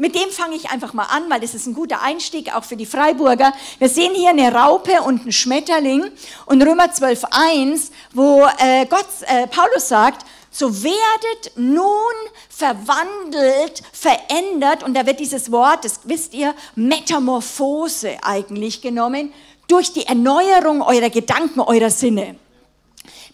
Mit 0.00 0.14
dem 0.14 0.30
fange 0.30 0.56
ich 0.56 0.70
einfach 0.70 0.94
mal 0.94 1.04
an, 1.04 1.28
weil 1.28 1.40
das 1.40 1.54
ist 1.54 1.66
ein 1.66 1.74
guter 1.74 2.00
Einstieg 2.02 2.56
auch 2.56 2.64
für 2.64 2.74
die 2.74 2.86
Freiburger. 2.86 3.52
Wir 3.78 3.88
sehen 3.88 4.14
hier 4.14 4.30
eine 4.30 4.52
Raupe 4.52 5.02
und 5.02 5.20
einen 5.20 5.32
Schmetterling 5.32 6.10
und 6.46 6.62
Römer 6.62 6.86
12.1, 6.86 7.90
wo 8.14 8.48
äh, 8.58 8.86
Gott, 8.86 9.06
äh, 9.26 9.46
Paulus 9.46 9.88
sagt, 9.88 10.24
so 10.50 10.82
werdet 10.82 11.56
nun 11.56 11.90
verwandelt, 12.48 13.82
verändert, 13.92 14.82
und 14.82 14.94
da 14.94 15.06
wird 15.06 15.20
dieses 15.20 15.52
Wort, 15.52 15.84
das 15.84 16.00
wisst 16.04 16.34
ihr, 16.34 16.54
Metamorphose 16.74 18.18
eigentlich 18.22 18.80
genommen, 18.80 19.32
durch 19.68 19.92
die 19.92 20.06
Erneuerung 20.06 20.82
eurer 20.82 21.10
Gedanken, 21.10 21.60
eurer 21.60 21.90
Sinne. 21.90 22.36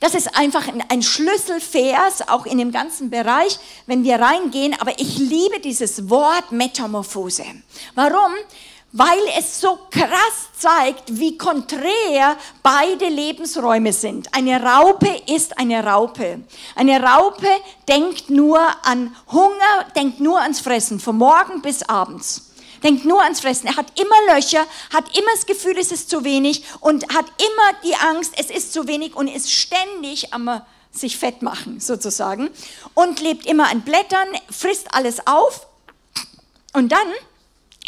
Das 0.00 0.14
ist 0.14 0.36
einfach 0.36 0.68
ein 0.88 1.02
Schlüsselvers, 1.02 2.28
auch 2.28 2.44
in 2.44 2.58
dem 2.58 2.70
ganzen 2.70 3.08
Bereich, 3.08 3.58
wenn 3.86 4.04
wir 4.04 4.20
reingehen. 4.20 4.78
Aber 4.78 4.92
ich 4.98 5.16
liebe 5.16 5.58
dieses 5.60 6.10
Wort 6.10 6.52
Metamorphose. 6.52 7.44
Warum? 7.94 8.32
Weil 8.98 9.18
es 9.38 9.60
so 9.60 9.78
krass 9.90 10.48
zeigt, 10.58 11.02
wie 11.06 11.36
konträr 11.36 12.36
beide 12.62 13.08
Lebensräume 13.08 13.92
sind. 13.92 14.34
Eine 14.34 14.62
Raupe 14.62 15.22
ist 15.26 15.58
eine 15.58 15.84
Raupe. 15.84 16.40
Eine 16.74 17.02
Raupe 17.02 17.46
denkt 17.86 18.30
nur 18.30 18.58
an 18.86 19.14
Hunger, 19.30 19.84
denkt 19.94 20.20
nur 20.20 20.40
ans 20.40 20.60
Fressen, 20.60 20.98
von 20.98 21.18
morgen 21.18 21.60
bis 21.60 21.82
abends 21.82 22.42
denkt 22.82 23.04
nur 23.04 23.22
ans 23.22 23.40
Fressen. 23.40 23.66
Er 23.66 23.76
hat 23.76 23.98
immer 23.98 24.34
Löcher, 24.34 24.64
hat 24.92 25.16
immer 25.18 25.30
das 25.34 25.46
Gefühl, 25.46 25.76
es 25.78 25.90
ist 25.90 26.08
zu 26.08 26.24
wenig 26.24 26.62
und 26.80 27.04
hat 27.14 27.26
immer 27.38 27.80
die 27.82 27.96
Angst, 27.96 28.34
es 28.38 28.50
ist 28.50 28.72
zu 28.72 28.86
wenig 28.86 29.16
und 29.16 29.28
ist 29.28 29.50
ständig 29.50 30.32
am 30.32 30.62
sich 30.92 31.18
fett 31.18 31.42
machen 31.42 31.80
sozusagen 31.80 32.48
und 32.94 33.20
lebt 33.20 33.44
immer 33.46 33.70
an 33.70 33.82
Blättern, 33.82 34.28
frisst 34.50 34.94
alles 34.94 35.26
auf 35.26 35.66
und 36.72 36.92
dann 36.92 37.08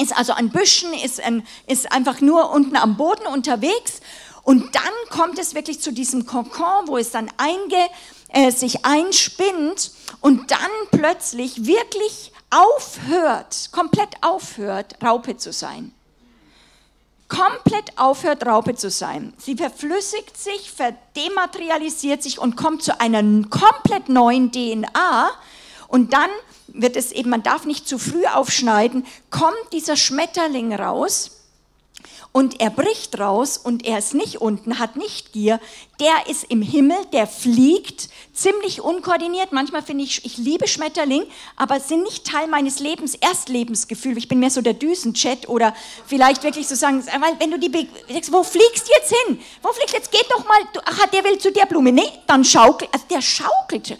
ist 0.00 0.16
also 0.16 0.32
an 0.32 0.50
Büschen, 0.50 0.92
ist, 0.92 1.20
ein, 1.20 1.46
ist 1.66 1.92
einfach 1.92 2.20
nur 2.20 2.50
unten 2.50 2.76
am 2.76 2.96
Boden 2.96 3.26
unterwegs 3.26 4.00
und 4.48 4.74
dann 4.74 4.82
kommt 5.10 5.38
es 5.38 5.54
wirklich 5.54 5.80
zu 5.80 5.92
diesem 5.92 6.24
Kokon, 6.24 6.86
wo 6.86 6.96
es 6.96 7.10
dann 7.10 7.30
einge, 7.36 7.90
äh, 8.28 8.50
sich 8.50 8.84
einspinnt 8.84 9.90
und 10.22 10.50
dann 10.50 10.58
plötzlich 10.90 11.66
wirklich 11.66 12.32
aufhört, 12.50 13.68
komplett 13.72 14.16
aufhört, 14.22 14.96
Raupe 15.04 15.36
zu 15.36 15.52
sein. 15.52 15.92
Komplett 17.28 17.98
aufhört, 17.98 18.46
Raupe 18.46 18.74
zu 18.74 18.88
sein. 18.88 19.34
Sie 19.36 19.54
verflüssigt 19.54 20.38
sich, 20.38 20.70
verdematerialisiert 20.70 22.22
sich 22.22 22.38
und 22.38 22.56
kommt 22.56 22.82
zu 22.82 22.98
einer 23.02 23.22
komplett 23.50 24.08
neuen 24.08 24.50
DNA. 24.50 25.30
Und 25.88 26.12
dann 26.12 26.30
wird 26.68 26.96
es 26.96 27.10
eben, 27.10 27.30
man 27.30 27.42
darf 27.42 27.64
nicht 27.64 27.88
zu 27.88 27.98
früh 27.98 28.26
aufschneiden, 28.26 29.04
kommt 29.30 29.56
dieser 29.72 29.96
Schmetterling 29.96 30.72
raus 30.74 31.37
und 32.32 32.60
er 32.60 32.70
bricht 32.70 33.18
raus 33.18 33.56
und 33.56 33.84
er 33.86 33.98
ist 33.98 34.14
nicht 34.14 34.40
unten, 34.40 34.78
hat 34.78 34.96
nicht 34.96 35.32
Gier, 35.32 35.60
der 35.98 36.28
ist 36.28 36.44
im 36.44 36.62
Himmel, 36.62 36.96
der 37.12 37.26
fliegt, 37.26 38.08
ziemlich 38.32 38.80
unkoordiniert. 38.80 39.50
Manchmal 39.50 39.82
finde 39.82 40.04
ich, 40.04 40.24
ich 40.24 40.36
liebe 40.36 40.68
Schmetterling, 40.68 41.24
aber 41.56 41.80
sind 41.80 42.04
nicht 42.04 42.26
Teil 42.26 42.46
meines 42.46 42.78
Lebens, 42.78 43.14
Erstlebensgefühl. 43.16 44.16
Ich 44.16 44.28
bin 44.28 44.38
mehr 44.38 44.50
so 44.50 44.60
der 44.60 44.74
Düsenjet 44.74 45.48
oder 45.48 45.74
vielleicht 46.06 46.44
wirklich 46.44 46.68
so 46.68 46.74
sagen, 46.74 47.04
weil 47.20 47.40
wenn 47.40 47.50
du 47.50 47.58
die, 47.58 47.88
sagst, 48.12 48.32
wo 48.32 48.44
fliegst 48.44 48.86
du 48.86 48.92
jetzt 48.92 49.12
hin? 49.24 49.40
Wo 49.62 49.72
fliegst 49.72 49.94
du 49.94 49.96
jetzt? 49.96 50.12
Geht 50.12 50.26
doch 50.30 50.46
mal, 50.46 50.60
ach, 50.84 51.06
der 51.06 51.24
will 51.24 51.38
zu 51.38 51.50
der 51.50 51.66
Blume. 51.66 51.90
Nee, 51.90 52.12
dann 52.26 52.44
schaukelt, 52.44 52.90
also 52.92 53.06
der 53.10 53.22
schaukelt. 53.22 53.90
Äh, 53.90 53.96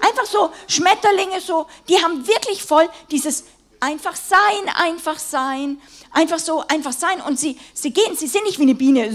einfach 0.00 0.26
so 0.26 0.50
Schmetterlinge 0.66 1.40
so, 1.40 1.66
die 1.88 1.96
haben 1.96 2.26
wirklich 2.26 2.62
voll 2.62 2.88
dieses 3.10 3.44
einfach 3.80 4.16
sein, 4.16 4.68
einfach 4.74 5.18
sein 5.18 5.78
einfach 6.16 6.38
so, 6.38 6.64
einfach 6.66 6.92
sein. 6.92 7.20
Und 7.20 7.38
sie, 7.38 7.56
sie 7.74 7.92
gehen, 7.92 8.16
sie 8.16 8.26
sind 8.26 8.44
nicht 8.44 8.58
wie 8.58 8.62
eine 8.62 8.74
Biene, 8.74 9.12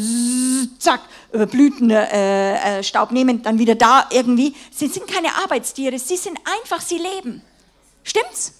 zack, 0.80 1.02
Blütenstaub 1.32 2.14
äh, 2.14 2.80
äh, 2.80 2.84
Staub 2.84 3.12
nehmen, 3.12 3.42
dann 3.42 3.58
wieder 3.58 3.76
da 3.76 4.08
irgendwie. 4.12 4.56
Sie 4.72 4.88
sind 4.88 5.08
keine 5.08 5.36
Arbeitstiere, 5.36 5.98
sie 6.00 6.18
sind 6.18 6.40
einfach, 6.46 6.82
sie 6.82 6.98
leben. 6.98 7.42
Stimmt's? 8.04 8.54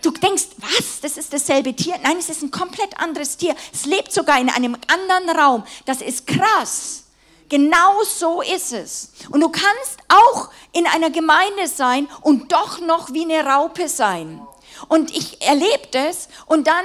Du 0.00 0.12
denkst, 0.12 0.44
was? 0.58 1.00
Das 1.02 1.16
ist 1.16 1.32
dasselbe 1.32 1.74
Tier? 1.74 1.96
Nein, 2.02 2.16
es 2.18 2.28
ist 2.28 2.42
ein 2.42 2.52
komplett 2.52 3.00
anderes 3.00 3.36
Tier. 3.36 3.54
Es 3.72 3.84
lebt 3.84 4.12
sogar 4.12 4.40
in 4.40 4.48
einem 4.48 4.76
anderen 4.86 5.36
Raum. 5.36 5.64
Das 5.86 6.00
ist 6.00 6.26
krass. 6.26 7.04
Genau 7.48 8.02
so 8.04 8.40
ist 8.40 8.72
es. 8.72 9.10
Und 9.30 9.40
du 9.40 9.48
kannst 9.48 9.98
auch 10.06 10.50
in 10.72 10.86
einer 10.86 11.10
Gemeinde 11.10 11.66
sein 11.66 12.06
und 12.20 12.52
doch 12.52 12.80
noch 12.80 13.12
wie 13.12 13.24
eine 13.24 13.44
Raupe 13.44 13.88
sein. 13.88 14.40
Und 14.86 15.10
ich 15.16 15.42
erlebe 15.42 15.88
das 15.90 16.28
und 16.46 16.66
dann 16.66 16.84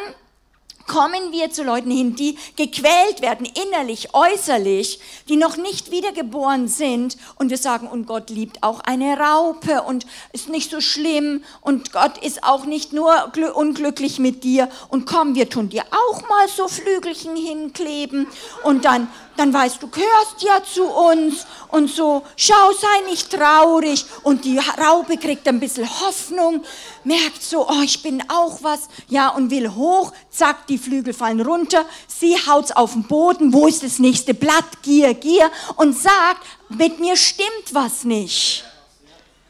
kommen 0.87 1.31
wir 1.31 1.51
zu 1.51 1.63
Leuten 1.63 1.91
hin, 1.91 2.15
die 2.15 2.37
gequält 2.55 3.21
werden, 3.21 3.45
innerlich, 3.45 4.13
äußerlich, 4.13 4.99
die 5.29 5.35
noch 5.35 5.57
nicht 5.57 5.91
wiedergeboren 5.91 6.67
sind. 6.67 7.17
Und 7.35 7.49
wir 7.49 7.57
sagen, 7.57 7.87
und 7.87 8.05
Gott 8.05 8.29
liebt 8.29 8.63
auch 8.63 8.79
eine 8.81 9.17
Raupe 9.17 9.81
und 9.83 10.05
ist 10.33 10.49
nicht 10.49 10.71
so 10.71 10.81
schlimm. 10.81 11.43
Und 11.61 11.91
Gott 11.91 12.17
ist 12.17 12.43
auch 12.43 12.65
nicht 12.65 12.93
nur 12.93 13.31
unglücklich 13.53 14.19
mit 14.19 14.43
dir. 14.43 14.69
Und 14.89 15.05
komm, 15.05 15.35
wir 15.35 15.49
tun 15.49 15.69
dir 15.69 15.83
auch 15.91 16.21
mal 16.29 16.47
so 16.47 16.67
Flügelchen 16.67 17.35
hinkleben. 17.35 18.27
Und 18.63 18.85
dann 18.85 19.07
dann 19.35 19.53
weißt 19.53 19.81
du, 19.81 19.87
gehörst 19.87 20.41
ja 20.41 20.63
zu 20.63 20.85
uns. 20.85 21.45
Und 21.69 21.89
so, 21.89 22.23
schau, 22.35 22.71
sei 22.73 23.09
nicht 23.09 23.31
traurig. 23.31 24.05
Und 24.23 24.45
die 24.45 24.59
Raupe 24.59 25.17
kriegt 25.17 25.47
ein 25.47 25.59
bisschen 25.59 25.89
Hoffnung, 26.01 26.63
merkt 27.03 27.41
so, 27.41 27.67
oh, 27.67 27.81
ich 27.83 28.01
bin 28.03 28.23
auch 28.29 28.59
was, 28.61 28.87
ja, 29.07 29.29
und 29.29 29.49
will 29.49 29.69
hoch, 29.73 30.13
zack, 30.29 30.67
die 30.67 30.72
Flügel 30.77 31.13
fallen 31.13 31.41
runter, 31.41 31.85
sie 32.07 32.35
haut's 32.47 32.71
auf 32.71 32.93
den 32.93 33.03
Boden, 33.03 33.53
wo 33.53 33.67
ist 33.67 33.83
das 33.83 33.99
nächste 33.99 34.33
Blatt, 34.33 34.81
Gier, 34.81 35.13
Gier, 35.13 35.51
und 35.75 35.97
sagt, 35.97 36.45
mit 36.69 36.99
mir 36.99 37.15
stimmt 37.15 37.73
was 37.73 38.03
nicht. 38.03 38.63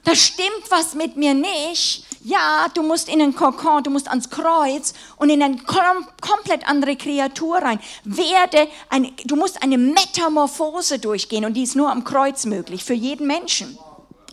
Da 0.03 0.15
stimmt 0.15 0.69
was 0.69 0.95
mit 0.95 1.15
mir 1.15 1.33
nicht 1.33 2.05
ja, 2.23 2.67
du 2.73 2.83
musst 2.83 3.09
in 3.09 3.19
den 3.19 3.35
Kokon, 3.35 3.83
du 3.83 3.89
musst 3.89 4.07
ans 4.07 4.29
Kreuz 4.29 4.93
und 5.17 5.29
in 5.29 5.43
eine 5.43 5.57
kom 5.57 6.07
komplett 6.21 6.67
andere 6.67 6.95
Kreatur 6.95 7.57
rein. 7.57 7.79
Werde 8.05 8.69
eine, 8.89 9.11
du 9.25 9.35
musst 9.35 9.61
eine 9.61 9.77
Metamorphose 9.77 10.99
durchgehen 10.99 11.45
und 11.45 11.55
die 11.55 11.63
ist 11.63 11.75
nur 11.75 11.91
am 11.91 12.03
Kreuz 12.03 12.45
möglich 12.45 12.83
für 12.83 12.93
jeden 12.93 13.27
Menschen. 13.27 13.77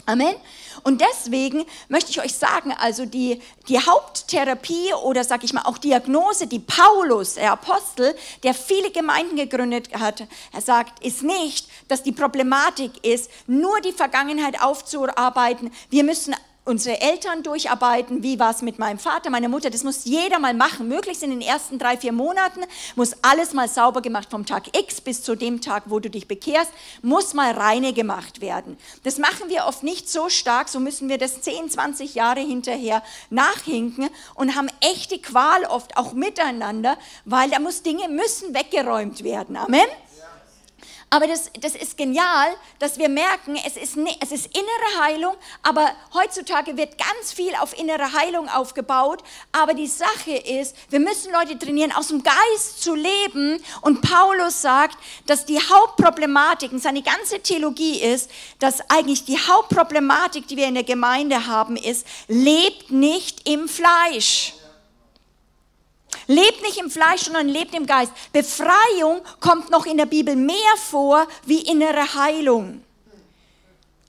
Amen. 0.06 0.34
Und 0.82 1.00
deswegen 1.00 1.64
möchte 1.88 2.10
ich 2.10 2.20
euch 2.20 2.34
sagen, 2.34 2.72
also 2.72 3.06
die, 3.06 3.40
die 3.68 3.78
Haupttherapie 3.78 4.92
oder 5.02 5.24
sag 5.24 5.44
ich 5.44 5.52
mal 5.52 5.62
auch 5.62 5.78
Diagnose, 5.78 6.46
die 6.46 6.58
Paulus, 6.58 7.34
der 7.34 7.52
Apostel, 7.52 8.14
der 8.42 8.54
viele 8.54 8.90
Gemeinden 8.90 9.36
gegründet 9.36 9.90
hat, 9.98 10.26
er 10.52 10.60
sagt, 10.60 11.04
ist 11.04 11.22
nicht, 11.22 11.68
dass 11.88 12.02
die 12.02 12.12
Problematik 12.12 13.04
ist, 13.04 13.30
nur 13.46 13.80
die 13.80 13.92
Vergangenheit 13.92 14.60
aufzuarbeiten. 14.62 15.72
Wir 15.90 16.04
müssen 16.04 16.34
unsere 16.70 17.00
Eltern 17.00 17.42
durcharbeiten, 17.42 18.22
wie 18.22 18.38
war 18.38 18.52
es 18.52 18.62
mit 18.62 18.78
meinem 18.78 18.98
Vater, 18.98 19.28
meiner 19.28 19.48
Mutter, 19.48 19.70
das 19.70 19.82
muss 19.82 20.04
jeder 20.04 20.38
mal 20.38 20.54
machen. 20.54 20.88
Möglichst 20.88 21.22
in 21.22 21.30
den 21.30 21.40
ersten 21.40 21.78
drei, 21.78 21.96
vier 21.96 22.12
Monaten 22.12 22.60
muss 22.94 23.16
alles 23.22 23.52
mal 23.52 23.68
sauber 23.68 24.00
gemacht 24.00 24.28
vom 24.30 24.46
Tag 24.46 24.76
X 24.76 25.00
bis 25.00 25.22
zu 25.22 25.34
dem 25.34 25.60
Tag, 25.60 25.84
wo 25.86 25.98
du 25.98 26.08
dich 26.08 26.28
bekehrst, 26.28 26.70
muss 27.02 27.34
mal 27.34 27.52
reine 27.52 27.92
gemacht 27.92 28.40
werden. 28.40 28.78
Das 29.02 29.18
machen 29.18 29.48
wir 29.48 29.66
oft 29.66 29.82
nicht 29.82 30.08
so 30.08 30.28
stark, 30.28 30.68
so 30.68 30.78
müssen 30.78 31.08
wir 31.08 31.18
das 31.18 31.42
10, 31.42 31.68
20 31.70 32.14
Jahre 32.14 32.40
hinterher 32.40 33.02
nachhinken 33.30 34.08
und 34.34 34.54
haben 34.54 34.68
echte 34.80 35.18
Qual 35.18 35.64
oft 35.64 35.96
auch 35.96 36.12
miteinander, 36.12 36.96
weil 37.24 37.50
da 37.50 37.58
muss 37.58 37.82
Dinge 37.82 38.08
müssen 38.08 38.54
weggeräumt 38.54 39.24
werden. 39.24 39.56
Amen. 39.56 39.80
Aber 41.12 41.26
das, 41.26 41.50
das 41.60 41.74
ist 41.74 41.96
genial, 41.96 42.54
dass 42.78 42.96
wir 42.96 43.08
merken, 43.08 43.58
es 43.66 43.76
ist, 43.76 43.96
es 44.20 44.30
ist 44.30 44.46
innere 44.46 45.04
Heilung, 45.04 45.34
aber 45.64 45.90
heutzutage 46.14 46.76
wird 46.76 46.98
ganz 46.98 47.32
viel 47.32 47.52
auf 47.56 47.76
innere 47.76 48.12
Heilung 48.12 48.48
aufgebaut. 48.48 49.24
Aber 49.50 49.74
die 49.74 49.88
Sache 49.88 50.36
ist, 50.36 50.76
wir 50.88 51.00
müssen 51.00 51.32
Leute 51.32 51.58
trainieren, 51.58 51.90
aus 51.90 52.08
dem 52.08 52.22
Geist 52.22 52.80
zu 52.80 52.94
leben. 52.94 53.60
Und 53.80 54.02
Paulus 54.02 54.62
sagt, 54.62 54.96
dass 55.26 55.44
die 55.46 55.58
Hauptproblematik, 55.58 56.70
und 56.70 56.80
seine 56.80 57.02
ganze 57.02 57.40
Theologie 57.40 58.00
ist, 58.00 58.30
dass 58.60 58.80
eigentlich 58.88 59.24
die 59.24 59.38
Hauptproblematik, 59.38 60.46
die 60.46 60.56
wir 60.56 60.68
in 60.68 60.74
der 60.74 60.84
Gemeinde 60.84 61.48
haben, 61.48 61.76
ist, 61.76 62.06
lebt 62.28 62.92
nicht 62.92 63.48
im 63.48 63.68
Fleisch. 63.68 64.54
Lebt 66.30 66.62
nicht 66.62 66.78
im 66.78 66.92
Fleisch, 66.92 67.22
sondern 67.22 67.48
lebt 67.48 67.74
im 67.74 67.86
Geist. 67.86 68.12
Befreiung 68.32 69.20
kommt 69.40 69.68
noch 69.68 69.84
in 69.84 69.96
der 69.96 70.06
Bibel 70.06 70.36
mehr 70.36 70.76
vor 70.76 71.26
wie 71.44 71.60
innere 71.62 72.14
Heilung. 72.14 72.84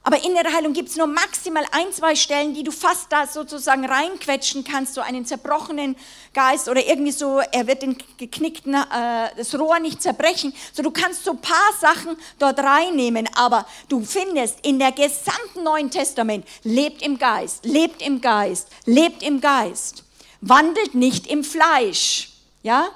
Aber 0.03 0.23
innere 0.23 0.53
Heilung 0.53 0.73
gibt 0.73 0.89
es 0.89 0.97
nur 0.97 1.07
maximal 1.07 1.65
ein, 1.71 1.91
zwei 1.91 2.13
Stellen, 2.13 2.53
die 2.53 2.61
du 2.61 2.71
fast 2.71 3.11
da 3.11 3.25
sozusagen 3.25 3.85
reinquetschen 3.85 4.63
kannst, 4.63 4.93
so 4.93 5.01
einen 5.01 5.25
zerbrochenen 5.25 5.95
Geist 6.35 6.69
oder 6.69 6.85
irgendwie 6.85 7.11
so, 7.11 7.39
er 7.39 7.65
wird 7.65 7.81
den 7.81 7.97
geknickten, 8.19 8.75
äh, 8.75 9.29
das 9.35 9.57
Rohr 9.57 9.79
nicht 9.79 10.03
zerbrechen. 10.03 10.53
So, 10.73 10.83
du 10.83 10.91
kannst 10.91 11.23
so 11.23 11.31
ein 11.31 11.41
paar 11.41 11.73
Sachen 11.79 12.17
dort 12.37 12.59
reinnehmen, 12.59 13.27
aber 13.35 13.65
du 13.89 14.05
findest 14.05 14.63
in 14.63 14.77
der 14.77 14.91
gesamten 14.91 15.63
Neuen 15.63 15.89
Testament, 15.89 16.45
lebt 16.61 17.01
im 17.01 17.17
Geist, 17.17 17.65
lebt 17.65 18.03
im 18.03 18.21
Geist, 18.21 18.67
lebt 18.85 19.23
im 19.23 19.41
Geist, 19.41 20.03
wandelt 20.41 20.95
nicht 20.95 21.27
im 21.27 21.43
Fleisch. 21.43 22.29
Ja? 22.63 22.89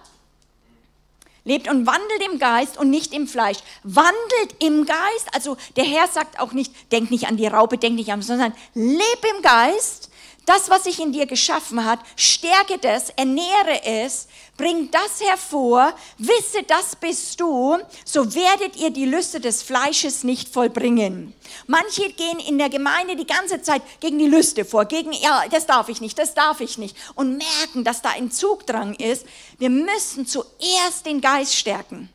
lebt 1.46 1.70
und 1.70 1.86
wandelt 1.86 2.22
im 2.30 2.40
Geist 2.40 2.78
und 2.78 2.90
nicht 2.90 3.14
im 3.14 3.28
Fleisch. 3.28 3.60
Wandelt 3.84 4.56
im 4.60 4.86
Geist, 4.86 5.28
also 5.32 5.56
der 5.78 5.86
Herr 5.86 6.08
sagt 6.08 6.40
auch 6.40 6.52
nicht, 6.52 6.74
denk 6.92 7.12
nicht 7.12 7.28
an 7.28 7.38
die 7.38 7.48
Raupe, 7.48 7.78
denk 7.78 7.96
nicht 7.96 8.12
an, 8.12 8.22
sondern 8.22 8.54
leb 8.74 9.26
im 9.36 9.42
Geist. 9.42 10.10
Das, 10.46 10.70
was 10.70 10.84
sich 10.84 11.00
in 11.00 11.12
dir 11.12 11.26
geschaffen 11.26 11.84
hat, 11.84 12.00
stärke 12.16 12.78
das, 12.78 13.10
ernähre 13.12 13.84
es, 13.84 14.28
bring 14.58 14.92
das 14.92 15.20
hervor, 15.20 15.94
wisse, 16.20 16.62
das 16.68 16.96
bist 16.96 17.40
du, 17.40 17.78
so 18.06 18.36
werdet 18.36 18.76
ihr 18.76 18.92
die 18.92 19.06
Lüste 19.06 19.40
des 19.40 19.64
Fleisches 19.64 20.24
nicht 20.24 20.50
vollbringen. 20.50 21.34
Manche 21.66 22.12
gehen 22.12 22.40
in 22.40 22.60
der 22.60 22.70
Gemeinde 22.70 23.16
die 23.16 23.26
ganze 23.26 23.62
Zeit 23.64 23.82
gegen 24.00 24.20
die 24.20 24.28
Lüste 24.28 24.66
vor, 24.66 24.86
gegen, 24.86 25.14
ja, 25.14 25.46
das 25.50 25.66
darf 25.66 25.90
ich 25.90 26.00
nicht, 26.00 26.18
das 26.20 26.36
darf 26.36 26.62
ich 26.62 26.78
nicht 26.78 26.96
und 27.16 27.38
merken, 27.38 27.84
dass 27.84 28.04
da 28.04 28.10
ein 28.12 28.30
Zugdrang 28.30 28.94
ist. 28.96 29.26
Wir 29.58 29.72
müssen 29.72 30.28
zuerst 30.28 31.06
den 31.06 31.22
Geist 31.22 31.56
stärken. 31.56 32.10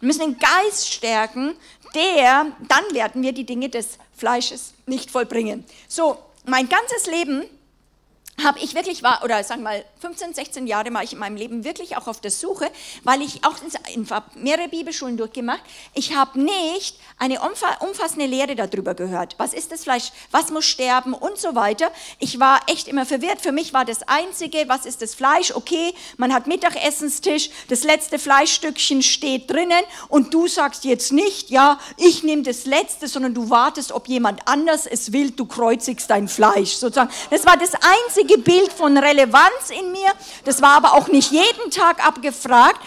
Wir 0.00 0.08
müssen 0.08 0.20
den 0.20 0.38
Geist 0.38 0.92
stärken, 0.92 1.56
der, 1.94 2.46
dann 2.68 2.84
werden 2.92 3.22
wir 3.22 3.32
die 3.32 3.46
Dinge 3.46 3.68
des 3.68 3.98
Fleisches 4.16 4.74
nicht 4.86 5.10
vollbringen. 5.10 5.64
So, 5.88 6.18
mein 6.46 6.68
ganzes 6.68 7.06
Leben 7.06 7.44
habe 8.44 8.58
ich 8.60 8.74
wirklich 8.74 9.02
war 9.02 9.24
oder 9.24 9.42
sagen 9.42 9.62
wir 9.62 9.70
mal 9.70 9.84
15, 10.00 10.34
16 10.34 10.66
Jahre 10.66 10.92
war 10.92 11.02
ich 11.02 11.14
in 11.14 11.18
meinem 11.18 11.36
Leben 11.36 11.64
wirklich 11.64 11.96
auch 11.96 12.06
auf 12.06 12.20
der 12.20 12.30
Suche, 12.30 12.70
weil 13.02 13.22
ich 13.22 13.44
auch 13.44 13.56
mehrere 14.34 14.68
Bibelschulen 14.68 15.16
durchgemacht. 15.16 15.62
Ich 15.94 16.14
habe 16.14 16.38
nicht 16.40 16.98
eine 17.18 17.40
umfassende 17.40 18.26
Lehre 18.26 18.54
darüber 18.54 18.94
gehört. 18.94 19.34
Was 19.38 19.54
ist 19.54 19.72
das 19.72 19.84
Fleisch? 19.84 20.12
Was 20.30 20.50
muss 20.50 20.66
sterben 20.66 21.14
und 21.14 21.38
so 21.38 21.54
weiter. 21.54 21.90
Ich 22.18 22.38
war 22.38 22.60
echt 22.66 22.88
immer 22.88 23.06
verwirrt. 23.06 23.40
Für 23.40 23.52
mich 23.52 23.72
war 23.72 23.86
das 23.86 24.02
einzige, 24.06 24.68
was 24.68 24.84
ist 24.84 25.00
das 25.00 25.14
Fleisch? 25.14 25.52
Okay, 25.52 25.94
man 26.18 26.34
hat 26.34 26.46
Mittagessenstisch, 26.46 27.50
das 27.68 27.84
letzte 27.84 28.18
Fleischstückchen 28.18 29.02
steht 29.02 29.50
drinnen 29.50 29.82
und 30.08 30.34
du 30.34 30.46
sagst 30.46 30.84
jetzt 30.84 31.12
nicht, 31.12 31.48
ja, 31.48 31.78
ich 31.96 32.22
nehme 32.22 32.42
das 32.42 32.66
letzte, 32.66 33.08
sondern 33.08 33.32
du 33.32 33.48
wartest, 33.48 33.92
ob 33.92 34.08
jemand 34.08 34.46
anders 34.46 34.86
es 34.86 35.12
will, 35.12 35.30
du 35.30 35.46
kreuzigst 35.46 36.10
dein 36.10 36.28
Fleisch 36.28 36.74
sozusagen. 36.74 37.10
Das 37.30 37.46
war 37.46 37.56
das 37.56 37.72
einzige 37.74 38.25
einzige 38.26 38.38
Bild 38.38 38.72
von 38.72 38.96
Relevanz 38.96 39.70
in 39.70 39.92
mir. 39.92 40.10
Das 40.44 40.60
war 40.62 40.76
aber 40.76 40.94
auch 40.94 41.08
nicht 41.08 41.30
jeden 41.30 41.70
Tag 41.70 42.04
abgefragt. 42.06 42.80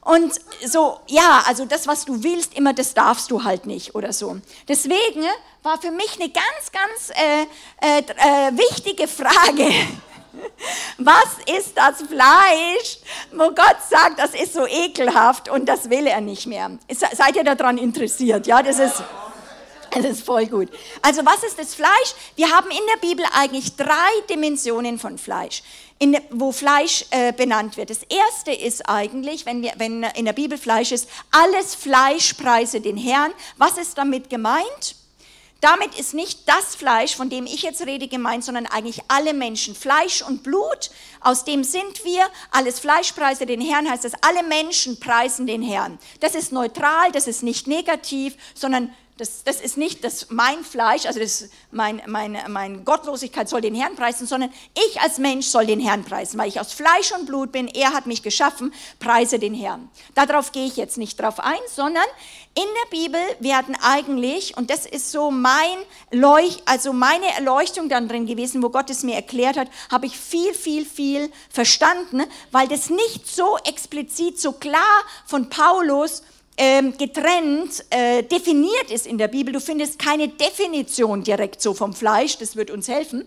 Und 0.00 0.32
so, 0.64 1.00
ja, 1.08 1.42
also 1.46 1.64
das, 1.64 1.86
was 1.86 2.04
du 2.04 2.22
willst, 2.22 2.56
immer 2.56 2.72
das 2.72 2.94
darfst 2.94 3.30
du 3.30 3.42
halt 3.42 3.66
nicht 3.66 3.94
oder 3.94 4.12
so. 4.12 4.36
Deswegen 4.68 5.24
war 5.62 5.80
für 5.80 5.90
mich 5.90 6.18
eine 6.20 6.30
ganz, 6.30 6.70
ganz 6.72 7.10
äh, 7.10 7.42
äh, 7.80 7.98
äh, 7.98 8.52
wichtige 8.56 9.08
Frage. 9.08 9.68
Was 10.98 11.58
ist 11.58 11.76
das 11.76 12.02
Fleisch, 12.02 12.98
wo 13.32 13.46
Gott 13.46 13.78
sagt, 13.88 14.18
das 14.18 14.34
ist 14.34 14.52
so 14.52 14.66
ekelhaft 14.66 15.48
und 15.48 15.66
das 15.66 15.88
will 15.88 16.06
er 16.06 16.20
nicht 16.20 16.46
mehr? 16.46 16.70
Seid 16.90 17.36
ihr 17.36 17.42
daran 17.42 17.78
interessiert? 17.78 18.46
Ja, 18.46 18.62
das 18.62 18.78
ist. 18.78 19.02
Das 20.02 20.04
ist 20.18 20.26
voll 20.26 20.46
gut. 20.46 20.68
Also 21.00 21.24
was 21.24 21.42
ist 21.42 21.58
das 21.58 21.74
Fleisch? 21.74 22.14
Wir 22.34 22.50
haben 22.50 22.70
in 22.70 22.82
der 22.92 23.06
Bibel 23.08 23.24
eigentlich 23.32 23.76
drei 23.76 24.10
Dimensionen 24.28 24.98
von 24.98 25.16
Fleisch, 25.16 25.62
in, 25.98 26.18
wo 26.30 26.52
Fleisch 26.52 27.06
äh, 27.10 27.32
benannt 27.32 27.78
wird. 27.78 27.88
Das 27.88 28.02
erste 28.02 28.52
ist 28.52 28.88
eigentlich, 28.88 29.46
wenn, 29.46 29.62
wir, 29.62 29.72
wenn 29.78 30.02
in 30.02 30.26
der 30.26 30.34
Bibel 30.34 30.58
Fleisch 30.58 30.92
ist, 30.92 31.08
alles 31.30 31.74
Fleisch 31.74 32.34
preise 32.34 32.82
den 32.82 32.98
Herrn. 32.98 33.32
Was 33.56 33.78
ist 33.78 33.96
damit 33.96 34.28
gemeint? 34.28 34.96
Damit 35.62 35.98
ist 35.98 36.12
nicht 36.12 36.46
das 36.46 36.76
Fleisch, 36.76 37.16
von 37.16 37.30
dem 37.30 37.46
ich 37.46 37.62
jetzt 37.62 37.86
rede, 37.86 38.08
gemeint, 38.08 38.44
sondern 38.44 38.66
eigentlich 38.66 39.00
alle 39.08 39.32
Menschen. 39.32 39.74
Fleisch 39.74 40.20
und 40.20 40.42
Blut, 40.42 40.90
aus 41.20 41.44
dem 41.44 41.64
sind 41.64 42.04
wir. 42.04 42.26
Alles 42.50 42.78
Fleisch 42.78 43.12
preise 43.12 43.46
den 43.46 43.62
Herrn, 43.62 43.90
heißt 43.90 44.04
das, 44.04 44.12
alle 44.20 44.42
Menschen 44.42 45.00
preisen 45.00 45.46
den 45.46 45.62
Herrn. 45.62 45.98
Das 46.20 46.34
ist 46.34 46.52
neutral, 46.52 47.10
das 47.12 47.26
ist 47.26 47.42
nicht 47.42 47.66
negativ, 47.66 48.36
sondern 48.54 48.94
das, 49.18 49.44
das 49.44 49.62
ist 49.62 49.78
nicht 49.78 50.04
das 50.04 50.26
mein 50.28 50.62
Fleisch, 50.62 51.06
also 51.06 51.18
das, 51.18 51.48
mein, 51.70 52.02
meine, 52.06 52.44
meine 52.48 52.78
Gottlosigkeit 52.80 53.48
soll 53.48 53.62
den 53.62 53.74
Herrn 53.74 53.96
preisen, 53.96 54.26
sondern 54.26 54.52
ich 54.74 55.00
als 55.00 55.18
Mensch 55.18 55.46
soll 55.46 55.64
den 55.64 55.80
Herrn 55.80 56.04
preisen, 56.04 56.38
weil 56.38 56.48
ich 56.48 56.60
aus 56.60 56.72
Fleisch 56.72 57.12
und 57.12 57.26
Blut 57.26 57.50
bin. 57.50 57.66
Er 57.68 57.94
hat 57.94 58.06
mich 58.06 58.22
geschaffen, 58.22 58.74
preise 58.98 59.38
den 59.38 59.54
Herrn. 59.54 59.88
Darauf 60.14 60.52
gehe 60.52 60.66
ich 60.66 60.76
jetzt 60.76 60.98
nicht 60.98 61.18
drauf 61.18 61.40
ein, 61.40 61.58
sondern 61.74 62.04
in 62.54 62.64
der 62.64 62.98
Bibel 62.98 63.20
werden 63.40 63.76
eigentlich, 63.82 64.56
und 64.56 64.70
das 64.70 64.84
ist 64.84 65.12
so 65.12 65.30
mein 65.30 65.78
Leuch, 66.10 66.62
also 66.66 66.92
meine 66.92 67.32
Erleuchtung 67.34 67.88
dann 67.88 68.08
drin 68.08 68.26
gewesen, 68.26 68.62
wo 68.62 68.68
Gott 68.68 68.90
es 68.90 69.02
mir 69.02 69.14
erklärt 69.14 69.56
hat, 69.56 69.68
habe 69.90 70.06
ich 70.06 70.18
viel, 70.18 70.52
viel, 70.52 70.84
viel 70.84 71.32
verstanden, 71.48 72.24
weil 72.52 72.68
das 72.68 72.90
nicht 72.90 73.26
so 73.26 73.56
explizit, 73.64 74.38
so 74.38 74.52
klar 74.52 75.04
von 75.26 75.48
Paulus 75.48 76.22
getrennt 76.56 77.84
äh, 77.90 78.22
definiert 78.22 78.90
ist 78.90 79.06
in 79.06 79.18
der 79.18 79.28
Bibel. 79.28 79.52
Du 79.52 79.60
findest 79.60 79.98
keine 79.98 80.28
Definition 80.28 81.22
direkt 81.22 81.60
so 81.60 81.74
vom 81.74 81.92
Fleisch, 81.92 82.38
das 82.38 82.56
wird 82.56 82.70
uns 82.70 82.88
helfen. 82.88 83.26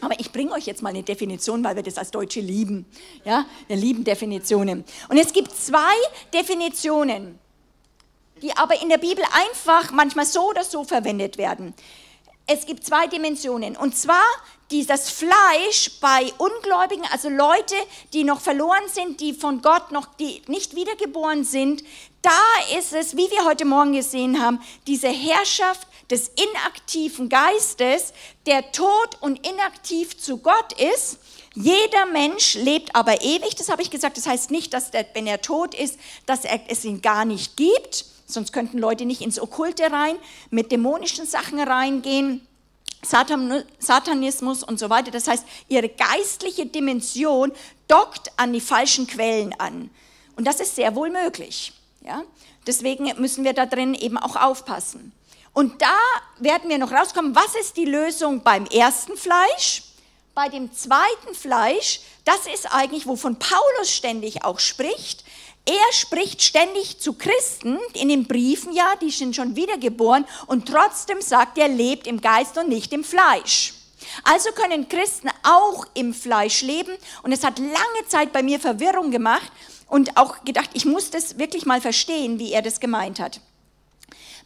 Aber 0.00 0.18
ich 0.18 0.32
bringe 0.32 0.52
euch 0.52 0.66
jetzt 0.66 0.82
mal 0.82 0.90
eine 0.90 1.02
Definition, 1.02 1.62
weil 1.62 1.76
wir 1.76 1.82
das 1.82 1.98
als 1.98 2.10
Deutsche 2.10 2.40
lieben. 2.40 2.86
Ja, 3.24 3.44
wir 3.66 3.76
lieben 3.76 4.04
Definitionen. 4.04 4.84
Und 5.08 5.18
es 5.18 5.32
gibt 5.32 5.52
zwei 5.52 5.94
Definitionen, 6.32 7.38
die 8.40 8.56
aber 8.56 8.80
in 8.80 8.88
der 8.88 8.98
Bibel 8.98 9.24
einfach 9.32 9.90
manchmal 9.90 10.24
so 10.24 10.48
oder 10.48 10.64
so 10.64 10.84
verwendet 10.84 11.36
werden. 11.36 11.74
Es 12.46 12.66
gibt 12.66 12.84
zwei 12.84 13.06
Dimensionen. 13.08 13.76
Und 13.76 13.96
zwar 13.96 14.24
die, 14.70 14.86
das 14.86 15.10
Fleisch 15.10 15.90
bei 16.00 16.32
Ungläubigen, 16.38 17.04
also 17.10 17.28
Leute, 17.28 17.74
die 18.12 18.24
noch 18.24 18.40
verloren 18.40 18.88
sind, 18.92 19.20
die 19.20 19.32
von 19.32 19.62
Gott 19.62 19.90
noch 19.90 20.06
die 20.14 20.42
nicht 20.46 20.76
wiedergeboren 20.76 21.44
sind, 21.44 21.82
da 22.22 22.78
ist 22.78 22.92
es, 22.92 23.16
wie 23.16 23.30
wir 23.30 23.44
heute 23.44 23.64
Morgen 23.64 23.92
gesehen 23.92 24.42
haben, 24.42 24.60
diese 24.86 25.08
Herrschaft 25.08 25.88
des 26.10 26.28
inaktiven 26.28 27.28
Geistes, 27.28 28.12
der 28.46 28.72
tot 28.72 29.16
und 29.20 29.46
inaktiv 29.46 30.18
zu 30.18 30.38
Gott 30.38 30.72
ist. 30.78 31.18
Jeder 31.54 32.06
Mensch 32.12 32.54
lebt 32.54 32.94
aber 32.94 33.22
ewig, 33.22 33.54
das 33.56 33.68
habe 33.68 33.82
ich 33.82 33.90
gesagt. 33.90 34.16
Das 34.16 34.26
heißt 34.26 34.50
nicht, 34.50 34.74
dass 34.74 34.90
der, 34.90 35.06
wenn 35.14 35.26
er 35.26 35.40
tot 35.40 35.74
ist, 35.74 35.98
dass 36.26 36.44
er, 36.44 36.60
es 36.68 36.84
ihn 36.84 37.00
gar 37.00 37.24
nicht 37.24 37.56
gibt. 37.56 38.04
Sonst 38.26 38.52
könnten 38.52 38.78
Leute 38.78 39.06
nicht 39.06 39.22
ins 39.22 39.40
Okkulte 39.40 39.90
rein, 39.90 40.16
mit 40.50 40.70
dämonischen 40.70 41.26
Sachen 41.26 41.58
reingehen. 41.60 42.46
Satan, 43.02 43.64
Satanismus 43.78 44.62
und 44.62 44.78
so 44.78 44.90
weiter. 44.90 45.10
Das 45.10 45.26
heißt, 45.26 45.44
ihre 45.68 45.88
geistliche 45.88 46.66
Dimension 46.66 47.52
dockt 47.88 48.30
an 48.36 48.52
die 48.52 48.60
falschen 48.60 49.06
Quellen 49.06 49.54
an. 49.58 49.90
Und 50.36 50.46
das 50.46 50.60
ist 50.60 50.76
sehr 50.76 50.94
wohl 50.94 51.10
möglich. 51.10 51.72
Ja? 52.04 52.22
Deswegen 52.66 53.12
müssen 53.20 53.44
wir 53.44 53.52
da 53.52 53.66
drin 53.66 53.94
eben 53.94 54.18
auch 54.18 54.36
aufpassen. 54.36 55.12
Und 55.52 55.82
da 55.82 55.98
werden 56.38 56.68
wir 56.68 56.78
noch 56.78 56.92
rauskommen, 56.92 57.34
was 57.34 57.54
ist 57.56 57.76
die 57.76 57.84
Lösung 57.84 58.42
beim 58.42 58.66
ersten 58.66 59.16
Fleisch? 59.16 59.82
Bei 60.34 60.48
dem 60.48 60.72
zweiten 60.72 61.34
Fleisch, 61.34 62.00
das 62.24 62.46
ist 62.46 62.72
eigentlich, 62.72 63.06
wovon 63.06 63.38
Paulus 63.38 63.90
ständig 63.90 64.44
auch 64.44 64.60
spricht. 64.60 65.24
Er 65.66 65.92
spricht 65.92 66.42
ständig 66.42 67.00
zu 67.00 67.12
Christen 67.12 67.78
in 67.94 68.08
den 68.08 68.26
Briefen, 68.26 68.72
ja, 68.72 68.94
die 69.00 69.10
sind 69.10 69.36
schon 69.36 69.56
wiedergeboren 69.56 70.24
und 70.46 70.66
trotzdem 70.66 71.20
sagt 71.20 71.58
er, 71.58 71.68
lebt 71.68 72.06
im 72.06 72.20
Geist 72.20 72.56
und 72.58 72.68
nicht 72.68 72.92
im 72.92 73.04
Fleisch. 73.04 73.74
Also 74.24 74.50
können 74.52 74.88
Christen 74.88 75.28
auch 75.42 75.86
im 75.94 76.14
Fleisch 76.14 76.62
leben 76.62 76.92
und 77.22 77.32
es 77.32 77.44
hat 77.44 77.58
lange 77.58 78.08
Zeit 78.08 78.32
bei 78.32 78.42
mir 78.42 78.58
Verwirrung 78.58 79.10
gemacht 79.10 79.52
und 79.86 80.16
auch 80.16 80.44
gedacht, 80.44 80.70
ich 80.72 80.86
muss 80.86 81.10
das 81.10 81.38
wirklich 81.38 81.66
mal 81.66 81.80
verstehen, 81.80 82.38
wie 82.38 82.52
er 82.52 82.62
das 82.62 82.80
gemeint 82.80 83.20
hat. 83.20 83.40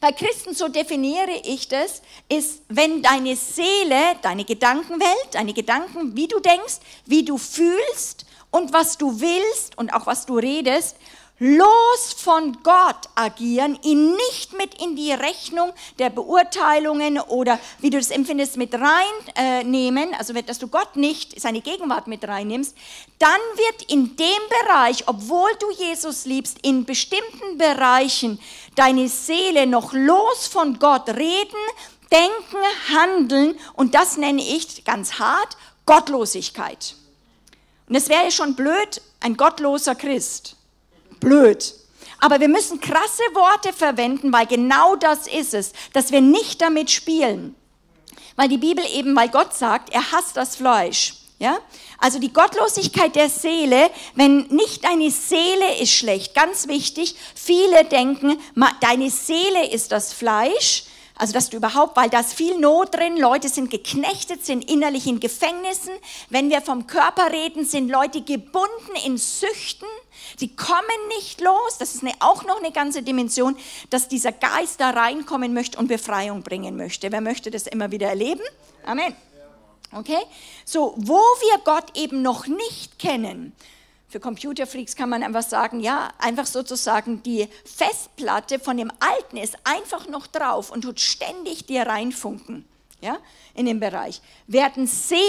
Bei 0.01 0.13
Christen, 0.13 0.55
so 0.55 0.69
definiere 0.69 1.31
ich 1.45 1.69
das, 1.69 2.03
ist, 2.29 2.63
wenn 2.69 3.03
deine 3.03 3.37
Seele, 3.37 4.17
deine 4.23 4.45
Gedankenwelt, 4.45 5.29
deine 5.33 5.53
Gedanken, 5.53 6.17
wie 6.17 6.29
du 6.29 6.41
denkst, 6.41 6.79
wie 7.07 7.25
du 7.25 7.39
fühlst 7.39 8.27
und 8.51 8.73
was 8.73 8.99
du 8.99 9.21
willst 9.21 9.77
und 9.79 9.93
auch 9.93 10.07
was 10.07 10.27
du 10.27 10.39
redest, 10.39 10.97
los 11.39 12.15
von 12.17 12.59
Gott 12.63 13.09
agieren, 13.17 13.79
ihn 13.83 14.13
nicht 14.15 14.57
mit 14.57 14.81
in 14.81 14.95
die 14.95 15.13
Rechnung 15.13 15.73
der 15.99 16.11
Beurteilungen 16.11 17.19
oder 17.19 17.59
wie 17.81 17.91
du 17.91 17.99
das 17.99 18.11
empfindest 18.11 18.57
mit 18.57 18.73
reinnehmen, 18.75 20.13
äh, 20.13 20.17
also 20.17 20.33
dass 20.33 20.59
du 20.59 20.69
Gott 20.69 20.97
nicht 20.97 21.41
seine 21.41 21.61
Gegenwart 21.61 22.07
mit 22.07 22.27
reinnimmst, 22.27 22.77
dann 23.19 23.41
wird 23.57 23.91
in 23.91 24.17
dem 24.17 24.43
Bereich, 24.63 25.09
obwohl 25.09 25.51
du 25.59 25.71
Jesus 25.73 26.25
liebst, 26.25 26.59
in 26.63 26.85
bestimmten 26.85 27.59
Bereichen 27.59 28.39
deine 28.77 29.09
Seele 29.09 29.67
noch 29.67 29.93
los 29.93 30.47
von 30.47 30.79
Gott 30.79 31.09
reden, 31.09 31.59
Denken, 32.13 32.95
Handeln 32.95 33.59
und 33.73 33.95
das 33.97 34.17
nenne 34.17 34.41
ich 34.41 34.85
ganz 34.85 35.15
hart 35.15 35.57
Gottlosigkeit. 35.85 36.95
Und 37.89 37.97
es 37.97 38.09
wäre 38.09 38.25
ja 38.25 38.31
schon 38.31 38.55
blöd, 38.55 39.03
ein 39.21 39.37
gottloser 39.37 39.97
Christ. 39.97 40.57
Blöd. 41.25 41.75
Aber 42.21 42.41
wir 42.41 42.49
müssen 42.49 42.81
krasse 42.81 43.23
Worte 43.35 43.73
verwenden, 43.73 44.33
weil 44.33 44.47
genau 44.47 44.97
das 44.97 45.27
ist 45.27 45.55
es, 45.55 45.73
dass 45.93 46.13
wir 46.13 46.21
nicht 46.21 46.63
damit 46.63 46.91
spielen. 46.91 47.55
Weil 48.37 48.49
die 48.49 48.59
Bibel 48.59 48.85
eben, 48.95 49.15
weil 49.15 49.29
Gott 49.29 49.55
sagt, 49.55 49.91
er 49.93 50.13
hasst 50.13 50.37
das 50.37 50.57
Fleisch. 50.57 51.15
Ja? 51.39 51.59
Also 51.99 52.19
die 52.19 52.33
Gottlosigkeit 52.33 53.15
der 53.17 53.29
Seele, 53.29 53.91
wenn 54.15 54.47
nicht 54.49 54.85
deine 54.85 55.11
Seele 55.11 55.79
ist 55.81 55.93
schlecht, 55.93 56.35
ganz 56.35 56.69
wichtig, 56.69 57.17
viele 57.35 57.85
denken, 57.85 58.39
deine 58.81 59.11
Seele 59.11 59.71
ist 59.71 59.93
das 59.93 60.13
Fleisch, 60.13 60.85
also 61.17 61.33
dass 61.33 61.51
du 61.51 61.59
überhaupt, 61.59 61.97
weil 61.97 62.11
da 62.11 62.21
ist 62.21 62.35
viel 62.35 62.59
Not 62.59 62.95
drin, 62.95 63.17
Leute 63.17 63.49
sind 63.49 63.71
geknechtet, 63.71 64.45
sind 64.45 64.69
innerlich 64.69 65.07
in 65.07 65.21
Gefängnissen. 65.21 65.93
Wenn 66.29 66.51
wir 66.51 66.61
vom 66.61 66.89
Körper 66.89 67.31
reden, 67.31 67.65
sind 67.65 67.89
Leute 67.89 68.23
gebunden 68.23 68.97
in 69.07 69.17
Süchten. 69.17 69.87
Sie 70.37 70.55
kommen 70.55 71.09
nicht 71.17 71.41
los. 71.41 71.79
Das 71.79 71.95
ist 71.95 72.03
eine, 72.03 72.13
auch 72.21 72.45
noch 72.45 72.59
eine 72.59 72.73
ganze 72.73 73.03
Dimension, 73.03 73.57
dass 73.91 74.09
dieser 74.09 74.33
Geist 74.33 74.81
da 74.81 74.91
reinkommen 74.91 75.55
möchte 75.55 75.79
und 75.79 75.89
Befreiung 75.89 76.43
bringen 76.43 76.77
möchte. 76.77 77.11
Wer 77.13 77.21
möchte 77.21 77.51
das 77.51 77.67
immer 77.67 77.91
wieder 77.91 78.09
erleben? 78.09 78.43
Amen. 78.85 79.15
Okay? 79.93 80.21
So, 80.65 80.95
wo 80.97 81.15
wir 81.15 81.59
Gott 81.65 81.97
eben 81.97 82.23
noch 82.23 82.47
nicht 82.47 82.99
kennen, 82.99 83.53
für 84.15 84.21
Computerfreaks 84.21 84.95
kann 84.95 85.09
man 85.09 85.25
einfach 85.25 85.43
sagen, 85.43 85.81
ja, 85.81 86.13
einfach 86.19 86.47
sozusagen 86.47 87.25
die 87.25 87.49
Festplatte 87.65 88.61
von 88.61 88.77
dem 88.77 88.93
Alten 89.01 89.37
ist 89.37 89.57
einfach 89.65 90.07
noch 90.09 90.29
drauf 90.29 90.71
und 90.71 90.83
tut 90.83 91.01
ständig 91.01 91.67
dir 91.67 91.83
reinfunken, 91.83 92.65
ja, 93.01 93.19
in 93.55 93.67
dem 93.67 93.81
Bereich. 93.81 94.23
Werden 94.47 94.87
Seele 94.87 95.21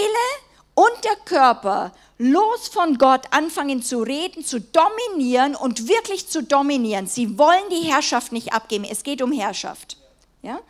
und 0.76 1.04
der 1.04 1.16
Körper 1.24 1.92
los 2.18 2.68
von 2.68 2.98
Gott 2.98 3.22
anfangen 3.30 3.82
zu 3.82 4.02
reden, 4.02 4.44
zu 4.44 4.60
dominieren 4.60 5.56
und 5.56 5.88
wirklich 5.88 6.28
zu 6.28 6.42
dominieren. 6.42 7.06
Sie 7.06 7.38
wollen 7.38 7.68
die 7.70 7.90
Herrschaft 7.90 8.30
nicht 8.30 8.52
abgeben. 8.52 8.84
Es 8.84 9.02
geht 9.02 9.22
um 9.22 9.32
Herrschaft. 9.32 9.96
Ja? 10.42 10.60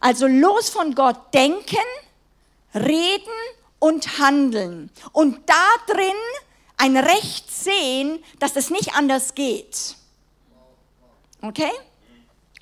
Also 0.00 0.26
los 0.26 0.68
von 0.68 0.94
Gott 0.94 1.16
denken, 1.32 1.76
reden 2.74 3.32
und 3.78 4.18
handeln. 4.18 4.90
Und 5.12 5.48
da 5.48 5.92
drin 5.94 6.12
ein 6.76 6.96
Recht 6.96 7.48
sehen, 7.50 8.22
dass 8.40 8.56
es 8.56 8.70
nicht 8.70 8.96
anders 8.96 9.36
geht. 9.36 9.94
Okay? 11.42 11.70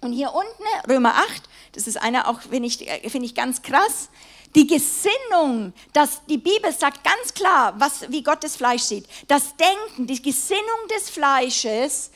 Und 0.03 0.13
hier 0.13 0.35
unten, 0.35 0.91
Römer 0.91 1.15
8, 1.15 1.43
das 1.73 1.87
ist 1.87 1.97
einer 1.97 2.29
auch, 2.29 2.43
finde 2.43 2.67
ich, 2.67 2.79
find 3.11 3.25
ich 3.25 3.35
ganz 3.35 3.63
krass, 3.63 4.11
die 4.55 4.67
Gesinnung, 4.67 5.73
dass 5.93 6.25
die 6.27 6.39
Bibel 6.39 6.73
sagt 6.73 7.03
ganz 7.05 7.33
klar, 7.33 7.75
was, 7.79 8.11
wie 8.11 8.23
Gott 8.23 8.45
das 8.45 8.57
Fleisch 8.57 8.83
sieht. 8.83 9.07
Das 9.29 9.57
Denken, 9.57 10.07
die 10.07 10.21
Gesinnung 10.21 10.63
des 10.95 11.11
Fleisches 11.11 12.11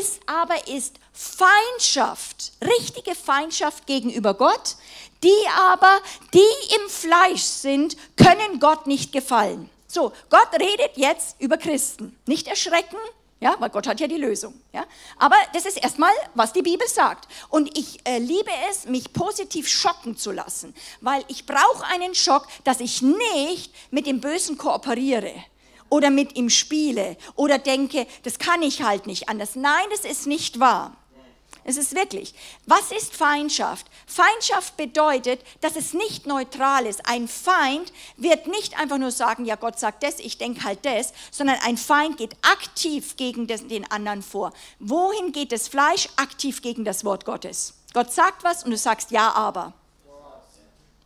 ist 0.00 0.20
aber 0.26 0.68
ist 0.68 0.96
Feindschaft, 1.12 2.52
richtige 2.62 3.14
Feindschaft 3.14 3.86
gegenüber 3.86 4.34
Gott. 4.34 4.76
Die 5.22 5.48
aber, 5.56 6.00
die 6.32 6.76
im 6.76 6.88
Fleisch 6.88 7.42
sind, 7.42 7.96
können 8.16 8.60
Gott 8.60 8.86
nicht 8.86 9.12
gefallen. 9.12 9.68
So, 9.88 10.12
Gott 10.30 10.52
redet 10.60 10.96
jetzt 10.96 11.40
über 11.40 11.56
Christen. 11.56 12.16
Nicht 12.26 12.46
erschrecken, 12.46 12.98
ja, 13.40 13.54
weil 13.60 13.70
Gott 13.70 13.86
hat 13.86 14.00
ja 14.00 14.08
die 14.08 14.16
Lösung. 14.16 14.54
Ja? 14.72 14.84
Aber 15.16 15.36
das 15.52 15.64
ist 15.64 15.76
erstmal, 15.82 16.12
was 16.34 16.52
die 16.52 16.62
Bibel 16.62 16.86
sagt. 16.88 17.28
Und 17.48 17.76
ich 17.78 18.00
äh, 18.04 18.18
liebe 18.18 18.50
es, 18.70 18.86
mich 18.86 19.12
positiv 19.12 19.68
schocken 19.68 20.16
zu 20.16 20.32
lassen, 20.32 20.74
weil 21.00 21.24
ich 21.28 21.46
brauche 21.46 21.84
einen 21.86 22.14
Schock, 22.14 22.48
dass 22.64 22.80
ich 22.80 23.00
nicht 23.02 23.72
mit 23.90 24.06
dem 24.06 24.20
Bösen 24.20 24.58
kooperiere 24.58 25.32
oder 25.88 26.10
mit 26.10 26.36
ihm 26.36 26.50
spiele 26.50 27.16
oder 27.36 27.58
denke, 27.58 28.06
das 28.24 28.38
kann 28.38 28.62
ich 28.62 28.82
halt 28.82 29.06
nicht 29.06 29.28
anders. 29.28 29.54
Nein, 29.54 29.86
das 29.90 30.04
ist 30.04 30.26
nicht 30.26 30.58
wahr. 30.58 30.96
Es 31.68 31.76
ist 31.76 31.94
wirklich. 31.94 32.32
Was 32.64 32.92
ist 32.92 33.14
Feindschaft? 33.14 33.86
Feindschaft 34.06 34.78
bedeutet, 34.78 35.42
dass 35.60 35.76
es 35.76 35.92
nicht 35.92 36.26
neutral 36.26 36.86
ist. 36.86 37.06
Ein 37.06 37.28
Feind 37.28 37.92
wird 38.16 38.46
nicht 38.46 38.80
einfach 38.80 38.96
nur 38.96 39.10
sagen, 39.10 39.44
ja, 39.44 39.54
Gott 39.54 39.78
sagt 39.78 40.02
das, 40.02 40.18
ich 40.18 40.38
denke 40.38 40.64
halt 40.64 40.78
das, 40.86 41.12
sondern 41.30 41.58
ein 41.66 41.76
Feind 41.76 42.16
geht 42.16 42.34
aktiv 42.40 43.18
gegen 43.18 43.46
den 43.46 43.90
anderen 43.90 44.22
vor. 44.22 44.54
Wohin 44.78 45.30
geht 45.32 45.52
das 45.52 45.68
Fleisch? 45.68 46.08
Aktiv 46.16 46.62
gegen 46.62 46.86
das 46.86 47.04
Wort 47.04 47.26
Gottes. 47.26 47.74
Gott 47.92 48.14
sagt 48.14 48.44
was 48.44 48.64
und 48.64 48.70
du 48.70 48.78
sagst 48.78 49.10
ja, 49.10 49.30
aber. 49.32 49.74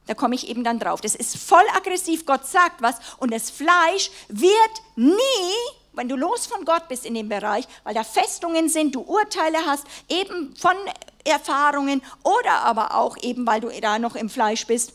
Da 0.07 0.14
komme 0.14 0.37
ich 0.37 0.47
eben 0.47 0.62
dann 0.62 0.78
drauf. 0.78 1.00
Das 1.00 1.16
ist 1.16 1.38
voll 1.38 1.66
aggressiv. 1.75 2.25
Gott 2.25 2.47
sagt 2.47 2.83
was 2.83 2.99
und 3.19 3.33
das 3.33 3.50
Fleisch 3.50 4.12
wird 4.28 4.83
nie 4.95 5.81
wenn 5.92 6.08
du 6.08 6.16
los 6.16 6.46
von 6.46 6.64
Gott 6.64 6.88
bist 6.88 7.04
in 7.04 7.14
dem 7.14 7.28
Bereich, 7.28 7.66
weil 7.84 7.94
da 7.94 8.04
Festungen 8.04 8.68
sind, 8.68 8.94
du 8.94 9.00
Urteile 9.00 9.58
hast, 9.66 9.87
eben 10.08 10.54
von 10.56 10.76
Erfahrungen 11.25 12.02
oder 12.22 12.61
aber 12.64 12.94
auch 12.96 13.16
eben, 13.22 13.46
weil 13.46 13.61
du 13.61 13.68
da 13.80 13.99
noch 13.99 14.16
im 14.16 14.28
Fleisch 14.28 14.66
bist, 14.66 14.94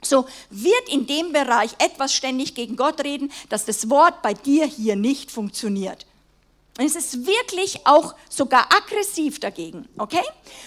so 0.00 0.26
wird 0.50 0.88
in 0.88 1.06
dem 1.06 1.32
Bereich 1.32 1.72
etwas 1.78 2.14
ständig 2.14 2.54
gegen 2.54 2.76
Gott 2.76 3.02
reden, 3.04 3.30
dass 3.48 3.64
das 3.64 3.88
Wort 3.88 4.20
bei 4.22 4.34
dir 4.34 4.66
hier 4.66 4.96
nicht 4.96 5.30
funktioniert. 5.30 6.06
Und 6.78 6.86
es 6.86 6.96
ist 6.96 7.26
wirklich 7.26 7.86
auch 7.86 8.14
sogar 8.30 8.66
aggressiv 8.74 9.38
dagegen, 9.40 9.86
okay? 9.98 10.22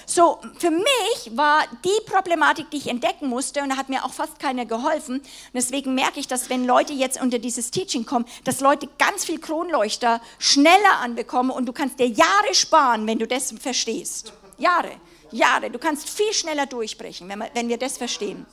So, 0.06 0.40
für 0.60 0.70
mich 0.70 1.32
war 1.36 1.64
die 1.84 2.06
Problematik, 2.06 2.70
die 2.70 2.78
ich 2.78 2.88
entdecken 2.88 3.28
musste, 3.28 3.64
und 3.64 3.70
da 3.70 3.78
hat 3.78 3.90
mir 3.90 4.06
auch 4.06 4.14
fast 4.14 4.40
keiner 4.40 4.68
geholfen. 4.68 5.16
Und 5.16 5.26
deswegen 5.56 5.96
merke 5.96 6.20
ich, 6.20 6.28
dass 6.28 6.52
wenn 6.52 6.66
Leute 6.66 6.94
jetzt 6.94 7.20
unter 7.20 7.40
dieses 7.40 7.72
Teaching 7.72 8.06
kommen, 8.06 8.26
dass 8.44 8.60
Leute 8.60 8.88
ganz 9.00 9.26
viel 9.26 9.40
Kronleuchter 9.40 10.22
schneller 10.38 11.00
anbekommen 11.02 11.50
und 11.50 11.66
du 11.66 11.74
kannst 11.74 12.00
dir 12.00 12.08
Jahre 12.08 12.54
sparen, 12.54 13.08
wenn 13.08 13.18
du 13.18 13.26
das 13.26 13.52
verstehst. 13.60 14.32
Jahre, 14.60 14.92
Jahre. 15.32 15.72
Du 15.72 15.80
kannst 15.80 16.08
viel 16.08 16.34
schneller 16.34 16.68
durchbrechen, 16.68 17.28
wenn, 17.54 17.68
wir, 17.68 17.78
das 17.78 17.98
verstehen. 17.98 18.46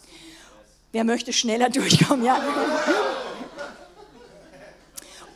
Wer 0.90 1.04
möchte 1.04 1.34
schneller 1.34 1.68
durchkommen? 1.68 2.24
Ja. 2.24 2.42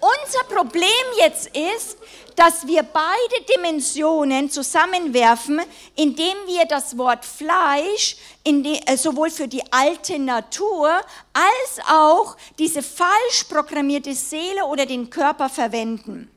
Unser 0.06 0.44
Problem 0.44 0.88
jetzt 1.18 1.48
ist, 1.48 1.98
dass 2.36 2.64
wir 2.66 2.84
beide 2.84 3.44
Dimensionen 3.56 4.48
zusammenwerfen, 4.48 5.60
indem 5.96 6.36
wir 6.46 6.64
das 6.66 6.96
Wort 6.96 7.24
Fleisch 7.24 8.16
die, 8.46 8.80
äh, 8.86 8.96
sowohl 8.96 9.30
für 9.30 9.48
die 9.48 9.62
alte 9.72 10.18
Natur 10.18 10.90
als 11.32 11.86
auch 11.90 12.36
diese 12.58 12.82
falsch 12.82 13.44
programmierte 13.48 14.14
Seele 14.14 14.64
oder 14.66 14.86
den 14.86 15.10
Körper 15.10 15.48
verwenden. 15.48 16.30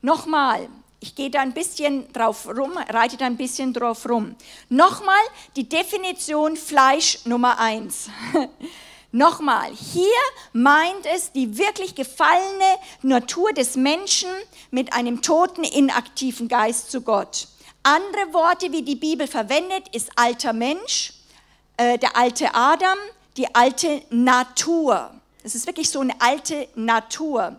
Nochmal, 0.00 0.68
ich 1.00 1.14
gehe 1.16 1.30
da 1.30 1.40
ein 1.40 1.54
bisschen 1.54 2.12
drauf 2.12 2.46
rum, 2.46 2.72
reite 2.88 3.16
da 3.16 3.26
ein 3.26 3.36
bisschen 3.36 3.72
drauf 3.72 4.08
rum. 4.08 4.36
Nochmal 4.68 5.22
die 5.56 5.68
Definition 5.68 6.56
Fleisch 6.56 7.24
Nummer 7.24 7.58
eins. 7.58 8.10
Nochmal, 9.10 9.72
hier 9.72 10.20
meint 10.52 11.06
es 11.14 11.32
die 11.32 11.56
wirklich 11.56 11.94
gefallene 11.94 12.76
Natur 13.00 13.54
des 13.54 13.74
Menschen 13.74 14.28
mit 14.70 14.92
einem 14.92 15.22
toten, 15.22 15.64
inaktiven 15.64 16.46
Geist 16.46 16.90
zu 16.90 17.00
Gott. 17.00 17.48
Andere 17.82 18.34
Worte, 18.34 18.70
wie 18.70 18.82
die 18.82 18.96
Bibel 18.96 19.26
verwendet, 19.26 19.88
ist 19.94 20.10
alter 20.16 20.52
Mensch, 20.52 21.14
äh, 21.78 21.96
der 21.96 22.16
alte 22.18 22.54
Adam, 22.54 22.98
die 23.38 23.54
alte 23.54 24.02
Natur. 24.10 25.10
Es 25.42 25.54
ist 25.54 25.66
wirklich 25.66 25.88
so 25.88 26.00
eine 26.00 26.20
alte 26.20 26.68
Natur. 26.74 27.58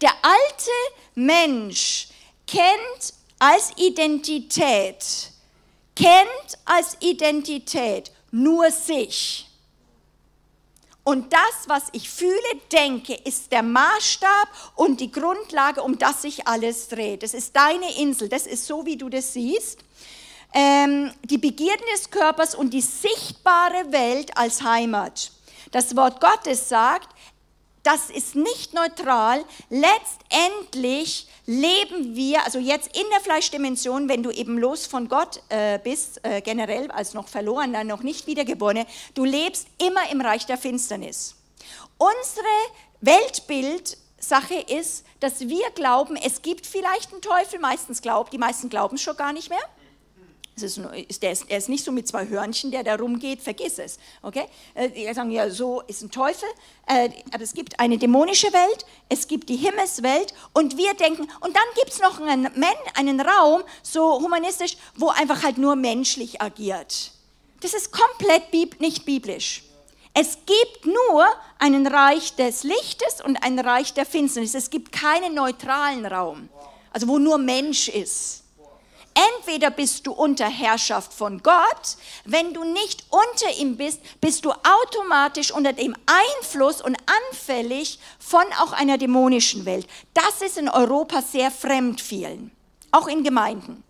Der 0.00 0.12
alte 0.22 0.70
Mensch 1.16 2.08
kennt 2.46 3.14
als 3.40 3.72
Identität, 3.76 5.32
kennt 5.96 6.58
als 6.64 6.96
Identität 7.00 8.12
nur 8.30 8.70
sich. 8.70 9.45
Und 11.06 11.32
das, 11.32 11.68
was 11.68 11.84
ich 11.92 12.10
fühle, 12.10 12.34
denke, 12.72 13.14
ist 13.14 13.52
der 13.52 13.62
Maßstab 13.62 14.48
und 14.74 15.00
die 15.00 15.12
Grundlage, 15.12 15.80
um 15.80 15.96
das 15.98 16.22
sich 16.22 16.48
alles 16.48 16.88
dreht. 16.88 17.22
Das 17.22 17.32
ist 17.32 17.54
deine 17.54 17.96
Insel, 17.98 18.28
das 18.28 18.44
ist 18.44 18.66
so, 18.66 18.84
wie 18.84 18.96
du 18.96 19.08
das 19.08 19.32
siehst. 19.32 19.78
Ähm, 20.52 21.12
die 21.22 21.38
Begierden 21.38 21.86
des 21.94 22.10
Körpers 22.10 22.56
und 22.56 22.70
die 22.74 22.80
sichtbare 22.80 23.92
Welt 23.92 24.36
als 24.36 24.64
Heimat. 24.64 25.30
Das 25.70 25.94
Wort 25.94 26.20
Gottes 26.20 26.68
sagt, 26.68 27.08
das 27.84 28.10
ist 28.10 28.34
nicht 28.34 28.74
neutral. 28.74 29.44
Letztendlich 29.70 31.28
leben 31.46 32.16
wir, 32.16 32.44
also 32.44 32.58
jetzt 32.58 32.96
in 32.96 33.04
der 33.12 33.20
Fleischdimension, 33.20 34.08
wenn 34.08 34.22
du 34.22 34.30
eben 34.30 34.58
los 34.58 34.86
von 34.86 35.08
Gott 35.08 35.42
äh, 35.48 35.78
bist, 35.78 36.20
äh, 36.24 36.40
generell 36.40 36.90
als 36.90 37.14
noch 37.14 37.28
verlorener, 37.28 37.84
noch 37.84 38.02
nicht 38.02 38.26
wiedergeborene, 38.26 38.86
du 39.14 39.24
lebst 39.24 39.68
immer 39.78 40.10
im 40.10 40.20
Reich 40.20 40.46
der 40.46 40.58
Finsternis. 40.58 41.36
Unsere 41.98 42.46
Weltbild-Sache 43.00 44.54
ist, 44.54 45.04
dass 45.20 45.40
wir 45.40 45.70
glauben, 45.74 46.16
es 46.16 46.42
gibt 46.42 46.66
vielleicht 46.66 47.12
einen 47.12 47.22
Teufel, 47.22 47.60
meistens 47.60 48.02
glaubt, 48.02 48.32
die 48.32 48.38
meisten 48.38 48.68
glauben 48.68 48.98
schon 48.98 49.16
gar 49.16 49.32
nicht 49.32 49.48
mehr. 49.48 49.62
Es 50.58 50.62
ist, 50.62 51.22
der, 51.22 51.32
ist, 51.32 51.50
er 51.50 51.58
ist 51.58 51.68
nicht 51.68 51.84
so 51.84 51.92
mit 51.92 52.08
zwei 52.08 52.26
Hörnchen, 52.28 52.70
der 52.70 52.82
da 52.82 52.94
rumgeht, 52.94 53.42
vergiss 53.42 53.78
es. 53.78 53.98
Okay? 54.22 54.46
Äh, 54.72 54.88
die 54.88 55.12
sagen 55.12 55.30
ja, 55.30 55.50
so 55.50 55.82
ist 55.82 56.00
ein 56.00 56.10
Teufel, 56.10 56.48
äh, 56.86 57.10
aber 57.30 57.42
es 57.42 57.52
gibt 57.52 57.78
eine 57.78 57.98
dämonische 57.98 58.50
Welt, 58.54 58.86
es 59.10 59.28
gibt 59.28 59.50
die 59.50 59.56
Himmelswelt 59.56 60.32
und 60.54 60.78
wir 60.78 60.94
denken, 60.94 61.28
und 61.40 61.54
dann 61.54 61.62
gibt 61.74 61.90
es 61.90 62.00
noch 62.00 62.18
einen, 62.22 62.48
einen 62.94 63.20
Raum, 63.20 63.64
so 63.82 64.18
humanistisch, 64.18 64.78
wo 64.94 65.10
einfach 65.10 65.42
halt 65.42 65.58
nur 65.58 65.76
menschlich 65.76 66.40
agiert. 66.40 67.12
Das 67.60 67.74
ist 67.74 67.92
komplett 67.92 68.50
nicht 68.80 69.04
biblisch. 69.04 69.62
Es 70.14 70.38
gibt 70.46 70.86
nur 70.86 71.26
einen 71.58 71.86
Reich 71.86 72.34
des 72.34 72.62
Lichtes 72.62 73.22
und 73.22 73.36
ein 73.42 73.58
Reich 73.58 73.92
der 73.92 74.06
Finsternis. 74.06 74.54
Es 74.54 74.70
gibt 74.70 74.90
keinen 74.90 75.34
neutralen 75.34 76.06
Raum, 76.06 76.48
also 76.94 77.08
wo 77.08 77.18
nur 77.18 77.36
Mensch 77.36 77.90
ist. 77.90 78.45
Entweder 79.38 79.70
bist 79.70 80.06
du 80.06 80.12
unter 80.12 80.46
Herrschaft 80.46 81.14
von 81.14 81.42
Gott, 81.42 81.96
wenn 82.26 82.52
du 82.52 82.64
nicht 82.64 83.06
unter 83.08 83.58
ihm 83.58 83.78
bist, 83.78 84.00
bist 84.20 84.44
du 84.44 84.50
automatisch 84.50 85.52
unter 85.52 85.72
dem 85.72 85.96
Einfluss 86.04 86.82
und 86.82 86.98
anfällig 87.30 87.98
von 88.18 88.44
auch 88.60 88.72
einer 88.72 88.98
dämonischen 88.98 89.64
Welt. 89.64 89.86
Das 90.12 90.42
ist 90.42 90.58
in 90.58 90.68
Europa 90.68 91.22
sehr 91.22 91.50
fremd 91.50 92.02
vielen, 92.02 92.50
auch 92.90 93.08
in 93.08 93.24
Gemeinden. 93.24 93.82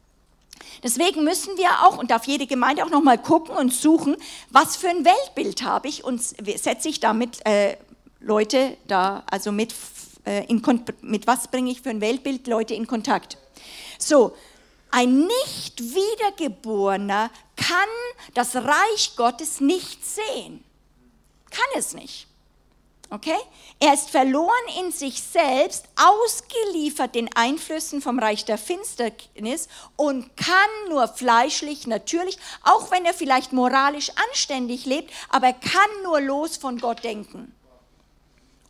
Deswegen 0.85 1.25
müssen 1.25 1.57
wir 1.57 1.71
auch 1.85 1.99
und 1.99 2.13
darf 2.13 2.29
jede 2.29 2.47
Gemeinde 2.47 2.85
auch 2.85 2.91
noch 2.91 3.03
mal 3.03 3.19
gucken 3.19 3.57
und 3.57 3.73
suchen, 3.73 4.17
was 4.51 4.77
für 4.77 4.89
ein 4.89 5.05
Weltbild 5.05 5.65
habe 5.65 5.89
ich 5.89 6.05
und 6.05 6.23
setze 6.23 6.89
ich 6.89 7.01
damit 7.01 7.45
äh, 7.45 7.77
Leute 8.21 8.77
da, 8.87 9.25
also 9.29 9.51
mit, 9.51 9.75
äh, 10.25 10.45
in, 10.47 10.63
mit 11.01 11.27
was 11.27 11.49
bringe 11.49 11.73
ich 11.73 11.83
für 11.83 11.91
ein 11.91 12.01
Weltbild 12.01 12.47
Leute 12.47 12.75
in 12.75 12.87
Kontakt. 12.87 13.39
So, 13.99 14.37
ein 14.91 15.27
nicht 15.27 15.81
wiedergeborener 15.81 17.31
kann 17.57 17.89
das 18.35 18.57
Reich 18.57 19.15
Gottes 19.17 19.61
nicht 19.61 20.05
sehen. 20.05 20.65
Kann 21.51 21.67
es 21.77 21.95
nicht. 21.95 22.27
Okay? 23.11 23.39
Er 23.79 23.95
ist 23.95 24.11
verloren 24.11 24.53
in 24.81 24.91
sich 24.91 25.23
selbst, 25.23 25.87
ausgeliefert 25.97 27.15
den 27.15 27.33
Einflüssen 27.35 28.03
vom 28.03 28.19
Reich 28.19 28.45
der 28.45 28.59
Finsternis 28.59 29.69
und 29.97 30.37
kann 30.37 30.55
nur 30.89 31.07
fleischlich, 31.09 31.87
natürlich, 31.87 32.39
auch 32.63 32.91
wenn 32.91 33.05
er 33.05 33.15
vielleicht 33.15 33.53
moralisch 33.53 34.11
anständig 34.31 34.87
lebt, 34.87 35.13
aber 35.29 35.49
er 35.49 35.53
kann 35.53 36.03
nur 36.03 36.21
los 36.21 36.57
von 36.57 36.79
Gott 36.79 37.05
denken. 37.05 37.55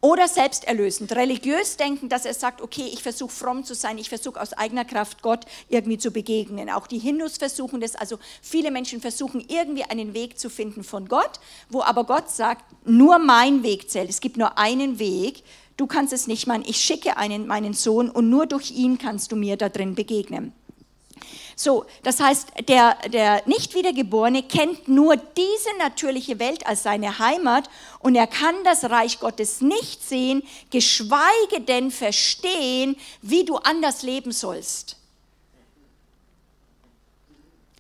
Oder 0.01 0.29
selbsterlösend, 0.29 1.13
religiös 1.13 1.77
denken, 1.77 2.09
dass 2.09 2.27
er 2.27 2.35
sagt, 2.35 2.61
okay, 2.61 2.89
ich 2.93 3.03
versuche 3.03 3.33
fromm 3.33 3.65
zu 3.65 3.75
sein, 3.75 3.99
ich 3.99 4.09
versuche 4.09 4.41
aus 4.41 4.53
eigener 4.53 4.85
Kraft 4.85 5.23
Gott 5.23 5.47
irgendwie 5.69 5.99
zu 5.99 6.11
begegnen. 6.11 6.71
Auch 6.71 6.87
die 6.87 6.99
Hindus 6.99 7.39
versuchen 7.39 7.81
das, 7.81 7.97
also 7.97 8.19
viele 8.43 8.71
Menschen 8.71 9.01
versuchen 9.01 9.45
irgendwie 9.49 9.85
einen 9.85 10.13
Weg 10.13 10.39
zu 10.39 10.51
finden 10.51 10.85
von 10.85 11.09
Gott, 11.09 11.41
wo 11.71 11.83
aber 11.83 12.05
Gott 12.05 12.31
sagt, 12.31 12.65
nur 12.87 13.19
mein 13.19 13.63
Weg 13.63 13.91
zählt, 13.91 14.11
es 14.11 14.21
gibt 14.21 14.37
nur 14.37 14.59
einen 14.59 14.99
Weg, 14.99 15.43
du 15.77 15.87
kannst 15.87 16.13
es 16.13 16.27
nicht 16.27 16.47
machen, 16.47 16.65
ich 16.67 16.77
schicke 16.77 17.17
einen, 17.17 17.47
meinen 17.47 17.73
Sohn 17.73 18.11
und 18.11 18.29
nur 18.29 18.47
durch 18.47 18.71
ihn 18.73 18.99
kannst 18.99 19.33
du 19.33 19.37
mir 19.37 19.57
da 19.57 19.69
drin 19.69 19.95
begegnen. 19.95 20.53
So, 21.59 21.87
das 22.03 22.21
heißt, 22.21 22.49
der, 22.69 22.99
der 23.09 23.43
Nicht-Wiedergeborene 23.47 24.43
kennt 24.43 24.89
nur 24.89 25.17
diese 25.17 25.75
natürliche 25.79 26.39
Welt 26.39 26.67
als 26.67 26.83
seine 26.83 27.19
Heimat 27.19 27.71
und 28.01 28.15
er 28.15 28.27
kann 28.27 28.55
das 28.65 28.85
Reich 28.85 29.21
Gottes 29.21 29.63
nicht 29.63 30.07
sehen, 30.07 30.43
geschweige 30.71 31.63
denn 31.67 31.91
verstehen, 31.91 32.95
wie 33.23 33.47
du 33.47 33.57
anders 33.57 34.03
leben 34.03 34.33
sollst. 34.33 34.97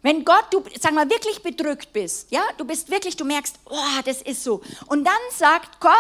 Wenn 0.00 0.24
Gott, 0.24 0.46
du, 0.52 0.64
sag 0.80 0.94
mal, 0.94 1.10
wirklich 1.10 1.42
bedrückt 1.42 1.92
bist, 1.92 2.30
ja, 2.30 2.44
du 2.56 2.64
bist 2.64 2.90
wirklich, 2.90 3.16
du 3.16 3.26
merkst, 3.26 3.56
oh, 3.66 4.00
das 4.06 4.22
ist 4.22 4.42
so. 4.42 4.62
Und 4.86 5.04
dann 5.04 5.12
sagt 5.36 5.80
Gott, 5.80 5.92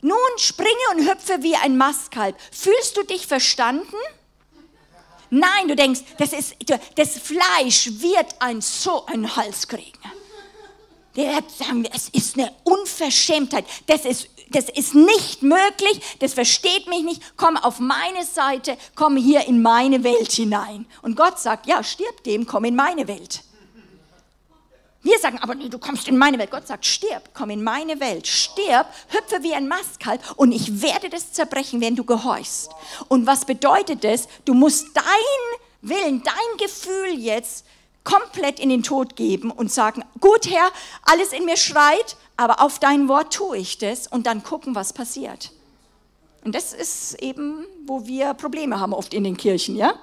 nun 0.00 0.16
springe 0.36 0.70
und 0.94 1.06
hüpfe 1.06 1.42
wie 1.42 1.56
ein 1.56 1.76
Mastkalb. 1.76 2.34
Fühlst 2.50 2.96
du 2.96 3.02
dich 3.02 3.26
verstanden? 3.26 3.96
Nein, 5.30 5.68
du 5.68 5.76
denkst, 5.76 6.00
das, 6.16 6.32
ist, 6.32 6.56
das 6.94 7.18
Fleisch 7.18 7.90
wird 8.00 8.34
ein 8.38 8.60
so 8.60 9.04
einen 9.06 9.34
Hals 9.36 9.68
kriegen. 9.68 9.98
Der 11.16 11.42
sagen 11.58 11.84
es 11.92 12.08
ist 12.10 12.38
eine 12.38 12.52
Unverschämtheit. 12.64 13.64
Das 13.86 14.04
ist, 14.04 14.28
das 14.50 14.68
ist 14.68 14.94
nicht 14.94 15.42
möglich. 15.42 16.00
Das 16.20 16.34
versteht 16.34 16.86
mich 16.88 17.02
nicht. 17.02 17.22
Komm 17.36 17.56
auf 17.56 17.80
meine 17.80 18.24
Seite. 18.24 18.76
Komm 18.94 19.16
hier 19.16 19.46
in 19.46 19.60
meine 19.60 20.04
Welt 20.04 20.30
hinein. 20.30 20.86
Und 21.02 21.16
Gott 21.16 21.38
sagt, 21.38 21.66
ja, 21.66 21.82
stirb 21.82 22.22
dem, 22.24 22.46
komm 22.46 22.64
in 22.64 22.76
meine 22.76 23.08
Welt. 23.08 23.42
Wir 25.02 25.18
sagen 25.18 25.38
aber, 25.38 25.54
nee, 25.54 25.68
du 25.68 25.78
kommst 25.78 26.08
in 26.08 26.18
meine 26.18 26.38
Welt. 26.38 26.50
Gott 26.50 26.66
sagt, 26.66 26.84
stirb, 26.84 27.30
komm 27.32 27.50
in 27.50 27.62
meine 27.62 28.00
Welt, 28.00 28.26
stirb, 28.26 28.86
hüpfe 29.08 29.42
wie 29.42 29.54
ein 29.54 29.68
Mastkalb 29.68 30.20
und 30.36 30.52
ich 30.52 30.82
werde 30.82 31.08
das 31.08 31.32
zerbrechen, 31.32 31.80
wenn 31.80 31.94
du 31.94 32.04
gehorchst. 32.04 32.70
Und 33.08 33.26
was 33.26 33.44
bedeutet 33.44 34.02
das? 34.02 34.28
Du 34.44 34.54
musst 34.54 34.88
dein 34.94 35.04
Willen, 35.82 36.22
dein 36.24 36.58
Gefühl 36.58 37.16
jetzt 37.16 37.64
komplett 38.02 38.58
in 38.58 38.70
den 38.70 38.82
Tod 38.82 39.16
geben 39.16 39.50
und 39.50 39.70
sagen, 39.70 40.04
gut 40.20 40.50
Herr, 40.50 40.70
alles 41.02 41.32
in 41.32 41.44
mir 41.44 41.56
schreit, 41.56 42.16
aber 42.36 42.60
auf 42.60 42.78
dein 42.78 43.06
Wort 43.08 43.34
tue 43.34 43.58
ich 43.58 43.78
das 43.78 44.06
und 44.06 44.26
dann 44.26 44.42
gucken, 44.42 44.74
was 44.74 44.92
passiert. 44.92 45.52
Und 46.44 46.54
das 46.54 46.72
ist 46.72 47.14
eben, 47.22 47.66
wo 47.86 48.06
wir 48.06 48.34
Probleme 48.34 48.80
haben 48.80 48.94
oft 48.94 49.12
in 49.12 49.24
den 49.24 49.36
Kirchen, 49.36 49.76
ja? 49.76 49.94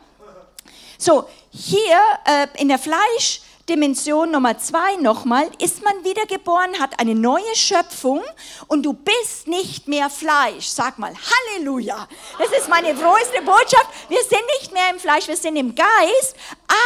So, 0.97 1.25
hier 1.49 1.97
äh, 2.25 2.47
in 2.57 2.67
der 2.69 2.79
Fleisch, 2.79 3.41
Dimension 3.67 4.29
Nummer 4.29 4.59
zwei 4.59 4.95
nochmal, 5.01 5.49
ist 5.57 5.83
man 5.83 6.03
wiedergeboren, 6.03 6.79
hat 6.79 6.99
eine 6.99 7.15
neue 7.15 7.55
Schöpfung 7.55 8.21
und 8.67 8.83
du 8.83 8.93
bist 8.93 9.47
nicht 9.47 9.87
mehr 9.87 10.11
Fleisch. 10.11 10.67
Sag 10.67 10.99
mal, 10.99 11.11
Halleluja. 11.15 12.07
Das 12.37 12.49
ist 12.55 12.69
meine 12.69 12.95
froheste 12.95 13.41
Botschaft. 13.41 13.89
Wir 14.07 14.21
sind 14.21 14.43
nicht 14.59 14.71
mehr 14.71 14.91
im 14.91 14.99
Fleisch, 14.99 15.27
wir 15.27 15.35
sind 15.35 15.55
im 15.55 15.73
Geist, 15.73 16.35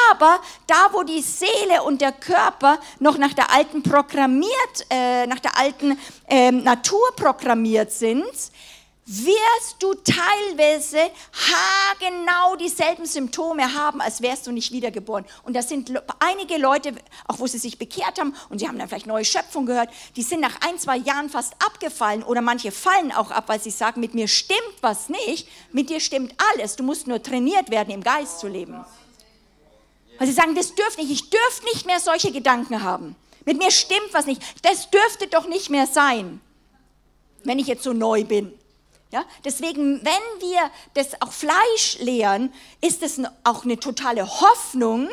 aber 0.09 0.39
da, 0.67 0.87
wo 0.93 1.03
die 1.03 1.21
Seele 1.21 1.83
und 1.83 1.99
der 1.99 2.13
Körper 2.13 2.79
noch 2.99 3.17
nach 3.17 3.33
der 3.33 3.51
alten 3.51 3.83
programmiert, 3.83 4.85
äh, 4.89 5.27
nach 5.27 5.39
der 5.39 5.57
alten 5.57 5.99
äh, 6.29 6.49
Natur 6.49 7.13
programmiert 7.17 7.91
sind, 7.91 8.23
wirst 9.09 9.77
du 9.79 9.95
teilweise 9.95 10.99
haargenau 11.33 12.55
dieselben 12.57 13.07
Symptome 13.07 13.73
haben, 13.73 14.01
als 14.01 14.21
wärst 14.21 14.45
du 14.45 14.51
nicht 14.51 14.71
wiedergeboren. 14.71 15.25
Und 15.43 15.55
das 15.55 15.67
sind 15.67 15.91
einige 16.19 16.57
Leute, 16.57 16.93
auch 17.27 17.39
wo 17.39 17.47
sie 17.47 17.57
sich 17.57 17.79
bekehrt 17.79 18.19
haben 18.19 18.35
und 18.49 18.59
sie 18.59 18.67
haben 18.67 18.77
dann 18.77 18.87
vielleicht 18.87 19.07
neue 19.07 19.25
Schöpfung 19.25 19.65
gehört, 19.65 19.89
die 20.15 20.21
sind 20.21 20.41
nach 20.41 20.61
ein, 20.61 20.77
zwei 20.77 20.97
Jahren 20.97 21.29
fast 21.29 21.53
abgefallen 21.53 22.21
oder 22.21 22.41
manche 22.41 22.71
fallen 22.71 23.11
auch 23.11 23.31
ab, 23.31 23.45
weil 23.47 23.59
sie 23.59 23.71
sagen, 23.71 23.99
mit 23.99 24.13
mir 24.13 24.27
stimmt 24.27 24.59
was 24.81 25.09
nicht, 25.09 25.47
mit 25.71 25.89
dir 25.89 25.99
stimmt 25.99 26.35
alles, 26.53 26.75
du 26.75 26.83
musst 26.83 27.07
nur 27.07 27.23
trainiert 27.23 27.71
werden, 27.71 27.89
im 27.89 28.03
Geist 28.03 28.39
zu 28.39 28.47
leben. 28.47 28.85
Weil 30.19 30.27
sie 30.27 30.33
sagen, 30.33 30.53
das 30.53 30.75
dürfte 30.75 31.01
nicht, 31.01 31.11
ich 31.11 31.29
dürfte 31.31 31.65
nicht 31.73 31.87
mehr 31.87 31.99
solche 31.99 32.31
Gedanken 32.31 32.83
haben. 32.83 33.15
Mit 33.43 33.57
mir 33.57 33.71
stimmt 33.71 34.09
was 34.11 34.27
nicht, 34.27 34.43
das 34.61 34.91
dürfte 34.91 35.25
doch 35.25 35.47
nicht 35.47 35.71
mehr 35.71 35.87
sein, 35.87 36.41
wenn 37.43 37.57
ich 37.57 37.65
jetzt 37.65 37.83
so 37.83 37.93
neu 37.93 38.23
bin. 38.23 38.53
Ja, 39.11 39.25
deswegen, 39.43 40.05
wenn 40.05 40.41
wir 40.41 40.69
das 40.93 41.19
auch 41.21 41.31
Fleisch 41.31 41.97
lehren, 41.99 42.53
ist 42.79 43.01
es 43.01 43.19
auch 43.43 43.63
eine 43.63 43.79
totale 43.79 44.23
Hoffnung, 44.41 45.09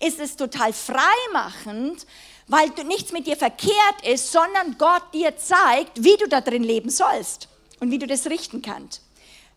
ist 0.00 0.20
es 0.20 0.36
total 0.36 0.74
freimachend, 0.74 2.06
weil 2.46 2.68
nichts 2.86 3.12
mit 3.12 3.26
dir 3.26 3.38
verkehrt 3.38 4.06
ist, 4.06 4.32
sondern 4.32 4.76
Gott 4.76 5.02
dir 5.14 5.36
zeigt, 5.38 6.04
wie 6.04 6.16
du 6.18 6.28
da 6.28 6.42
drin 6.42 6.62
leben 6.62 6.90
sollst 6.90 7.48
und 7.80 7.90
wie 7.90 7.98
du 7.98 8.06
das 8.06 8.26
richten 8.26 8.60
kannst. 8.60 9.02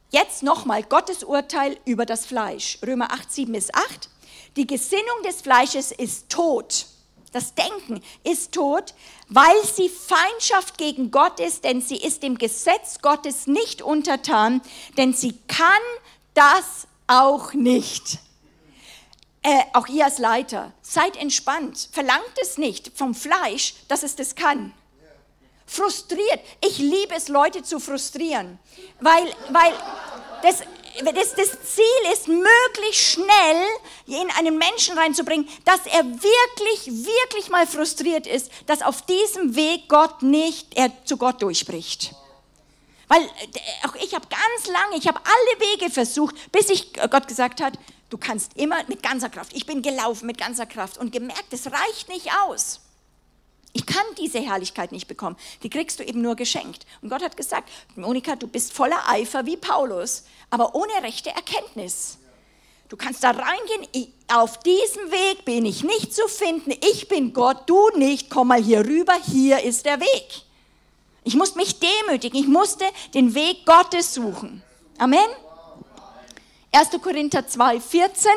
Jetzt 0.09 0.41
nochmal 0.41 0.83
Gottes 0.83 1.23
Urteil 1.23 1.77
über 1.83 2.05
das 2.05 2.25
Fleisch. 2.25 2.77
Römer 2.85 3.11
8, 3.11 3.31
7 3.31 3.51
bis 3.51 3.73
8. 3.73 4.09
Die 4.55 4.67
Gesinnung 4.67 5.23
des 5.25 5.41
Fleisches 5.41 5.91
ist 5.91 6.29
tot. 6.29 6.85
Das 7.31 7.55
Denken 7.55 8.01
ist 8.25 8.51
tot, 8.51 8.93
weil 9.33 9.63
sie 9.63 9.87
Feindschaft 9.87 10.77
gegen 10.77 11.09
Gott 11.09 11.39
ist, 11.39 11.63
denn 11.63 11.81
sie 11.81 11.95
ist 11.95 12.21
dem 12.21 12.37
Gesetz 12.37 12.99
Gottes 13.01 13.47
nicht 13.47 13.81
untertan, 13.81 14.61
denn 14.97 15.13
sie 15.13 15.37
kann 15.47 15.65
das 16.33 16.85
auch 17.07 17.53
nicht. 17.53 18.19
Äh, 19.41 19.61
auch 19.71 19.87
ihr 19.87 20.03
als 20.03 20.17
Leiter, 20.17 20.73
seid 20.81 21.15
entspannt, 21.15 21.89
verlangt 21.93 22.37
es 22.41 22.57
nicht 22.57 22.91
vom 22.93 23.15
Fleisch, 23.15 23.73
dass 23.87 24.03
es 24.03 24.17
das 24.17 24.35
kann. 24.35 24.73
Frustriert. 25.65 26.41
Ich 26.63 26.77
liebe 26.77 27.15
es, 27.15 27.29
Leute 27.29 27.63
zu 27.63 27.79
frustrieren, 27.79 28.59
weil, 28.99 29.23
weil 29.49 29.73
das, 30.43 30.59
das, 31.05 31.35
das 31.35 31.75
Ziel 31.75 32.11
ist, 32.13 32.27
möglichst 32.27 33.13
schnell 33.13 33.65
in 34.07 34.29
einen 34.37 34.57
Menschen 34.57 34.97
reinzubringen, 34.97 35.47
dass 35.65 35.85
er 35.85 36.03
wirklich, 36.03 36.87
wirklich 36.87 37.49
mal 37.49 37.67
frustriert 37.67 38.27
ist, 38.27 38.51
dass 38.67 38.81
auf 38.81 39.01
diesem 39.03 39.55
Weg 39.55 39.87
Gott 39.87 40.21
nicht, 40.21 40.75
er 40.75 40.91
zu 41.05 41.17
Gott 41.17 41.41
durchbricht. 41.41 42.13
Weil 43.07 43.23
äh, 43.23 43.87
auch 43.87 43.95
ich 43.95 44.13
habe 44.13 44.27
ganz 44.27 44.67
lange, 44.67 44.97
ich 44.97 45.07
habe 45.07 45.19
alle 45.19 45.71
Wege 45.71 45.91
versucht, 45.91 46.51
bis 46.51 46.69
ich 46.69 46.93
Gott 46.93 47.27
gesagt 47.27 47.61
hat, 47.61 47.77
Du 48.11 48.17
kannst 48.17 48.57
immer 48.57 48.83
mit 48.89 49.01
ganzer 49.01 49.29
Kraft. 49.29 49.53
Ich 49.55 49.65
bin 49.65 49.81
gelaufen 49.81 50.25
mit 50.27 50.37
ganzer 50.37 50.65
Kraft 50.65 50.97
und 50.97 51.13
gemerkt, 51.13 51.45
es 51.51 51.67
reicht 51.67 52.09
nicht 52.09 52.29
aus. 52.45 52.81
Ich 53.73 53.85
kann 53.85 54.03
diese 54.17 54.39
Herrlichkeit 54.39 54.91
nicht 54.91 55.07
bekommen. 55.07 55.37
Die 55.63 55.69
kriegst 55.69 55.99
du 55.99 56.03
eben 56.03 56.21
nur 56.21 56.35
geschenkt. 56.35 56.85
Und 57.01 57.09
Gott 57.09 57.23
hat 57.23 57.37
gesagt, 57.37 57.69
Monika, 57.95 58.35
du 58.35 58.47
bist 58.47 58.73
voller 58.73 59.07
Eifer 59.07 59.45
wie 59.45 59.57
Paulus, 59.57 60.23
aber 60.49 60.75
ohne 60.75 60.91
rechte 61.01 61.29
Erkenntnis. 61.29 62.17
Du 62.89 62.97
kannst 62.97 63.23
da 63.23 63.31
reingehen, 63.31 64.11
auf 64.27 64.59
diesem 64.59 65.11
Weg 65.11 65.45
bin 65.45 65.65
ich 65.65 65.83
nicht 65.83 66.13
zu 66.13 66.27
finden, 66.27 66.73
ich 66.91 67.07
bin 67.07 67.31
Gott, 67.31 67.63
du 67.67 67.89
nicht, 67.95 68.29
komm 68.29 68.49
mal 68.49 68.61
hier 68.61 68.85
rüber, 68.85 69.13
hier 69.31 69.61
ist 69.61 69.85
der 69.85 70.01
Weg. 70.01 70.27
Ich 71.23 71.35
musste 71.35 71.57
mich 71.57 71.79
demütigen, 71.79 72.37
ich 72.37 72.47
musste 72.47 72.83
den 73.13 73.33
Weg 73.33 73.65
Gottes 73.65 74.13
suchen. 74.13 74.61
Amen. 74.97 75.29
1. 76.73 76.89
Korinther 77.01 77.47
2, 77.47 77.79
14. 77.79 78.31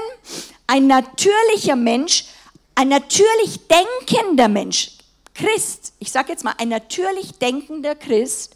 Ein 0.69 0.87
natürlicher 0.87 1.77
Mensch, 1.77 2.27
ein 2.75 2.89
natürlich 2.89 3.59
denkender 3.67 4.49
Mensch, 4.49 4.93
Christ, 5.35 5.93
ich 5.99 6.13
sage 6.13 6.31
jetzt 6.31 6.45
mal, 6.45 6.55
ein 6.59 6.69
natürlich 6.69 7.33
denkender 7.39 7.95
Christ, 7.95 8.55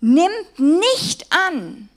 nimmt 0.00 0.58
nicht 0.58 1.32
an, 1.32 1.88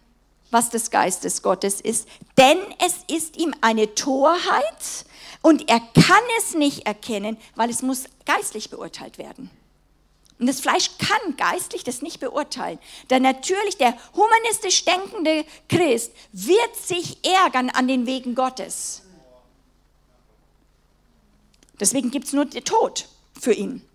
was 0.49 0.69
des 0.69 0.91
Geistes 0.91 1.41
Gottes 1.43 1.79
ist, 1.79 2.07
denn 2.37 2.57
es 2.85 3.15
ist 3.15 3.37
ihm 3.37 3.53
eine 3.61 3.95
Torheit 3.95 5.05
und 5.41 5.69
er 5.69 5.79
kann 5.79 6.23
es 6.39 6.55
nicht 6.55 6.85
erkennen, 6.85 7.37
weil 7.55 7.69
es 7.69 7.81
muss 7.81 8.05
geistlich 8.25 8.69
beurteilt 8.69 9.17
werden. 9.17 9.49
Und 10.39 10.47
das 10.47 10.59
Fleisch 10.59 10.89
kann 10.97 11.37
geistlich 11.37 11.83
das 11.83 12.01
nicht 12.01 12.19
beurteilen. 12.19 12.79
Der 13.11 13.19
natürlich, 13.19 13.77
der 13.77 13.95
humanistisch 14.15 14.83
denkende 14.85 15.45
Christ 15.69 16.11
wird 16.31 16.75
sich 16.75 17.23
ärgern 17.23 17.69
an 17.69 17.87
den 17.87 18.07
Wegen 18.07 18.33
Gottes. 18.33 19.03
Deswegen 21.79 22.09
gibt 22.09 22.25
es 22.25 22.33
nur 22.33 22.45
den 22.45 22.65
Tod 22.65 23.07
für 23.39 23.53
ihn. 23.53 23.87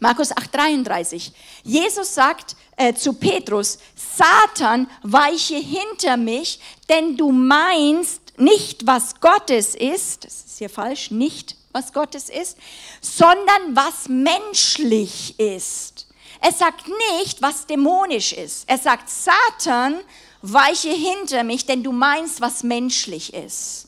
Markus 0.00 0.32
8:33. 0.32 1.32
Jesus 1.62 2.14
sagt 2.14 2.56
äh, 2.76 2.94
zu 2.94 3.14
Petrus, 3.14 3.78
Satan, 3.94 4.88
weiche 5.02 5.56
hinter 5.56 6.16
mich, 6.16 6.60
denn 6.88 7.16
du 7.16 7.32
meinst 7.32 8.20
nicht, 8.38 8.86
was 8.86 9.20
Gottes 9.20 9.74
ist, 9.74 10.24
das 10.24 10.44
ist 10.44 10.58
hier 10.58 10.70
falsch, 10.70 11.10
nicht 11.10 11.56
was 11.72 11.92
Gottes 11.92 12.28
ist, 12.28 12.56
sondern 13.00 13.74
was 13.74 14.08
menschlich 14.08 15.38
ist. 15.38 16.06
Er 16.40 16.52
sagt 16.52 16.84
nicht, 17.18 17.42
was 17.42 17.66
dämonisch 17.66 18.32
ist. 18.32 18.68
Er 18.68 18.78
sagt, 18.78 19.08
Satan, 19.10 19.96
weiche 20.42 20.90
hinter 20.90 21.44
mich, 21.44 21.66
denn 21.66 21.82
du 21.82 21.92
meinst, 21.92 22.40
was 22.40 22.62
menschlich 22.62 23.34
ist. 23.34 23.85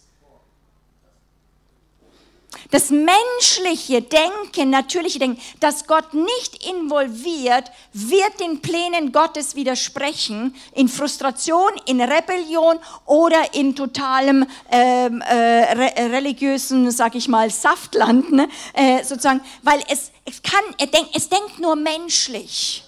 Das 2.71 2.91
menschliche 2.91 4.03
Denken, 4.03 4.71
natürliche 4.71 5.19
Denken, 5.19 5.41
das 5.61 5.87
Gott 5.87 6.15
nicht 6.15 6.67
involviert, 6.67 7.71
wird 7.93 8.41
den 8.41 8.61
Plänen 8.61 9.13
Gottes 9.13 9.55
widersprechen, 9.55 10.55
in 10.75 10.89
Frustration, 10.89 11.71
in 11.87 12.01
Rebellion 12.01 12.79
oder 13.07 13.55
in 13.55 13.77
totalem 13.77 14.47
ähm, 14.71 15.23
äh, 15.23 15.35
re 15.35 15.93
religiösen, 16.11 16.91
sag 16.91 17.15
ich 17.15 17.29
mal, 17.29 17.51
Saftland, 17.51 18.33
ne? 18.33 18.49
äh, 18.75 19.03
sozusagen, 19.05 19.41
weil 19.63 19.83
es, 19.89 20.11
es 20.25 20.43
kann, 20.43 20.65
er 20.79 20.87
denkt, 20.87 21.11
es 21.15 21.29
denkt 21.29 21.59
nur 21.59 21.77
menschlich. 21.77 22.88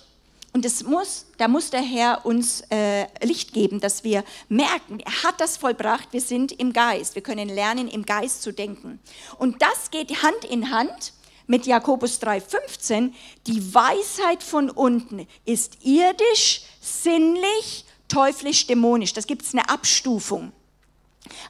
Und 0.52 0.64
es 0.64 0.82
muss, 0.82 1.26
da 1.38 1.46
muss 1.46 1.70
der 1.70 1.82
Herr 1.82 2.26
uns 2.26 2.62
äh, 2.70 3.06
Licht 3.24 3.52
geben, 3.52 3.80
dass 3.80 4.02
wir 4.02 4.24
merken, 4.48 4.98
er 4.98 5.22
hat 5.22 5.40
das 5.40 5.56
vollbracht, 5.56 6.12
wir 6.12 6.20
sind 6.20 6.50
im 6.52 6.72
Geist. 6.72 7.14
Wir 7.14 7.22
können 7.22 7.48
lernen, 7.48 7.86
im 7.86 8.04
Geist 8.04 8.42
zu 8.42 8.52
denken. 8.52 8.98
Und 9.38 9.62
das 9.62 9.90
geht 9.90 10.22
Hand 10.22 10.44
in 10.48 10.70
Hand 10.70 11.12
mit 11.46 11.66
Jakobus 11.66 12.20
3,15. 12.20 13.12
Die 13.46 13.74
Weisheit 13.74 14.42
von 14.42 14.70
unten 14.70 15.26
ist 15.44 15.78
irdisch, 15.84 16.62
sinnlich, 16.80 17.84
teuflisch, 18.08 18.66
dämonisch. 18.66 19.12
Das 19.12 19.26
gibt 19.26 19.42
es 19.42 19.52
eine 19.52 19.68
Abstufung. 19.68 20.52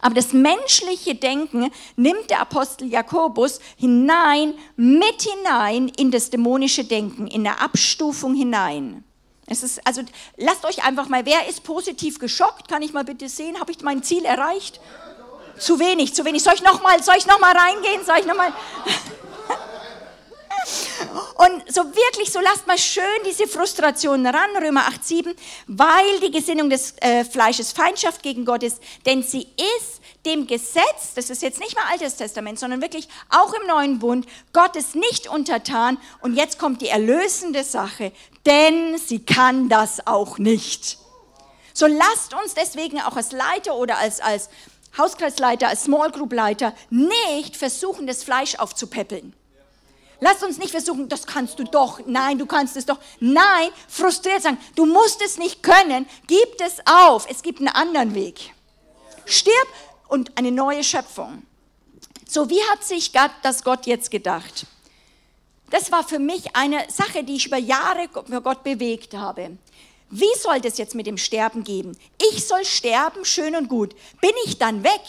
Aber 0.00 0.14
das 0.14 0.32
menschliche 0.32 1.14
Denken 1.14 1.70
nimmt 1.96 2.30
der 2.30 2.40
Apostel 2.40 2.88
Jakobus 2.88 3.60
hinein, 3.76 4.54
mit 4.76 5.22
hinein 5.22 5.88
in 5.96 6.10
das 6.10 6.30
dämonische 6.30 6.84
Denken, 6.84 7.26
in 7.26 7.44
der 7.44 7.60
Abstufung 7.60 8.34
hinein. 8.34 9.04
Es 9.46 9.64
ist, 9.64 9.84
also 9.84 10.02
lasst 10.36 10.64
euch 10.64 10.84
einfach 10.84 11.08
mal, 11.08 11.26
wer 11.26 11.48
ist 11.48 11.64
positiv 11.64 12.20
geschockt? 12.20 12.68
Kann 12.68 12.82
ich 12.82 12.92
mal 12.92 13.04
bitte 13.04 13.28
sehen? 13.28 13.58
Habe 13.58 13.72
ich 13.72 13.80
mein 13.82 14.02
Ziel 14.02 14.24
erreicht? 14.24 14.80
Zu 15.58 15.80
wenig, 15.80 16.14
zu 16.14 16.24
wenig. 16.24 16.42
Soll 16.42 16.54
ich 16.54 16.62
nochmal, 16.62 17.02
soll 17.02 17.16
ich 17.18 17.26
noch 17.26 17.40
mal 17.40 17.52
reingehen? 17.52 18.04
Soll 18.04 18.18
ich 18.20 18.26
noch 18.26 18.36
mal? 18.36 18.52
Und 21.36 21.72
so 21.72 21.82
wirklich, 21.84 22.30
so 22.30 22.40
lasst 22.40 22.66
mal 22.66 22.78
schön 22.78 23.04
diese 23.26 23.46
Frustration 23.46 24.26
ran, 24.26 24.50
Römer 24.62 24.82
8,7, 24.88 25.34
weil 25.66 26.20
die 26.22 26.30
Gesinnung 26.30 26.68
des 26.68 26.94
äh, 27.00 27.24
Fleisches 27.24 27.72
Feindschaft 27.72 28.22
gegen 28.22 28.44
Gott 28.44 28.62
ist, 28.62 28.78
denn 29.06 29.22
sie 29.22 29.42
ist 29.78 30.00
dem 30.26 30.46
Gesetz, 30.46 31.14
das 31.14 31.30
ist 31.30 31.42
jetzt 31.42 31.60
nicht 31.60 31.74
mal 31.74 31.84
Altes 31.90 32.16
Testament, 32.16 32.58
sondern 32.58 32.82
wirklich 32.82 33.08
auch 33.30 33.54
im 33.54 33.66
Neuen 33.66 33.98
Bund, 33.98 34.26
Gottes 34.52 34.94
nicht 34.94 35.28
untertan. 35.28 35.96
Und 36.20 36.34
jetzt 36.34 36.58
kommt 36.58 36.82
die 36.82 36.88
erlösende 36.88 37.64
Sache, 37.64 38.12
denn 38.44 38.98
sie 38.98 39.24
kann 39.24 39.68
das 39.68 40.06
auch 40.06 40.38
nicht. 40.38 40.98
So 41.72 41.86
lasst 41.86 42.34
uns 42.34 42.54
deswegen 42.54 43.00
auch 43.00 43.16
als 43.16 43.32
Leiter 43.32 43.76
oder 43.76 43.96
als, 43.96 44.20
als 44.20 44.50
Hauskreisleiter, 44.98 45.68
als 45.68 45.84
Small 45.84 46.10
Group 46.10 46.32
Leiter 46.32 46.74
nicht 46.90 47.56
versuchen, 47.56 48.06
das 48.06 48.22
Fleisch 48.22 48.56
aufzupäppeln. 48.56 49.34
Lass 50.20 50.42
uns 50.42 50.58
nicht 50.58 50.70
versuchen, 50.70 51.08
das 51.08 51.26
kannst 51.26 51.58
du 51.58 51.64
doch. 51.64 52.00
Nein, 52.06 52.38
du 52.38 52.46
kannst 52.46 52.76
es 52.76 52.84
doch. 52.84 52.98
Nein, 53.20 53.70
frustriert 53.88 54.42
sagen, 54.42 54.58
du 54.76 54.84
musst 54.84 55.22
es 55.22 55.38
nicht 55.38 55.62
können. 55.62 56.06
Gib 56.26 56.60
es 56.60 56.76
auf. 56.84 57.26
Es 57.28 57.42
gibt 57.42 57.58
einen 57.58 57.68
anderen 57.68 58.14
Weg. 58.14 58.52
Stirb 59.24 59.68
und 60.08 60.36
eine 60.36 60.52
neue 60.52 60.84
Schöpfung. 60.84 61.42
So, 62.28 62.50
wie 62.50 62.62
hat 62.70 62.84
sich 62.84 63.12
Gott, 63.12 63.30
das 63.42 63.64
Gott 63.64 63.86
jetzt 63.86 64.10
gedacht? 64.10 64.66
Das 65.70 65.90
war 65.90 66.06
für 66.06 66.18
mich 66.18 66.54
eine 66.54 66.84
Sache, 66.90 67.24
die 67.24 67.36
ich 67.36 67.46
über 67.46 67.56
Jahre 67.56 68.08
für 68.26 68.42
Gott 68.42 68.62
bewegt 68.62 69.14
habe. 69.14 69.56
Wie 70.10 70.38
soll 70.38 70.60
das 70.60 70.76
jetzt 70.78 70.96
mit 70.96 71.06
dem 71.06 71.16
Sterben 71.16 71.62
gehen? 71.62 71.96
Ich 72.32 72.46
soll 72.46 72.64
sterben, 72.64 73.24
schön 73.24 73.54
und 73.54 73.68
gut. 73.68 73.94
Bin 74.20 74.32
ich 74.44 74.58
dann 74.58 74.82
weg? 74.82 75.02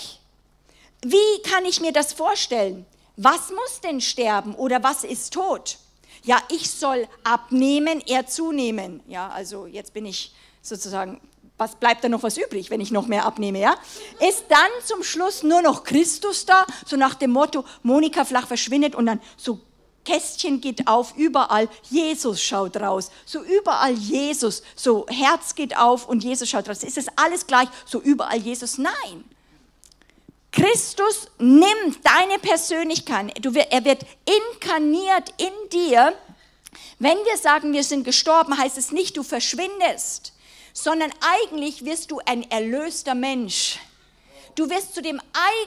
Wie 1.02 1.41
kann 1.41 1.65
ich 1.65 1.82
mir 1.82 1.91
das 1.91 2.13
vorstellen? 2.13 2.86
Was 3.17 3.50
muss 3.50 3.82
denn 3.82 4.02
sterben 4.02 4.56
oder 4.56 4.84
was 4.84 5.04
ist 5.04 5.34
tot? 5.34 5.78
Ja, 6.24 6.38
ich 6.50 6.69
soll 6.69 7.08
abnehmen, 7.24 8.02
er 8.06 8.28
zunehmen. 8.28 9.02
Ja, 9.08 9.30
also 9.30 9.65
jetzt 9.65 9.93
bin 9.93 10.06
ich 10.06 10.34
sozusagen, 10.62 11.19
was 11.58 11.76
bleibt 11.76 12.04
da 12.04 12.10
noch 12.10 12.24
was 12.24 12.38
übrig, 12.38 12.69
wenn 12.69 12.82
ich 12.82 12.91
noch 12.91 13.08
mehr 13.08 13.26
abnehme, 13.26 13.60
ja? 13.60 13.76
Ist 14.28 14.45
dann 14.50 14.69
zum 14.86 15.04
Schluss 15.04 15.43
nur 15.43 15.62
noch 15.62 15.84
Christus 15.84 16.45
da, 16.45 16.65
so 16.86 16.95
nach 16.95 17.15
dem 17.15 17.32
Motto, 17.32 17.65
Monika 17.84 18.26
flach 18.26 18.47
verschwindet 18.47 18.95
und 18.95 19.08
dann 19.08 19.21
so 19.38 19.60
Kästchen 20.04 20.62
geht 20.62 20.88
auf, 20.88 21.15
überall 21.15 21.69
Jesus 21.89 22.41
schaut 22.41 22.78
raus. 22.78 23.12
So 23.26 23.43
überall 23.43 23.93
Jesus, 23.93 24.63
so 24.76 25.06
Herz 25.08 25.54
geht 25.54 25.78
auf 25.78 26.08
und 26.08 26.24
Jesus 26.24 26.50
schaut 26.50 26.67
raus. 26.67 26.84
Ist 26.84 26.97
es 26.97 27.08
alles 27.15 27.45
gleich, 27.45 27.67
so 27.86 28.00
überall 28.00 28.39
Jesus? 28.39 28.78
Nein. 28.78 29.24
Christus 30.51 31.27
nimmt 31.39 31.99
deine 32.03 32.37
Persönlichkeit, 32.39 33.33
er 33.45 33.85
wird 33.85 34.05
inkarniert 34.25 35.33
in 35.37 35.69
dir. 35.69 36.13
Wenn 36.99 37.17
wir 37.17 37.37
sagen, 37.37 37.73
wir 37.73 37.83
sind 37.83 38.03
gestorben, 38.03 38.57
heißt 38.57 38.77
es 38.77 38.91
nicht, 38.91 39.15
du 39.15 39.23
verschwindest, 39.23 40.33
sondern 40.73 41.11
eigentlich 41.21 41.85
wirst 41.85 42.11
du 42.11 42.19
ein 42.25 42.49
erlöster 42.51 43.15
Mensch. 43.15 43.79
Du 44.55 44.69
wirst 44.69 44.93
zu 44.93 45.01
dem 45.01 45.21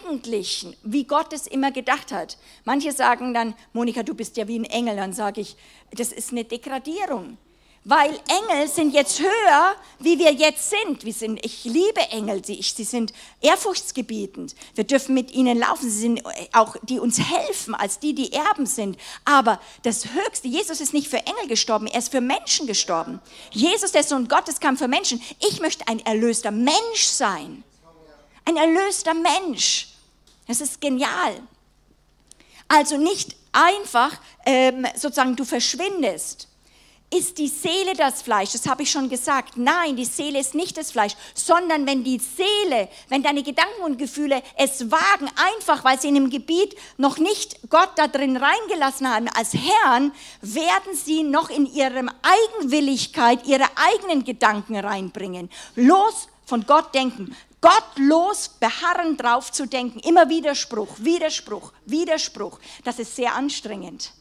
Eigentlichen, 0.05 0.77
wie 0.83 1.05
Gott 1.05 1.33
es 1.33 1.47
immer 1.47 1.73
gedacht 1.73 2.13
hat. 2.13 2.37
Manche 2.65 2.93
sagen 2.93 3.33
dann, 3.33 3.55
Monika, 3.73 4.03
du 4.03 4.15
bist 4.15 4.37
ja 4.37 4.47
wie 4.47 4.59
ein 4.59 4.65
Engel. 4.65 4.97
Dann 4.97 5.15
sage 5.15 5.41
ich, 5.41 5.57
das 5.93 6.13
ist 6.13 6.33
eine 6.33 6.45
Degradierung 6.45 7.39
weil 7.85 8.19
Engel 8.29 8.67
sind 8.67 8.95
jetzt 8.95 9.21
höher, 9.21 9.77
wie 9.99 10.19
wir 10.19 10.33
jetzt 10.33 10.71
sind. 10.71 11.05
Wir 11.05 11.13
sind 11.13 11.45
ich 11.45 11.65
liebe 11.65 12.01
Engel, 12.11 12.43
sie, 12.45 12.61
sie 12.63 12.85
sind 12.85 13.13
ehrfurchtsgebietend. 13.43 14.55
Wir 14.75 14.85
dürfen 14.85 15.15
mit 15.15 15.33
ihnen 15.33 15.59
laufen, 15.59 15.91
sie 15.91 15.99
sind 15.99 16.23
auch, 16.55 16.77
die 16.83 16.99
uns 16.99 17.19
helfen, 17.19 17.75
als 17.75 17.99
die, 17.99 18.15
die 18.15 18.33
Erben 18.33 18.65
sind. 18.65 18.97
Aber 19.27 19.61
das 19.83 20.07
Höchste, 20.07 20.49
Jesus 20.49 20.81
ist 20.81 20.95
nicht 20.95 21.09
für 21.09 21.19
Engel 21.19 21.47
gestorben, 21.47 21.87
er 21.87 21.99
ist 21.99 22.11
für 22.11 22.23
Menschen 22.23 22.67
gestorben. 22.67 23.21
Jesus, 23.51 23.93
der 23.93 24.03
Sohn 24.03 24.29
Gottes, 24.29 24.61
kam 24.61 24.79
für 24.79 24.89
Menschen. 24.89 25.23
Ich 25.47 25.61
möchte 25.61 25.87
ein 25.87 26.01
erlöster 26.07 26.51
Mensch 26.51 27.05
sein. 27.05 27.65
Ein 28.47 28.57
erlöster 28.57 29.15
Mensch. 29.15 29.89
Das 30.49 30.63
ist 30.63 30.81
genial. 30.81 31.41
Also 32.67 32.97
nicht 32.97 33.37
einfach 33.53 34.13
ähm, 34.47 34.87
sozusagen, 34.95 35.37
du 35.37 35.45
verschwindest 35.45 36.49
ist 37.15 37.39
die 37.39 37.49
Seele 37.49 37.95
das 37.97 38.23
Fleisch. 38.23 38.53
Das 38.53 38.67
habe 38.67 38.83
ich 38.83 38.91
schon 38.91 39.09
gesagt. 39.09 39.57
Nein, 39.57 39.97
die 39.97 40.05
Seele 40.05 40.41
ist 40.41 40.55
nicht 40.55 40.77
das 40.77 40.91
Fleisch, 40.91 41.15
sondern 41.35 41.87
wenn 41.87 42.03
die 42.03 42.19
Seele, 42.19 42.89
wenn 43.09 43.23
deine 43.23 43.43
Gedanken 43.43 43.83
und 43.83 43.99
Gefühle 43.99 44.43
es 44.57 44.91
wagen, 44.91 45.31
einfach 45.37 45.85
weil 45.85 46.01
sie 46.01 46.09
in 46.09 46.15
dem 46.15 46.31
Gebiet 46.31 46.77
noch 46.97 47.19
nicht 47.19 47.71
Gott 47.71 47.91
da 47.97 48.09
drin 48.09 48.37
reingelassen 48.37 49.09
haben 49.09 49.29
als 49.29 49.55
Herrn, 49.55 50.13
werden 50.43 50.95
sie 50.95 51.23
noch 51.23 51.51
in 51.51 51.67
ihrem 51.67 52.11
Eigenwilligkeit 52.23 53.47
ihre 53.47 53.69
eigenen 53.77 54.25
Gedanken 54.25 54.77
reinbringen. 54.77 55.51
Los 55.77 56.29
von 56.47 56.67
Gott 56.67 56.95
denken, 56.95 57.35
gottlos 57.61 58.51
beharren 58.61 59.17
drauf 59.17 59.51
zu 59.53 59.67
denken, 59.67 60.01
immer 60.01 60.29
Widerspruch, 60.29 60.89
Widerspruch, 60.99 61.73
Widerspruch. 61.87 62.59
Das 62.83 62.99
ist 62.99 63.17
sehr 63.17 63.35
anstrengend. 63.35 64.13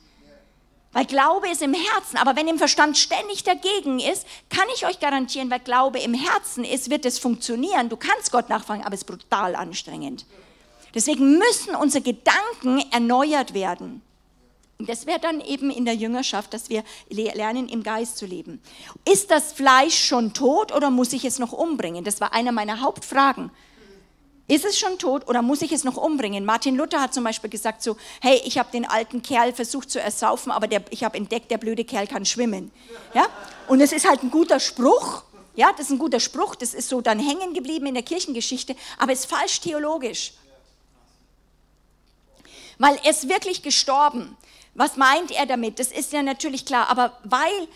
Weil 0.93 1.05
Glaube 1.05 1.49
ist 1.49 1.63
im 1.63 1.73
Herzen, 1.73 2.17
aber 2.17 2.35
wenn 2.35 2.47
im 2.47 2.59
Verstand 2.59 2.97
ständig 2.97 3.43
dagegen 3.43 3.99
ist, 3.99 4.27
kann 4.49 4.67
ich 4.75 4.85
euch 4.85 4.99
garantieren, 4.99 5.49
weil 5.49 5.59
Glaube 5.59 5.99
im 5.99 6.13
Herzen 6.13 6.63
ist, 6.63 6.91
wird 6.91 7.05
es 7.05 7.17
funktionieren. 7.17 7.89
Du 7.89 7.97
kannst 7.97 8.31
Gott 8.31 8.47
nachfragen, 8.49 8.83
aber 8.83 8.93
es 8.93 9.01
ist 9.01 9.07
brutal 9.07 9.55
anstrengend. 9.55 10.25
Deswegen 10.93 11.39
müssen 11.39 11.75
unsere 11.75 12.03
Gedanken 12.03 12.83
erneuert 12.91 13.55
werden. 13.55 14.03
Und 14.77 14.89
das 14.89 15.05
wäre 15.05 15.19
dann 15.19 15.41
eben 15.41 15.71
in 15.71 15.85
der 15.85 15.95
Jüngerschaft, 15.95 16.53
dass 16.53 16.69
wir 16.69 16.83
lernen, 17.09 17.69
im 17.69 17.83
Geist 17.83 18.17
zu 18.17 18.25
leben. 18.25 18.61
Ist 19.09 19.31
das 19.31 19.53
Fleisch 19.53 19.97
schon 19.97 20.33
tot 20.33 20.71
oder 20.71 20.91
muss 20.91 21.13
ich 21.13 21.25
es 21.25 21.39
noch 21.39 21.53
umbringen? 21.53 22.03
Das 22.03 22.21
war 22.21 22.33
einer 22.33 22.51
meiner 22.51 22.81
Hauptfragen. 22.81 23.49
Ist 24.47 24.65
es 24.65 24.77
schon 24.77 24.99
tot 24.99 25.27
oder 25.27 25.41
muss 25.41 25.61
ich 25.61 25.71
es 25.71 25.85
noch 25.85 25.95
umbringen? 25.95 26.43
Martin 26.43 26.75
Luther 26.75 27.01
hat 27.01 27.13
zum 27.13 27.23
Beispiel 27.23 27.49
gesagt 27.49 27.81
so, 27.81 27.95
hey, 28.21 28.41
ich 28.43 28.57
habe 28.57 28.69
den 28.71 28.85
alten 28.85 29.21
Kerl 29.21 29.53
versucht 29.53 29.89
zu 29.89 30.01
ersaufen, 30.01 30.51
aber 30.51 30.67
der, 30.67 30.83
ich 30.89 31.03
habe 31.03 31.17
entdeckt, 31.17 31.49
der 31.49 31.57
blöde 31.57 31.85
Kerl 31.85 32.07
kann 32.07 32.25
schwimmen. 32.25 32.71
Ja? 33.13 33.27
Und 33.67 33.79
es 33.79 33.93
ist 33.93 34.07
halt 34.07 34.21
ein 34.21 34.31
guter 34.31 34.59
Spruch, 34.59 35.23
ja, 35.55 35.71
das 35.71 35.87
ist 35.87 35.91
ein 35.91 35.99
guter 35.99 36.19
Spruch, 36.19 36.55
das 36.55 36.73
ist 36.73 36.89
so 36.89 36.99
dann 36.99 37.19
hängen 37.19 37.53
geblieben 37.53 37.85
in 37.85 37.93
der 37.93 38.03
Kirchengeschichte, 38.03 38.75
aber 38.97 39.13
es 39.13 39.19
ist 39.19 39.29
falsch 39.29 39.61
theologisch. 39.61 40.33
Weil 42.79 42.99
er 43.03 43.11
ist 43.11 43.29
wirklich 43.29 43.61
gestorben. 43.61 44.35
Was 44.75 44.97
meint 44.97 45.31
er 45.31 45.45
damit? 45.45 45.79
Das 45.79 45.91
ist 45.91 46.11
ja 46.11 46.23
natürlich 46.23 46.65
klar, 46.65 46.89
aber 46.89 47.17
weil 47.23 47.67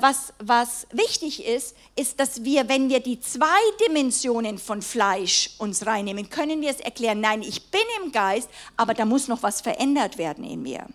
was, 0.00 0.34
was 0.38 0.86
wichtig 0.92 1.44
ist, 1.46 1.76
ist, 1.96 2.20
dass 2.20 2.44
wir, 2.44 2.68
wenn 2.68 2.90
wir 2.90 3.00
die 3.00 3.20
zwei 3.20 3.46
Dimensionen 3.86 4.58
von 4.58 4.82
Fleisch 4.82 5.50
uns 5.58 5.86
reinnehmen, 5.86 6.28
können 6.28 6.60
wir 6.60 6.70
es 6.70 6.80
erklären, 6.80 7.20
nein, 7.20 7.42
ich 7.42 7.70
bin 7.70 7.80
im 8.04 8.12
Geist, 8.12 8.50
aber 8.76 8.92
da 8.92 9.04
muss 9.04 9.28
noch 9.28 9.42
was 9.42 9.62
verändert 9.62 10.18
werden 10.18 10.44
in 10.44 10.62
mir. 10.62 10.86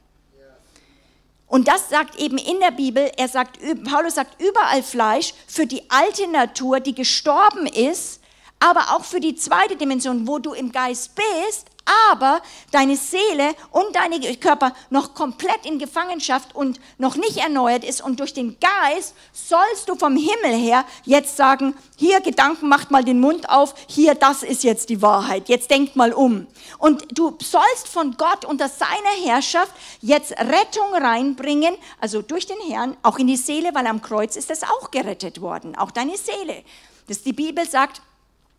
Und 1.47 1.67
das 1.67 1.89
sagt 1.89 2.17
eben 2.17 2.37
in 2.37 2.61
der 2.61 2.71
Bibel, 2.71 3.11
er 3.17 3.27
sagt, 3.27 3.59
Paulus 3.83 4.15
sagt 4.15 4.41
überall 4.41 4.83
Fleisch 4.83 5.33
für 5.47 5.65
die 5.65 5.81
alte 5.89 6.27
Natur, 6.29 6.79
die 6.79 6.95
gestorben 6.95 7.67
ist, 7.67 8.21
aber 8.59 8.95
auch 8.95 9.03
für 9.03 9.19
die 9.19 9.35
zweite 9.35 9.75
Dimension, 9.75 10.27
wo 10.27 10.39
du 10.39 10.53
im 10.53 10.71
Geist 10.71 11.11
bist, 11.15 11.65
aber 11.85 12.41
deine 12.71 12.95
Seele 12.95 13.55
und 13.71 13.95
dein 13.95 14.11
Körper 14.39 14.73
noch 14.89 15.13
komplett 15.13 15.65
in 15.65 15.79
Gefangenschaft 15.79 16.55
und 16.55 16.79
noch 16.97 17.15
nicht 17.15 17.37
erneuert 17.37 17.83
ist 17.83 18.01
und 18.01 18.19
durch 18.19 18.33
den 18.33 18.57
Geist 18.59 19.15
sollst 19.33 19.89
du 19.89 19.95
vom 19.95 20.15
Himmel 20.15 20.57
her 20.57 20.85
jetzt 21.05 21.37
sagen, 21.37 21.75
hier 21.97 22.21
Gedanken 22.21 22.67
macht 22.67 22.91
mal 22.91 23.03
den 23.03 23.19
Mund 23.19 23.49
auf, 23.49 23.73
hier 23.87 24.15
das 24.15 24.43
ist 24.43 24.63
jetzt 24.63 24.89
die 24.89 25.01
Wahrheit, 25.01 25.49
jetzt 25.49 25.71
denkt 25.71 25.95
mal 25.95 26.13
um. 26.13 26.47
Und 26.77 27.05
du 27.17 27.37
sollst 27.41 27.87
von 27.87 28.15
Gott 28.17 28.45
unter 28.45 28.69
seiner 28.69 29.25
Herrschaft 29.25 29.73
jetzt 30.01 30.31
Rettung 30.33 30.93
reinbringen, 30.93 31.75
also 31.99 32.21
durch 32.21 32.45
den 32.45 32.59
Herrn, 32.69 32.97
auch 33.03 33.19
in 33.19 33.27
die 33.27 33.37
Seele, 33.37 33.73
weil 33.73 33.87
am 33.87 34.01
Kreuz 34.01 34.35
ist 34.35 34.49
das 34.49 34.63
auch 34.63 34.91
gerettet 34.91 35.41
worden, 35.41 35.75
auch 35.75 35.91
deine 35.91 36.17
Seele. 36.17 36.63
Das 37.07 37.23
die 37.23 37.33
Bibel 37.33 37.67
sagt, 37.67 38.01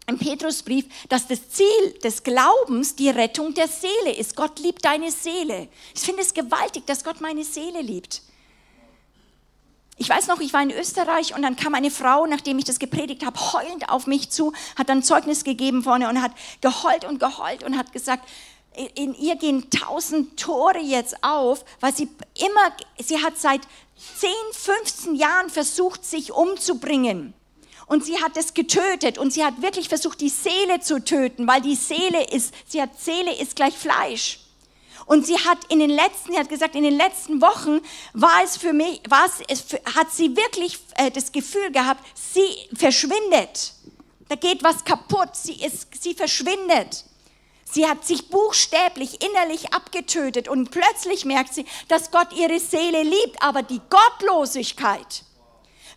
im 0.07 0.19
Petrusbrief, 0.19 0.87
dass 1.09 1.29
das 1.29 1.49
Ziel 1.51 1.99
des 2.03 2.23
Glaubens 2.23 2.97
die 2.97 3.11
Rettung 3.11 3.55
der 3.55 3.69
Seele 3.69 4.17
ist. 4.17 4.37
Gott 4.37 4.59
liebt 4.59 4.85
deine 4.85 5.11
Seele. 5.11 5.69
Ich 5.95 6.01
finde 6.01 6.23
es 6.23 6.35
gewaltig, 6.35 6.87
dass 6.87 7.05
Gott 7.05 7.21
meine 7.21 7.45
Seele 7.45 7.81
liebt. 7.81 8.23
Ich 9.99 10.09
weiß 10.09 10.27
noch, 10.27 10.41
ich 10.41 10.53
war 10.53 10.63
in 10.63 10.73
Österreich 10.73 11.35
und 11.35 11.43
dann 11.43 11.55
kam 11.55 11.75
eine 11.75 11.91
Frau, 11.91 12.27
nachdem 12.27 12.59
ich 12.59 12.65
das 12.65 12.79
gepredigt 12.79 13.25
habe, 13.25 13.39
heulend 13.53 13.89
auf 13.89 14.07
mich 14.07 14.31
zu, 14.31 14.53
hat 14.77 14.89
dann 14.89 15.03
Zeugnis 15.03 15.45
gegeben 15.45 15.85
vorne 15.85 16.09
und 16.09 16.21
hat 16.21 16.33
geheult 16.61 17.05
und 17.05 17.21
geheult 17.21 17.63
und 17.63 17.79
hat 17.79 17.93
gesagt, 17.93 18.29
in 18.95 19.15
ihr 19.15 19.37
gehen 19.37 19.69
tausend 19.71 20.41
Tore 20.41 20.81
jetzt 20.81 21.23
auf, 21.23 21.65
weil 21.81 21.95
sie 21.95 22.09
immer, 22.35 22.77
sie 22.99 23.23
hat 23.23 23.39
seit 23.39 23.61
10, 24.17 24.31
15 24.53 25.15
Jahren 25.15 25.51
versucht, 25.51 26.05
sich 26.05 26.33
umzubringen 26.33 27.35
und 27.87 28.05
sie 28.05 28.21
hat 28.23 28.37
es 28.37 28.55
getötet 28.55 29.19
und 29.19 29.33
sie 29.33 29.45
hat 29.45 29.63
wirklich 29.63 29.89
versucht, 29.89 30.21
die 30.21 30.29
Seele 30.29 30.81
zu 30.81 31.03
töten, 31.05 31.47
weil 31.47 31.61
die 31.61 31.75
Seele 31.75 32.25
ist, 32.31 32.55
sie 32.69 32.81
hat 32.81 33.01
Seele 33.01 33.35
ist 33.35 33.57
gleich 33.57 33.75
Fleisch. 33.75 34.39
Und 35.07 35.27
sie 35.27 35.37
hat 35.37 35.59
in 35.69 35.81
den 35.81 35.91
letzten, 35.91 36.33
sie 36.33 36.39
hat 36.39 36.49
gesagt, 36.49 36.75
in 36.75 36.85
den 36.85 36.97
letzten 36.97 37.43
Wochen 37.43 37.81
war 38.13 38.43
es 38.45 38.57
für 38.57 38.73
mich, 38.73 39.01
war 39.09 39.27
es, 39.49 39.65
hat 39.97 40.13
sie 40.13 40.37
wirklich 40.37 40.79
äh, 40.97 41.11
das 41.11 41.33
Gefühl 41.33 41.73
gehabt, 41.73 42.05
sie 42.15 42.69
verschwindet. 42.75 43.75
Da 44.29 44.37
geht 44.37 44.63
was 44.63 44.85
kaputt, 44.85 45.31
sie, 45.35 45.55
ist, 45.55 45.89
sie 46.01 46.15
verschwindet. 46.15 47.05
Sie 47.65 47.89
hat 47.89 48.07
sich 48.07 48.29
buchstäblich 48.29 49.23
innerlich 49.25 49.73
abgetötet 49.73 50.47
und 50.47 50.71
plötzlich 50.71 51.25
merkt 51.25 51.55
sie, 51.55 51.65
dass 51.89 52.11
Gott 52.11 52.33
ihre 52.35 52.61
Seele 52.61 53.03
liebt, 53.03 53.43
aber 53.43 53.63
die 53.63 53.81
Gottlosigkeit, 53.89 55.25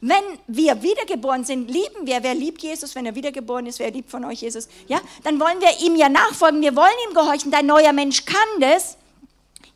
wenn 0.01 0.23
wir 0.47 0.81
wiedergeboren 0.81 1.43
sind, 1.43 1.69
lieben 1.69 2.05
wir. 2.05 2.21
Wer 2.23 2.36
liebt 2.36 2.62
Jesus, 2.62 2.95
wenn 2.95 3.05
er 3.05 3.15
wiedergeboren 3.15 3.65
ist? 3.65 3.79
Wer 3.79 3.91
liebt 3.91 4.12
von 4.12 4.25
euch 4.25 4.41
Jesus? 4.41 4.67
Ja, 4.88 4.99
dann 5.23 5.39
wollen 5.39 5.60
wir 5.62 5.79
ihm 5.86 5.95
ja 5.95 6.10
nachfolgen. 6.10 6.62
Wir 6.62 6.75
wollen 6.75 6.93
ihm 7.08 7.13
gehorchen. 7.13 7.51
Dein 7.51 7.65
neuer 7.65 7.93
Mensch 7.93 8.25
kann 8.25 8.38
das. 8.60 8.97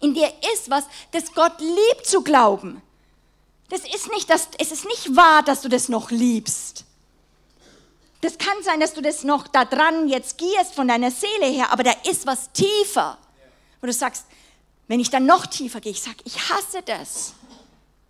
In 0.01 0.13
dir 0.13 0.31
ist 0.53 0.69
was, 0.69 0.85
das 1.11 1.33
Gott 1.33 1.59
liebt 1.59 2.05
zu 2.05 2.21
glauben. 2.21 2.81
Das 3.69 3.81
ist 3.81 4.09
nicht, 4.11 4.29
das, 4.29 4.47
es 4.57 4.71
ist 4.71 4.85
nicht 4.85 5.15
wahr, 5.15 5.43
dass 5.43 5.61
du 5.61 5.69
das 5.69 5.89
noch 5.89 6.09
liebst. 6.11 6.85
Das 8.21 8.37
kann 8.37 8.61
sein, 8.63 8.79
dass 8.79 8.93
du 8.93 9.01
das 9.01 9.23
noch 9.23 9.47
da 9.47 9.63
dran 9.63 10.09
jetzt 10.09 10.37
gierst 10.37 10.73
von 10.73 10.87
deiner 10.87 11.11
Seele 11.11 11.45
her, 11.45 11.71
aber 11.71 11.83
da 11.83 11.93
ist 12.09 12.25
was 12.25 12.51
tiefer, 12.51 13.17
wo 13.79 13.87
du 13.87 13.93
sagst, 13.93 14.25
wenn 14.87 14.99
ich 14.99 15.09
dann 15.09 15.25
noch 15.25 15.45
tiefer 15.45 15.79
gehe, 15.79 15.91
ich 15.91 16.01
sage, 16.01 16.17
ich 16.25 16.49
hasse 16.49 16.81
das. 16.81 17.33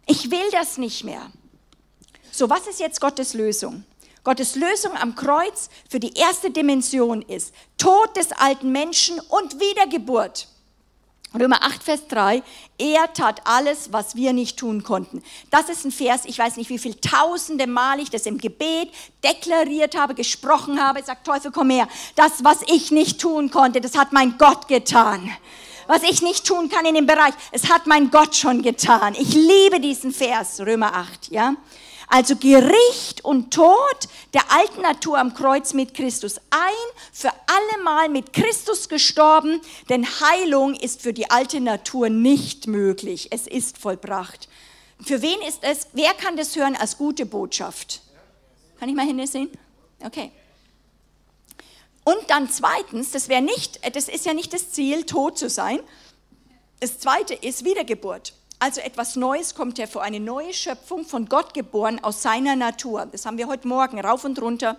Ich 0.05 0.31
will 0.31 0.49
das 0.51 0.77
nicht 0.77 1.03
mehr. 1.03 1.29
So, 2.31 2.49
was 2.49 2.67
ist 2.67 2.79
jetzt 2.79 3.01
Gottes 3.01 3.33
Lösung? 3.33 3.83
Gottes 4.23 4.55
Lösung 4.55 4.95
am 4.97 5.15
Kreuz 5.15 5.69
für 5.89 5.99
die 5.99 6.13
erste 6.13 6.51
Dimension 6.51 7.21
ist 7.21 7.53
Tod 7.77 8.15
des 8.15 8.31
alten 8.33 8.71
Menschen 8.71 9.19
und 9.19 9.59
Wiedergeburt. 9.59 10.47
Römer 11.37 11.63
8, 11.63 11.83
Vers 11.83 12.07
3, 12.07 12.41
er 12.79 13.13
tat 13.13 13.41
alles, 13.45 13.93
was 13.93 14.15
wir 14.15 14.33
nicht 14.33 14.57
tun 14.57 14.83
konnten. 14.83 15.21
Das 15.51 15.69
ist 15.69 15.85
ein 15.85 15.91
Vers, 15.91 16.23
ich 16.25 16.39
weiß 16.39 16.57
nicht, 16.57 16.71
wie 16.71 16.79
viele 16.79 16.99
tausende 16.99 17.67
Mal 17.67 17.99
ich 17.99 18.09
das 18.09 18.25
im 18.25 18.39
Gebet 18.39 18.89
deklariert 19.23 19.95
habe, 19.95 20.15
gesprochen 20.15 20.81
habe, 20.81 21.03
sagt 21.03 21.27
Teufel, 21.27 21.51
komm 21.51 21.69
her. 21.69 21.87
Das, 22.15 22.43
was 22.43 22.63
ich 22.67 22.89
nicht 22.89 23.21
tun 23.21 23.51
konnte, 23.51 23.79
das 23.79 23.95
hat 23.95 24.11
mein 24.11 24.39
Gott 24.39 24.67
getan. 24.67 25.31
Was 25.85 26.01
ich 26.01 26.23
nicht 26.23 26.47
tun 26.47 26.67
kann 26.67 26.85
in 26.85 26.95
dem 26.95 27.05
Bereich, 27.05 27.33
es 27.51 27.69
hat 27.69 27.85
mein 27.85 28.09
Gott 28.09 28.35
schon 28.35 28.63
getan. 28.63 29.13
Ich 29.13 29.33
liebe 29.33 29.79
diesen 29.79 30.11
Vers, 30.11 30.59
Römer 30.61 30.95
8, 30.95 31.31
ja. 31.31 31.55
Also 32.11 32.35
Gericht 32.35 33.23
und 33.23 33.53
Tod 33.53 34.09
der 34.33 34.51
alten 34.51 34.81
Natur 34.81 35.19
am 35.19 35.35
Kreuz 35.35 35.73
mit 35.73 35.93
Christus. 35.93 36.37
Ein 36.49 37.03
für 37.13 37.29
alle 37.29 37.83
Mal 37.83 38.09
mit 38.09 38.33
Christus 38.33 38.89
gestorben, 38.89 39.61
denn 39.89 40.05
Heilung 40.05 40.73
ist 40.73 41.03
für 41.03 41.13
die 41.13 41.29
alte 41.29 41.61
Natur 41.61 42.09
nicht 42.09 42.65
möglich. 42.65 43.27
Es 43.31 43.45
ist 43.45 43.77
vollbracht. 43.77 44.49
Für 45.05 45.21
wen 45.21 45.39
ist 45.47 45.59
es, 45.61 45.87
wer 45.93 46.13
kann 46.15 46.35
das 46.35 46.55
hören 46.55 46.75
als 46.75 46.97
gute 46.97 47.27
Botschaft? 47.27 48.01
Kann 48.79 48.89
ich 48.89 48.95
mal 48.95 49.05
hinsehen? 49.05 49.51
Okay. 50.03 50.31
Und 52.03 52.29
dann 52.29 52.49
zweitens, 52.49 53.11
das 53.11 53.29
wäre 53.29 53.43
nicht, 53.43 53.79
das 53.95 54.09
ist 54.09 54.25
ja 54.25 54.33
nicht 54.33 54.51
das 54.51 54.71
Ziel, 54.71 55.05
tot 55.05 55.37
zu 55.37 55.47
sein. 55.47 55.79
Das 56.79 56.97
zweite 56.97 57.35
ist 57.35 57.65
Wiedergeburt. 57.65 58.33
Also 58.61 58.81
etwas 58.81 59.15
Neues 59.15 59.55
kommt 59.55 59.79
hervor, 59.79 60.01
eine 60.01 60.19
neue 60.19 60.53
Schöpfung 60.53 61.05
von 61.05 61.27
Gott 61.27 61.53
geboren 61.53 62.03
aus 62.03 62.21
seiner 62.21 62.57
Natur. 62.57 63.07
Das 63.09 63.25
haben 63.25 63.37
wir 63.37 63.47
heute 63.47 63.69
Morgen 63.69 64.01
rauf 64.01 64.25
und 64.25 64.41
runter 64.41 64.77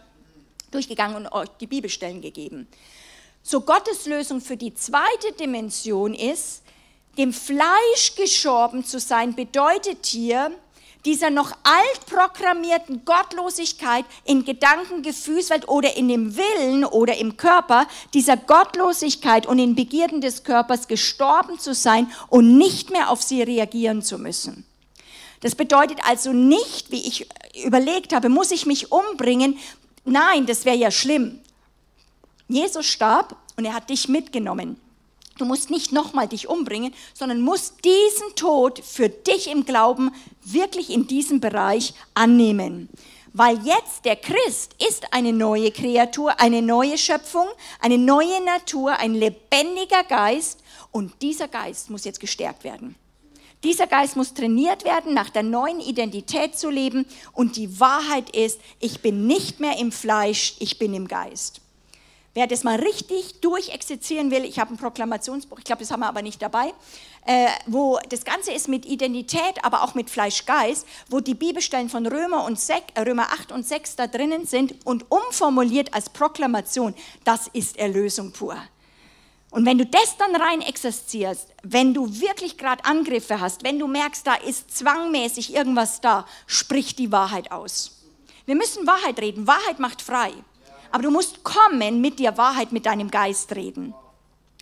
durchgegangen 0.71 1.16
und 1.16 1.33
euch 1.33 1.49
die 1.61 1.66
Bibelstellen 1.66 2.21
gegeben. 2.21 2.69
So 3.43 3.62
Gottes 3.62 4.05
Lösung 4.05 4.43
für 4.43 4.59
die 4.59 4.75
zweite 4.75 5.33
Dimension 5.38 6.12
ist, 6.12 6.62
dem 7.16 7.33
Fleisch 7.33 8.14
gestorben 8.16 8.85
zu 8.85 9.01
sein, 9.01 9.35
bedeutet 9.35 10.05
hier, 10.05 10.53
dieser 11.05 11.31
noch 11.31 11.57
altprogrammierten 11.63 13.05
Gottlosigkeit 13.05 14.05
in 14.25 14.45
Gedanken, 14.45 15.03
Gefühlswelt 15.03 15.69
oder 15.69 15.97
in 15.97 16.09
dem 16.09 16.37
Willen 16.37 16.85
oder 16.85 17.17
im 17.17 17.37
Körper, 17.37 17.87
dieser 18.15 18.37
Gottlosigkeit 18.37 19.47
und 19.47 19.59
in 19.59 19.75
Begierden 19.75 20.21
des 20.21 20.45
Körpers 20.45 20.89
gestorben 20.89 21.59
zu 21.59 21.75
sein 21.75 22.11
und 22.29 22.59
nicht 22.59 22.91
mehr 22.91 23.11
auf 23.11 23.23
sie 23.23 23.43
reagieren 23.43 24.03
zu 24.03 24.19
müssen. 24.19 24.67
Das 25.41 25.55
bedeutet 25.55 26.01
also 26.07 26.33
nicht, 26.33 26.91
wie 26.91 27.07
ich 27.07 27.27
überlegt 27.65 28.15
habe, 28.15 28.29
muss 28.29 28.51
ich 28.51 28.67
mich 28.67 28.93
umbringen? 28.93 29.59
Nein, 30.05 30.47
das 30.47 30.65
wäre 30.65 30.77
ja 30.77 30.91
schlimm. 30.91 31.41
Jesus 32.49 32.87
starb 32.87 33.37
und 33.57 33.65
er 33.65 33.75
hat 33.75 33.89
dich 33.89 34.09
mitgenommen. 34.09 34.79
Du 35.40 35.46
musst 35.46 35.70
nicht 35.70 35.90
nochmal 35.90 36.29
dich 36.29 36.48
umbringen, 36.48 36.92
sondern 37.14 37.40
musst 37.40 37.83
diesen 37.83 38.35
Tod 38.37 38.79
für 38.85 39.09
dich 39.09 39.50
im 39.50 39.64
Glauben 39.64 40.11
wirklich 40.44 40.90
in 40.90 41.07
diesem 41.07 41.40
Bereich 41.40 41.94
annehmen. 42.12 42.90
Weil 43.33 43.57
jetzt 43.64 44.05
der 44.05 44.16
Christ 44.16 44.76
ist 44.87 45.14
eine 45.14 45.33
neue 45.33 45.70
Kreatur, 45.70 46.38
eine 46.38 46.61
neue 46.61 46.98
Schöpfung, 46.98 47.46
eine 47.81 47.96
neue 47.96 48.44
Natur, 48.44 48.98
ein 48.98 49.14
lebendiger 49.14 50.05
Geist 50.05 50.61
und 50.92 51.11
dieser 51.22 51.48
Geist 51.48 51.88
muss 51.88 52.05
jetzt 52.05 52.20
gestärkt 52.20 52.62
werden. 52.62 52.94
Dieser 53.64 53.87
Geist 53.87 54.16
muss 54.16 54.35
trainiert 54.35 54.85
werden, 54.85 55.14
nach 55.14 55.31
der 55.31 55.42
neuen 55.42 55.81
Identität 55.81 56.59
zu 56.59 56.68
leben 56.68 57.07
und 57.33 57.57
die 57.57 57.81
Wahrheit 57.81 58.29
ist, 58.37 58.61
ich 58.79 59.00
bin 59.00 59.26
nicht 59.26 59.59
mehr 59.59 59.79
im 59.79 59.90
Fleisch, 59.90 60.57
ich 60.59 60.79
bin 60.79 60.92
im 60.92 61.09
Geist. 61.09 61.62
Wer 62.33 62.47
das 62.47 62.62
mal 62.62 62.79
richtig 62.79 63.40
durchexerzieren 63.40 64.31
will, 64.31 64.45
ich 64.45 64.61
habe 64.61 64.73
ein 64.73 64.77
Proklamationsbuch, 64.77 65.59
ich 65.59 65.64
glaube, 65.64 65.81
das 65.81 65.90
haben 65.90 66.01
wir 66.01 66.07
aber 66.07 66.23
nicht 66.23 66.40
dabei, 66.40 66.73
äh, 67.27 67.49
wo 67.66 67.99
das 68.09 68.25
Ganze 68.25 68.53
ist 68.53 68.69
mit 68.69 68.87
Identität, 68.87 69.64
aber 69.64 69.83
auch 69.83 69.97
mit 69.97 70.11
Fleisch-Geist, 70.11 70.87
wo 71.09 71.19
die 71.19 71.35
Bibelstellen 71.35 71.88
von 71.88 72.07
Römer, 72.07 72.45
und 72.45 72.61
Sek, 72.61 72.85
äh, 72.95 73.01
Römer 73.01 73.33
8 73.33 73.51
und 73.51 73.66
6 73.66 73.97
da 73.97 74.07
drinnen 74.07 74.47
sind 74.47 74.75
und 74.87 75.11
umformuliert 75.11 75.93
als 75.93 76.09
Proklamation, 76.09 76.95
das 77.25 77.49
ist 77.49 77.77
Erlösung 77.77 78.33
pur. 78.33 78.57
Und 79.51 79.66
wenn 79.66 79.79
du 79.79 79.87
das 79.87 80.16
dann 80.16 80.37
rein 80.37 80.61
exerzierst, 80.61 81.49
wenn 81.64 81.93
du 81.93 82.21
wirklich 82.21 82.57
gerade 82.57 82.85
Angriffe 82.85 83.40
hast, 83.40 83.64
wenn 83.64 83.81
du 83.81 83.88
merkst, 83.88 84.25
da 84.25 84.35
ist 84.35 84.77
zwangmäßig 84.77 85.53
irgendwas 85.53 86.01
da, 86.01 86.25
sprich 86.47 86.95
die 86.95 87.11
Wahrheit 87.11 87.51
aus. 87.51 87.97
Wir 88.47 88.55
müssen 88.55 88.87
Wahrheit 88.87 89.19
reden. 89.21 89.49
Wahrheit 89.49 89.81
macht 89.81 90.03
frei. 90.03 90.33
Aber 90.90 91.03
du 91.03 91.11
musst 91.11 91.44
kommen 91.44 92.00
mit 92.00 92.18
der 92.18 92.37
Wahrheit, 92.37 92.72
mit 92.72 92.87
deinem 92.87 93.11
Geist 93.11 93.55
reden. 93.55 93.94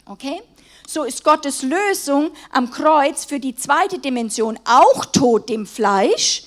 Okay? 0.06 0.40
So 0.86 1.04
ist 1.04 1.24
Gottes 1.24 1.62
Lösung 1.62 2.30
am 2.50 2.70
Kreuz 2.70 3.24
für 3.26 3.40
die 3.40 3.54
zweite 3.54 3.98
Dimension 3.98 4.58
auch 4.64 5.04
Tod 5.04 5.48
dem 5.48 5.66
Fleisch. 5.66 6.44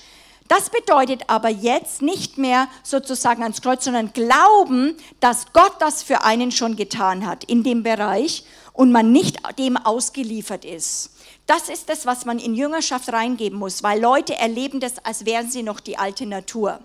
Das 0.47 0.69
bedeutet 0.69 1.23
aber 1.27 1.49
jetzt 1.49 2.01
nicht 2.01 2.37
mehr 2.37 2.67
sozusagen 2.83 3.43
ans 3.43 3.61
Kreuz, 3.61 3.85
sondern 3.85 4.11
Glauben, 4.13 4.97
dass 5.19 5.53
Gott 5.53 5.75
das 5.79 6.03
für 6.03 6.23
einen 6.23 6.51
schon 6.51 6.75
getan 6.75 7.25
hat 7.25 7.43
in 7.43 7.63
dem 7.63 7.83
Bereich 7.83 8.43
und 8.73 8.91
man 8.91 9.11
nicht 9.11 9.37
dem 9.57 9.77
ausgeliefert 9.77 10.65
ist. 10.65 11.11
Das 11.45 11.69
ist 11.69 11.89
das, 11.89 12.05
was 12.05 12.25
man 12.25 12.39
in 12.39 12.55
Jüngerschaft 12.55 13.13
reingeben 13.13 13.59
muss, 13.59 13.83
weil 13.83 14.01
Leute 14.01 14.35
erleben 14.37 14.79
das, 14.79 15.05
als 15.05 15.25
wären 15.25 15.49
sie 15.49 15.63
noch 15.63 15.79
die 15.79 15.97
alte 15.97 16.25
Natur. 16.25 16.79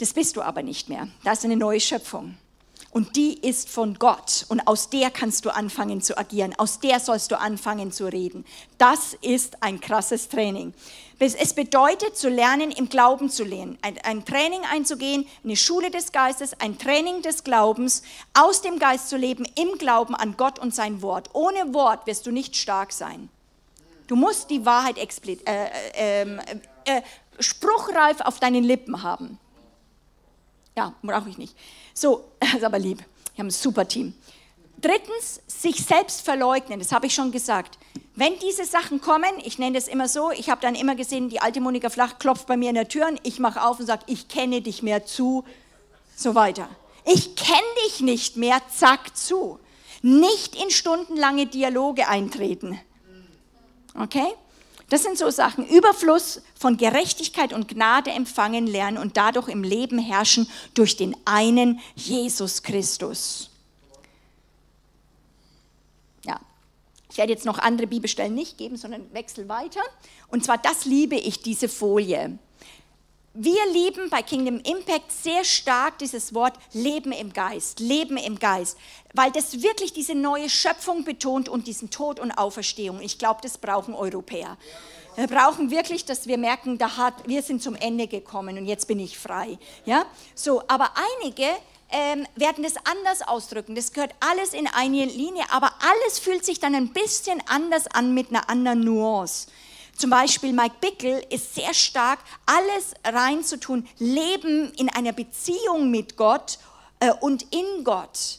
Das 0.00 0.14
bist 0.14 0.36
du 0.36 0.42
aber 0.42 0.62
nicht 0.62 0.88
mehr. 0.88 1.08
Das 1.24 1.40
ist 1.40 1.44
eine 1.44 1.56
neue 1.56 1.78
Schöpfung. 1.78 2.36
Und 2.90 3.16
die 3.16 3.34
ist 3.34 3.68
von 3.68 3.98
Gott. 3.98 4.46
Und 4.48 4.66
aus 4.66 4.88
der 4.88 5.10
kannst 5.10 5.44
du 5.44 5.54
anfangen 5.54 6.00
zu 6.00 6.16
agieren. 6.16 6.54
Aus 6.56 6.80
der 6.80 6.98
sollst 7.00 7.30
du 7.30 7.38
anfangen 7.38 7.92
zu 7.92 8.06
reden. 8.06 8.46
Das 8.78 9.14
ist 9.20 9.62
ein 9.62 9.78
krasses 9.78 10.28
Training. 10.28 10.72
Es 11.18 11.52
bedeutet 11.52 12.16
zu 12.16 12.30
lernen, 12.30 12.70
im 12.72 12.88
Glauben 12.88 13.28
zu 13.28 13.44
lernen. 13.44 13.78
Ein, 13.82 13.98
ein, 14.02 14.24
Training 14.24 14.62
einzugehen, 14.72 15.28
eine 15.44 15.54
Schule 15.54 15.90
des 15.90 16.12
Geistes, 16.12 16.58
ein 16.58 16.78
Training 16.78 17.20
des 17.20 17.44
Glaubens, 17.44 18.02
aus 18.32 18.62
dem 18.62 18.78
Geist 18.78 19.10
zu 19.10 19.18
leben, 19.18 19.46
im 19.54 19.76
Glauben 19.76 20.14
an 20.14 20.34
Gott 20.38 20.58
und 20.58 20.74
sein 20.74 21.02
Wort. 21.02 21.28
Ohne 21.34 21.74
Wort 21.74 22.06
wirst 22.06 22.26
du 22.26 22.30
nicht 22.32 22.56
stark 22.56 22.92
sein. 22.92 23.28
Du 24.06 24.16
musst 24.16 24.48
die 24.48 24.64
Wahrheit 24.64 24.96
äh, 24.96 25.36
äh, 25.44 26.22
äh, 26.22 26.40
äh, 26.86 27.02
spruchreif 27.38 28.22
auf 28.22 28.40
deinen 28.40 28.64
Lippen 28.64 29.02
haben. 29.02 29.38
Ja, 30.76 30.94
brauche 31.02 31.28
ich 31.28 31.38
nicht. 31.38 31.56
So, 31.94 32.24
ist 32.56 32.64
aber 32.64 32.78
lieb. 32.78 32.98
Wir 33.34 33.38
haben 33.38 33.48
ein 33.48 33.50
super 33.50 33.86
Team. 33.86 34.14
Drittens, 34.80 35.40
sich 35.46 35.84
selbst 35.84 36.22
verleugnen, 36.22 36.78
das 36.78 36.90
habe 36.90 37.06
ich 37.06 37.14
schon 37.14 37.32
gesagt. 37.32 37.78
Wenn 38.14 38.38
diese 38.38 38.64
Sachen 38.64 39.00
kommen, 39.00 39.30
ich 39.44 39.58
nenne 39.58 39.78
das 39.78 39.88
immer 39.88 40.08
so, 40.08 40.30
ich 40.30 40.48
habe 40.48 40.60
dann 40.62 40.74
immer 40.74 40.94
gesehen, 40.94 41.28
die 41.28 41.40
alte 41.40 41.60
Monika 41.60 41.90
Flach 41.90 42.18
klopft 42.18 42.46
bei 42.46 42.56
mir 42.56 42.70
in 42.70 42.76
der 42.76 42.88
Tür, 42.88 43.14
ich 43.22 43.38
mache 43.38 43.62
auf 43.62 43.78
und 43.78 43.86
sage, 43.86 44.04
ich 44.06 44.28
kenne 44.28 44.62
dich 44.62 44.82
mehr 44.82 45.04
zu, 45.04 45.44
so 46.16 46.34
weiter. 46.34 46.68
Ich 47.04 47.36
kenne 47.36 47.58
dich 47.86 48.00
nicht 48.00 48.36
mehr, 48.36 48.60
zack 48.74 49.16
zu. 49.16 49.58
Nicht 50.02 50.54
in 50.54 50.70
stundenlange 50.70 51.46
Dialoge 51.46 52.08
eintreten. 52.08 52.80
Okay? 53.98 54.28
Das 54.90 55.04
sind 55.04 55.16
so 55.16 55.30
Sachen. 55.30 55.66
Überfluss 55.66 56.42
von 56.58 56.76
Gerechtigkeit 56.76 57.52
und 57.52 57.68
Gnade 57.68 58.10
empfangen 58.10 58.66
lernen 58.66 58.98
und 58.98 59.16
dadurch 59.16 59.48
im 59.48 59.62
Leben 59.62 59.98
herrschen 59.98 60.50
durch 60.74 60.96
den 60.96 61.16
einen 61.24 61.80
Jesus 61.94 62.62
Christus. 62.64 63.50
Ja, 66.24 66.40
ich 67.08 67.16
werde 67.18 67.32
jetzt 67.32 67.46
noch 67.46 67.60
andere 67.60 67.86
Bibelstellen 67.86 68.34
nicht 68.34 68.58
geben, 68.58 68.76
sondern 68.76 69.12
wechsel 69.14 69.48
weiter. 69.48 69.80
Und 70.26 70.44
zwar, 70.44 70.58
das 70.58 70.84
liebe 70.84 71.14
ich, 71.14 71.40
diese 71.40 71.68
Folie 71.68 72.38
wir 73.34 73.64
lieben 73.72 74.10
bei 74.10 74.22
Kingdom 74.22 74.60
Impact 74.60 75.12
sehr 75.12 75.44
stark 75.44 75.98
dieses 75.98 76.34
Wort 76.34 76.54
Leben 76.72 77.12
im 77.12 77.32
Geist, 77.32 77.78
Leben 77.78 78.16
im 78.16 78.38
Geist, 78.40 78.76
weil 79.14 79.30
das 79.30 79.62
wirklich 79.62 79.92
diese 79.92 80.16
neue 80.16 80.50
Schöpfung 80.50 81.04
betont 81.04 81.48
und 81.48 81.68
diesen 81.68 81.90
Tod 81.90 82.18
und 82.18 82.32
Auferstehung. 82.32 83.00
Ich 83.00 83.18
glaube, 83.18 83.40
das 83.42 83.58
brauchen 83.58 83.94
Europäer. 83.94 84.56
Wir 85.14 85.28
brauchen 85.28 85.70
wirklich, 85.70 86.04
dass 86.04 86.26
wir 86.26 86.38
merken, 86.38 86.78
da 86.78 86.96
hat, 86.96 87.14
wir 87.26 87.42
sind 87.42 87.62
zum 87.62 87.76
Ende 87.76 88.08
gekommen 88.08 88.58
und 88.58 88.66
jetzt 88.66 88.88
bin 88.88 88.98
ich 88.98 89.16
frei. 89.16 89.58
Ja, 89.84 90.06
so. 90.34 90.62
Aber 90.66 90.90
einige 91.22 91.46
ähm, 91.90 92.26
werden 92.34 92.64
das 92.64 92.74
anders 92.84 93.22
ausdrücken. 93.22 93.74
Das 93.74 93.92
gehört 93.92 94.14
alles 94.20 94.54
in 94.54 94.66
eine 94.66 95.04
Linie, 95.04 95.44
aber 95.50 95.72
alles 95.80 96.18
fühlt 96.18 96.44
sich 96.44 96.58
dann 96.58 96.74
ein 96.74 96.92
bisschen 96.92 97.42
anders 97.46 97.86
an 97.88 98.14
mit 98.14 98.30
einer 98.30 98.48
anderen 98.48 98.80
Nuance. 98.80 99.48
Zum 100.00 100.08
Beispiel 100.08 100.54
Mike 100.54 100.76
Bickel 100.80 101.22
ist 101.28 101.54
sehr 101.54 101.74
stark, 101.74 102.20
alles 102.46 102.94
reinzutun, 103.04 103.86
Leben 103.98 104.72
in 104.78 104.88
einer 104.88 105.12
Beziehung 105.12 105.90
mit 105.90 106.16
Gott 106.16 106.58
äh, 107.00 107.12
und 107.20 107.42
in 107.54 107.84
Gott. 107.84 108.38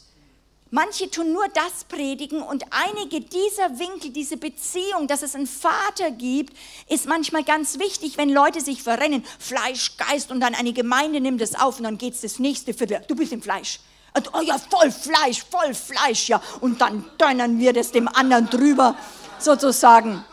Manche 0.71 1.12
tun 1.12 1.34
nur 1.34 1.47
das 1.50 1.84
predigen 1.84 2.41
und 2.41 2.63
einige 2.71 3.21
dieser 3.21 3.78
Winkel, 3.78 4.10
diese 4.10 4.38
Beziehung, 4.38 5.08
dass 5.08 5.21
es 5.21 5.36
einen 5.36 5.45
Vater 5.45 6.10
gibt, 6.10 6.58
ist 6.89 7.06
manchmal 7.06 7.43
ganz 7.43 7.78
wichtig, 7.78 8.17
wenn 8.17 8.32
Leute 8.32 8.60
sich 8.60 8.82
verrennen, 8.82 9.24
Fleisch, 9.38 9.97
Geist 9.97 10.32
und 10.32 10.39
dann 10.39 10.56
eine 10.56 10.74
Gemeinde 10.74 11.21
nimmt 11.21 11.41
es 11.41 11.54
auf 11.54 11.78
und 11.78 11.84
dann 11.84 12.00
geht 12.00 12.15
es 12.15 12.21
das 12.21 12.39
nächste 12.39 12.74
Viertel, 12.74 13.06
du 13.08 13.13
bist 13.15 13.34
im 13.34 13.43
Fleisch. 13.43 13.82
Und, 14.15 14.34
oh 14.34 14.41
ja, 14.41 14.58
voll 14.58 14.89
Fleisch, 14.89 15.43
voll 15.47 15.76
Fleisch, 15.76 16.28
ja. 16.28 16.41
Und 16.60 16.82
dann 16.82 17.06
donnern 17.19 17.60
wir 17.60 17.71
das 17.71 17.91
dem 17.91 18.08
anderen 18.08 18.50
drüber, 18.50 18.95
sozusagen. 19.38 20.26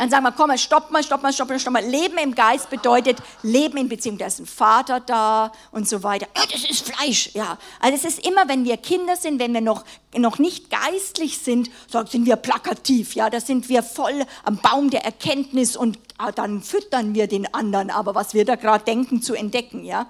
Dann 0.00 0.08
sagen 0.08 0.24
wir, 0.24 0.32
komm 0.32 0.48
mal, 0.48 0.56
stopp 0.56 0.90
mal, 0.90 1.02
stopp 1.02 1.22
mal, 1.22 1.30
stopp 1.30 1.50
mal, 1.50 1.60
stopp 1.60 1.74
mal. 1.74 1.84
Leben 1.84 2.16
im 2.16 2.34
Geist 2.34 2.70
bedeutet 2.70 3.18
Leben 3.42 3.76
in 3.76 3.90
Beziehung. 3.90 4.16
Da 4.16 4.28
ist 4.28 4.38
ein 4.38 4.46
Vater 4.46 4.98
da 4.98 5.52
und 5.72 5.86
so 5.86 6.02
weiter. 6.02 6.26
Ja, 6.34 6.42
das 6.50 6.64
ist 6.64 6.90
Fleisch, 6.90 7.34
ja. 7.34 7.58
Also 7.80 7.96
es 7.96 8.16
ist 8.16 8.26
immer, 8.26 8.48
wenn 8.48 8.64
wir 8.64 8.78
Kinder 8.78 9.14
sind, 9.14 9.38
wenn 9.38 9.52
wir 9.52 9.60
noch, 9.60 9.84
noch 10.16 10.38
nicht 10.38 10.70
geistlich 10.70 11.36
sind, 11.36 11.70
sind 12.08 12.24
wir 12.24 12.36
plakativ, 12.36 13.14
ja. 13.14 13.28
Da 13.28 13.42
sind 13.42 13.68
wir 13.68 13.82
voll 13.82 14.24
am 14.42 14.56
Baum 14.56 14.88
der 14.88 15.04
Erkenntnis 15.04 15.76
und 15.76 15.98
ah, 16.16 16.32
dann 16.32 16.62
füttern 16.62 17.14
wir 17.14 17.26
den 17.26 17.52
anderen, 17.52 17.90
aber 17.90 18.14
was 18.14 18.32
wir 18.32 18.46
da 18.46 18.56
gerade 18.56 18.86
denken, 18.86 19.20
zu 19.20 19.34
entdecken, 19.34 19.84
ja. 19.84 20.06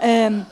Ähm, 0.00 0.46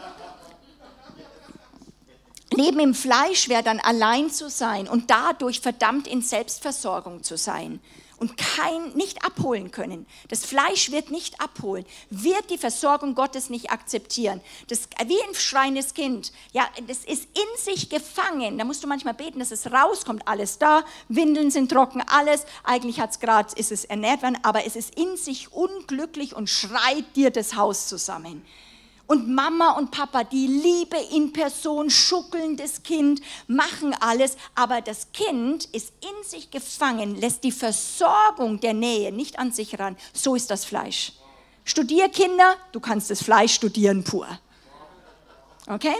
Leben 2.52 2.78
im 2.78 2.94
Fleisch 2.94 3.48
wäre 3.48 3.64
dann 3.64 3.80
allein 3.80 4.30
zu 4.30 4.48
sein 4.48 4.86
und 4.86 5.10
dadurch 5.10 5.60
verdammt 5.60 6.06
in 6.06 6.22
Selbstversorgung 6.22 7.24
zu 7.24 7.36
sein 7.36 7.80
und 8.18 8.36
kein, 8.36 8.92
nicht 8.94 9.24
abholen 9.24 9.70
können. 9.70 10.06
Das 10.28 10.44
Fleisch 10.44 10.90
wird 10.90 11.10
nicht 11.10 11.40
abholen, 11.40 11.84
wird 12.10 12.50
die 12.50 12.58
Versorgung 12.58 13.14
Gottes 13.14 13.50
nicht 13.50 13.70
akzeptieren. 13.70 14.40
Das, 14.68 14.88
wie 15.06 15.20
ein 15.22 15.34
schreines 15.34 15.94
Kind. 15.94 16.32
Ja, 16.52 16.66
das 16.86 16.98
ist 16.98 17.28
in 17.34 17.58
sich 17.58 17.90
gefangen. 17.90 18.58
Da 18.58 18.64
musst 18.64 18.82
du 18.82 18.88
manchmal 18.88 19.14
beten, 19.14 19.38
dass 19.38 19.50
es 19.50 19.70
rauskommt. 19.70 20.26
Alles 20.26 20.58
da, 20.58 20.84
Windeln 21.08 21.50
sind 21.50 21.70
trocken, 21.70 22.02
alles. 22.06 22.44
Eigentlich 22.64 23.00
hat's 23.00 23.20
grad, 23.20 23.52
ist 23.54 23.72
es 23.72 23.84
ernährt 23.84 24.22
worden, 24.22 24.38
aber 24.42 24.66
es 24.66 24.76
ist 24.76 24.98
in 24.98 25.16
sich 25.16 25.52
unglücklich 25.52 26.34
und 26.34 26.48
schreit 26.48 27.04
dir 27.16 27.30
das 27.30 27.56
Haus 27.56 27.88
zusammen 27.88 28.42
und 29.06 29.28
Mama 29.28 29.72
und 29.72 29.90
Papa, 29.90 30.24
die 30.24 30.46
Liebe 30.46 30.96
in 31.12 31.32
Person, 31.32 31.90
schuckelndes 31.90 32.82
Kind, 32.82 33.20
machen 33.46 33.94
alles, 34.00 34.36
aber 34.54 34.80
das 34.80 35.12
Kind 35.12 35.66
ist 35.66 35.92
in 36.00 36.24
sich 36.24 36.50
gefangen, 36.50 37.16
lässt 37.16 37.44
die 37.44 37.52
Versorgung 37.52 38.60
der 38.60 38.74
Nähe 38.74 39.12
nicht 39.12 39.38
an 39.38 39.52
sich 39.52 39.78
ran. 39.78 39.96
So 40.12 40.34
ist 40.34 40.50
das 40.50 40.64
Fleisch. 40.64 41.12
Studier 41.64 42.08
Kinder, 42.08 42.56
du 42.72 42.80
kannst 42.80 43.10
das 43.10 43.22
Fleisch 43.22 43.54
studieren 43.54 44.04
pur. 44.04 44.26
Okay? 45.66 45.96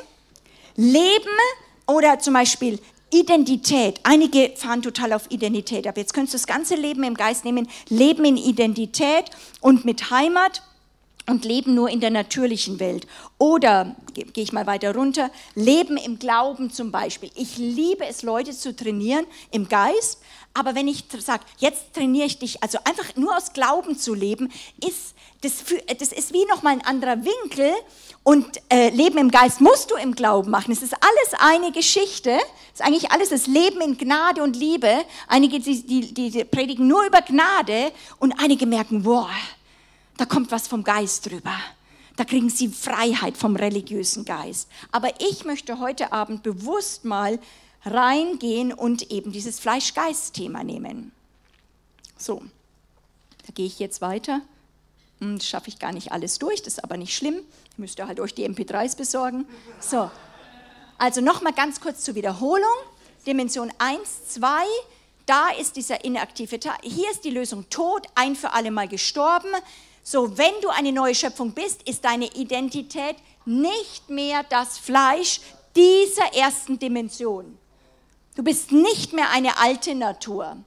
Leben 0.76 1.38
oder 1.86 2.18
zum 2.18 2.34
Beispiel 2.34 2.80
Identität. 3.12 4.00
Einige 4.02 4.52
fahren 4.56 4.82
total 4.82 5.12
auf 5.12 5.30
Identität 5.30 5.86
ab. 5.86 5.96
Jetzt 5.96 6.12
könntest 6.12 6.34
du 6.34 6.38
das 6.38 6.46
ganze 6.46 6.74
Leben 6.74 7.04
im 7.04 7.14
Geist 7.14 7.44
nehmen. 7.44 7.68
Leben 7.88 8.24
in 8.24 8.36
Identität 8.36 9.30
und 9.60 9.84
mit 9.84 10.10
Heimat 10.10 10.62
und 11.28 11.44
leben 11.44 11.74
nur 11.74 11.90
in 11.90 12.00
der 12.00 12.10
natürlichen 12.10 12.80
Welt. 12.80 13.06
Oder, 13.38 13.96
gehe 14.14 14.44
ich 14.44 14.52
mal 14.52 14.66
weiter 14.66 14.94
runter, 14.94 15.30
leben 15.54 15.96
im 15.96 16.18
Glauben 16.18 16.70
zum 16.70 16.90
Beispiel. 16.92 17.30
Ich 17.34 17.58
liebe 17.58 18.06
es, 18.06 18.22
Leute 18.22 18.52
zu 18.52 18.74
trainieren 18.74 19.26
im 19.50 19.68
Geist, 19.68 20.20
aber 20.54 20.74
wenn 20.74 20.88
ich 20.88 21.04
sage, 21.18 21.44
jetzt 21.58 21.92
trainiere 21.92 22.26
ich 22.26 22.38
dich, 22.38 22.62
also 22.62 22.78
einfach 22.84 23.14
nur 23.16 23.36
aus 23.36 23.52
Glauben 23.52 23.98
zu 23.98 24.14
leben, 24.14 24.50
ist 24.82 25.14
das, 25.42 25.64
das 25.98 26.12
ist 26.12 26.32
wie 26.32 26.46
nochmal 26.46 26.72
ein 26.72 26.84
anderer 26.84 27.18
Winkel. 27.24 27.70
Und 28.22 28.46
äh, 28.70 28.88
Leben 28.88 29.18
im 29.18 29.30
Geist 29.30 29.60
musst 29.60 29.90
du 29.90 29.96
im 29.96 30.14
Glauben 30.14 30.50
machen. 30.50 30.72
Es 30.72 30.82
ist 30.82 30.94
alles 30.94 31.40
eine 31.40 31.72
Geschichte. 31.72 32.38
Es 32.72 32.80
ist 32.80 32.86
eigentlich 32.86 33.10
alles 33.12 33.28
das 33.28 33.46
Leben 33.46 33.80
in 33.82 33.98
Gnade 33.98 34.42
und 34.42 34.56
Liebe. 34.56 35.04
Einige, 35.28 35.60
die, 35.60 35.82
die, 35.82 36.30
die 36.30 36.44
predigen 36.44 36.88
nur 36.88 37.04
über 37.06 37.20
Gnade 37.20 37.92
und 38.18 38.32
einige 38.40 38.66
merken, 38.66 39.02
boah, 39.02 39.28
da 40.16 40.24
kommt 40.24 40.50
was 40.50 40.68
vom 40.68 40.84
Geist 40.84 41.26
drüber. 41.26 41.54
Da 42.16 42.24
kriegen 42.24 42.48
sie 42.48 42.68
Freiheit 42.68 43.36
vom 43.36 43.56
religiösen 43.56 44.24
Geist. 44.24 44.68
Aber 44.90 45.20
ich 45.20 45.44
möchte 45.44 45.78
heute 45.80 46.12
Abend 46.12 46.42
bewusst 46.42 47.04
mal 47.04 47.38
reingehen 47.84 48.72
und 48.72 49.10
eben 49.10 49.32
dieses 49.32 49.60
Fleisch-Geist-Thema 49.60 50.64
nehmen. 50.64 51.12
So, 52.16 52.42
da 53.46 53.52
gehe 53.52 53.66
ich 53.66 53.78
jetzt 53.78 54.00
weiter. 54.00 54.40
Hm, 55.20 55.38
das 55.38 55.46
schaffe 55.46 55.68
ich 55.68 55.78
gar 55.78 55.92
nicht 55.92 56.12
alles 56.12 56.38
durch, 56.38 56.62
das 56.62 56.74
ist 56.74 56.84
aber 56.84 56.96
nicht 56.96 57.14
schlimm. 57.14 57.40
Müsst 57.76 57.98
ihr 57.98 58.08
halt 58.08 58.20
euch 58.20 58.34
die 58.34 58.48
MP3s 58.48 58.96
besorgen. 58.96 59.46
So, 59.78 60.10
also 60.98 61.20
nochmal 61.20 61.52
ganz 61.52 61.80
kurz 61.80 62.02
zur 62.02 62.14
Wiederholung. 62.14 62.64
Dimension 63.26 63.72
1, 63.78 64.28
2, 64.28 64.48
da 65.26 65.50
ist 65.50 65.76
dieser 65.76 66.04
inaktive 66.04 66.60
Teil. 66.60 66.78
Hier 66.82 67.10
ist 67.10 67.24
die 67.24 67.30
Lösung 67.30 67.68
tot, 67.68 68.06
ein 68.14 68.36
für 68.36 68.52
alle 68.52 68.70
Mal 68.70 68.88
gestorben. 68.88 69.48
So, 70.08 70.38
wenn 70.38 70.52
du 70.62 70.68
eine 70.68 70.92
neue 70.92 71.16
Schöpfung 71.16 71.50
bist, 71.50 71.82
ist 71.82 72.04
deine 72.04 72.26
Identität 72.26 73.16
nicht 73.44 74.08
mehr 74.08 74.44
das 74.48 74.78
Fleisch 74.78 75.40
dieser 75.74 76.32
ersten 76.32 76.78
Dimension. 76.78 77.58
Du 78.36 78.44
bist 78.44 78.70
nicht 78.70 79.12
mehr 79.12 79.30
eine 79.30 79.58
alte 79.58 79.96
Natur. 79.96 80.58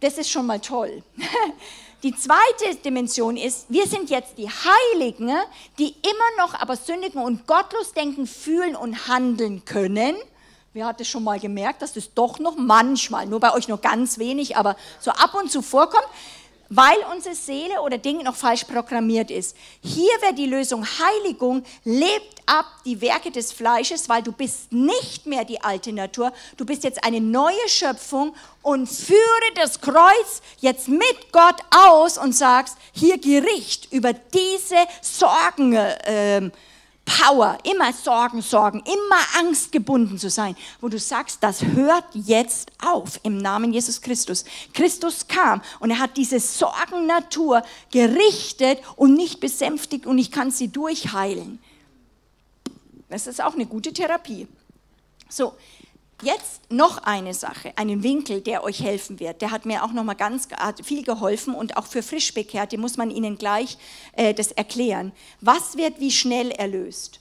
Das 0.00 0.18
ist 0.18 0.28
schon 0.28 0.44
mal 0.44 0.60
toll. 0.60 1.02
Die 2.02 2.14
zweite 2.14 2.76
Dimension 2.84 3.38
ist, 3.38 3.64
wir 3.70 3.86
sind 3.86 4.10
jetzt 4.10 4.36
die 4.36 4.48
Heiligen, 4.48 5.32
die 5.78 5.88
immer 5.88 6.44
noch 6.46 6.60
aber 6.60 6.76
sündigen 6.76 7.22
und 7.22 7.46
gottlos 7.46 7.94
denken, 7.94 8.26
fühlen 8.26 8.76
und 8.76 9.08
handeln 9.08 9.64
können. 9.64 10.14
Wer 10.74 10.86
hat 10.86 11.00
es 11.00 11.08
schon 11.08 11.24
mal 11.24 11.40
gemerkt, 11.40 11.80
dass 11.82 11.94
das 11.94 12.12
doch 12.12 12.38
noch 12.38 12.56
manchmal, 12.56 13.26
nur 13.26 13.40
bei 13.40 13.52
euch 13.54 13.66
noch 13.66 13.80
ganz 13.80 14.18
wenig, 14.18 14.56
aber 14.56 14.76
so 15.00 15.10
ab 15.10 15.34
und 15.34 15.50
zu 15.50 15.62
vorkommt? 15.62 16.06
Weil 16.70 16.96
unsere 17.12 17.34
Seele 17.34 17.80
oder 17.82 17.98
Ding 17.98 18.22
noch 18.22 18.36
falsch 18.36 18.64
programmiert 18.64 19.30
ist. 19.30 19.56
Hier 19.82 20.10
wäre 20.20 20.34
die 20.34 20.46
Lösung 20.46 20.84
Heiligung, 20.84 21.64
lebt 21.84 22.42
ab 22.46 22.66
die 22.84 23.00
Werke 23.00 23.30
des 23.30 23.52
Fleisches, 23.52 24.08
weil 24.08 24.22
du 24.22 24.32
bist 24.32 24.72
nicht 24.72 25.26
mehr 25.26 25.44
die 25.44 25.60
alte 25.60 25.92
Natur, 25.92 26.32
du 26.56 26.64
bist 26.64 26.84
jetzt 26.84 27.04
eine 27.04 27.20
neue 27.20 27.68
Schöpfung 27.68 28.34
und 28.62 28.88
führe 28.88 29.18
das 29.54 29.80
Kreuz 29.80 30.42
jetzt 30.60 30.88
mit 30.88 31.32
Gott 31.32 31.56
aus 31.70 32.18
und 32.18 32.34
sagst, 32.34 32.76
hier 32.92 33.18
Gericht 33.18 33.92
über 33.92 34.12
diese 34.12 34.76
Sorgen. 35.02 35.74
Äh, 35.74 36.50
Power, 37.08 37.56
immer 37.64 37.92
Sorgen, 37.92 38.42
Sorgen, 38.42 38.80
immer 38.80 39.40
angstgebunden 39.40 40.18
zu 40.18 40.28
sein, 40.28 40.54
wo 40.80 40.88
du 40.88 40.98
sagst, 40.98 41.42
das 41.42 41.64
hört 41.64 42.04
jetzt 42.12 42.70
auf 42.84 43.18
im 43.22 43.38
Namen 43.38 43.72
Jesus 43.72 44.02
Christus. 44.02 44.44
Christus 44.74 45.26
kam 45.26 45.62
und 45.80 45.90
er 45.90 45.98
hat 45.98 46.18
diese 46.18 46.38
Sorgennatur 46.38 47.62
gerichtet 47.90 48.80
und 48.96 49.14
nicht 49.14 49.40
besänftigt 49.40 50.06
und 50.06 50.18
ich 50.18 50.30
kann 50.30 50.50
sie 50.50 50.68
durchheilen. 50.68 51.58
Das 53.08 53.26
ist 53.26 53.42
auch 53.42 53.54
eine 53.54 53.66
gute 53.66 53.92
Therapie. 53.92 54.46
So, 55.30 55.54
Jetzt 56.22 56.68
noch 56.68 56.98
eine 57.04 57.32
Sache, 57.32 57.72
einen 57.76 58.02
Winkel, 58.02 58.40
der 58.40 58.64
euch 58.64 58.82
helfen 58.82 59.20
wird. 59.20 59.40
Der 59.40 59.52
hat 59.52 59.66
mir 59.66 59.84
auch 59.84 59.92
noch 59.92 60.02
mal 60.02 60.14
ganz 60.14 60.48
viel 60.82 61.04
geholfen 61.04 61.54
und 61.54 61.76
auch 61.76 61.86
für 61.86 62.02
Frischbekehrte 62.02 62.76
muss 62.76 62.96
man 62.96 63.12
ihnen 63.12 63.38
gleich 63.38 63.78
äh, 64.14 64.34
das 64.34 64.50
erklären. 64.50 65.12
Was 65.40 65.76
wird 65.76 66.00
wie 66.00 66.10
schnell 66.10 66.50
erlöst? 66.50 67.20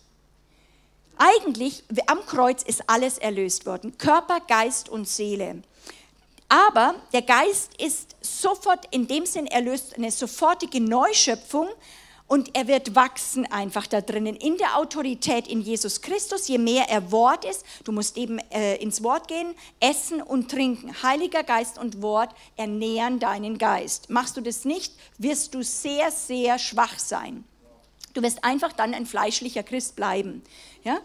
Eigentlich 1.18 1.84
am 2.08 2.26
Kreuz 2.26 2.64
ist 2.64 2.90
alles 2.90 3.20
erlöst 3.20 3.66
worden, 3.68 3.98
Körper, 4.00 4.40
Geist 4.40 4.90
und 4.90 5.08
Seele. 5.08 5.62
Aber 6.50 6.96
der 7.14 7.24
Geist 7.24 7.80
ist 7.80 8.16
sofort 8.22 8.88
in 8.92 9.08
dem 9.08 9.26
Sinn 9.26 9.48
erlöst, 9.48 9.96
eine 9.96 10.12
sofortige 10.12 10.80
Neuschöpfung, 10.80 11.68
und 12.28 12.56
er 12.58 12.68
wird 12.68 12.94
wachsen 12.94 13.50
einfach 13.50 13.88
da 13.88 14.02
drinnen 14.02 14.36
in 14.36 14.58
der 14.58 14.78
Autorität 14.78 15.48
in 15.48 15.62
Jesus 15.62 16.02
Christus. 16.02 16.50
Je 16.50 16.58
mehr 16.58 16.90
er 16.90 17.12
Wort 17.12 17.46
ist, 17.46 17.66
du 17.86 17.94
musst 17.94 18.18
eben 18.18 18.40
äh, 18.52 18.76
ins 18.76 19.02
Wort 19.02 19.30
gehen, 19.30 19.56
essen 19.80 20.22
und 20.22 20.52
trinken. 20.52 21.02
Heiliger 21.02 21.44
Geist 21.44 21.78
und 21.78 22.02
Wort 22.02 22.36
ernähren 22.58 23.20
deinen 23.20 23.58
Geist. 23.58 24.10
Machst 24.10 24.36
du 24.36 24.42
das 24.42 24.66
nicht, 24.66 24.94
wirst 25.18 25.56
du 25.56 25.64
sehr, 25.64 26.12
sehr 26.12 26.60
schwach 26.60 27.00
sein. 27.00 27.46
Du 28.14 28.22
wirst 28.22 28.44
einfach 28.44 28.74
dann 28.74 28.94
ein 28.94 29.06
fleischlicher 29.06 29.64
Christ 29.64 29.96
bleiben. 29.96 30.44
Ja? 30.84 31.00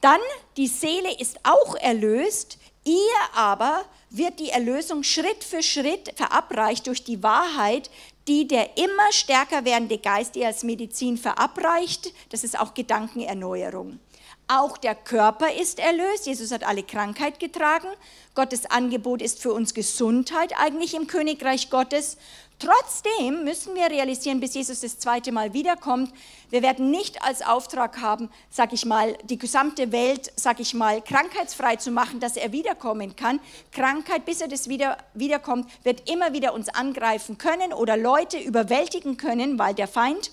Dann, 0.00 0.20
die 0.56 0.68
Seele 0.68 1.18
ist 1.18 1.38
auch 1.42 1.74
erlöst, 1.74 2.56
ihr 2.84 2.94
aber 3.34 3.84
wird 4.08 4.38
die 4.38 4.50
Erlösung 4.50 5.02
Schritt 5.02 5.44
für 5.44 5.62
Schritt 5.62 6.12
verabreicht 6.16 6.86
durch 6.86 7.04
die 7.04 7.22
Wahrheit, 7.22 7.90
die 8.28 8.48
der 8.48 8.76
immer 8.76 9.12
stärker 9.12 9.64
werdende 9.64 9.98
Geist 9.98 10.36
ihr 10.36 10.46
als 10.46 10.64
Medizin 10.64 11.16
verabreicht. 11.16 12.12
Das 12.30 12.44
ist 12.44 12.58
auch 12.58 12.74
Gedankenerneuerung. 12.74 14.00
Auch 14.48 14.76
der 14.78 14.94
Körper 14.94 15.52
ist 15.52 15.80
erlöst. 15.80 16.26
Jesus 16.26 16.52
hat 16.52 16.64
alle 16.64 16.84
Krankheit 16.84 17.40
getragen. 17.40 17.88
Gottes 18.34 18.66
Angebot 18.66 19.20
ist 19.20 19.40
für 19.42 19.52
uns 19.52 19.74
Gesundheit 19.74 20.52
eigentlich 20.56 20.94
im 20.94 21.08
Königreich 21.08 21.68
Gottes. 21.68 22.16
Trotzdem 22.58 23.44
müssen 23.44 23.74
wir 23.74 23.90
realisieren, 23.90 24.40
bis 24.40 24.54
Jesus 24.54 24.80
das 24.80 24.98
zweite 24.98 25.30
Mal 25.30 25.52
wiederkommt, 25.52 26.10
wir 26.48 26.62
werden 26.62 26.90
nicht 26.90 27.22
als 27.22 27.42
Auftrag 27.42 28.00
haben, 28.00 28.30
sag 28.50 28.72
ich 28.72 28.86
mal, 28.86 29.18
die 29.24 29.36
gesamte 29.36 29.92
Welt, 29.92 30.32
sag 30.36 30.58
ich 30.60 30.72
mal, 30.72 31.02
krankheitsfrei 31.02 31.76
zu 31.76 31.90
machen, 31.90 32.18
dass 32.18 32.36
er 32.38 32.52
wiederkommen 32.52 33.14
kann. 33.14 33.40
Krankheit, 33.72 34.24
bis 34.24 34.40
er 34.40 34.48
das 34.48 34.70
wieder 34.70 34.96
wiederkommt, 35.12 35.68
wird 35.84 36.08
immer 36.08 36.32
wieder 36.32 36.54
uns 36.54 36.70
angreifen 36.70 37.36
können 37.36 37.74
oder 37.74 37.98
Leute 37.98 38.38
überwältigen 38.38 39.18
können, 39.18 39.58
weil 39.58 39.74
der 39.74 39.88
Feind 39.88 40.30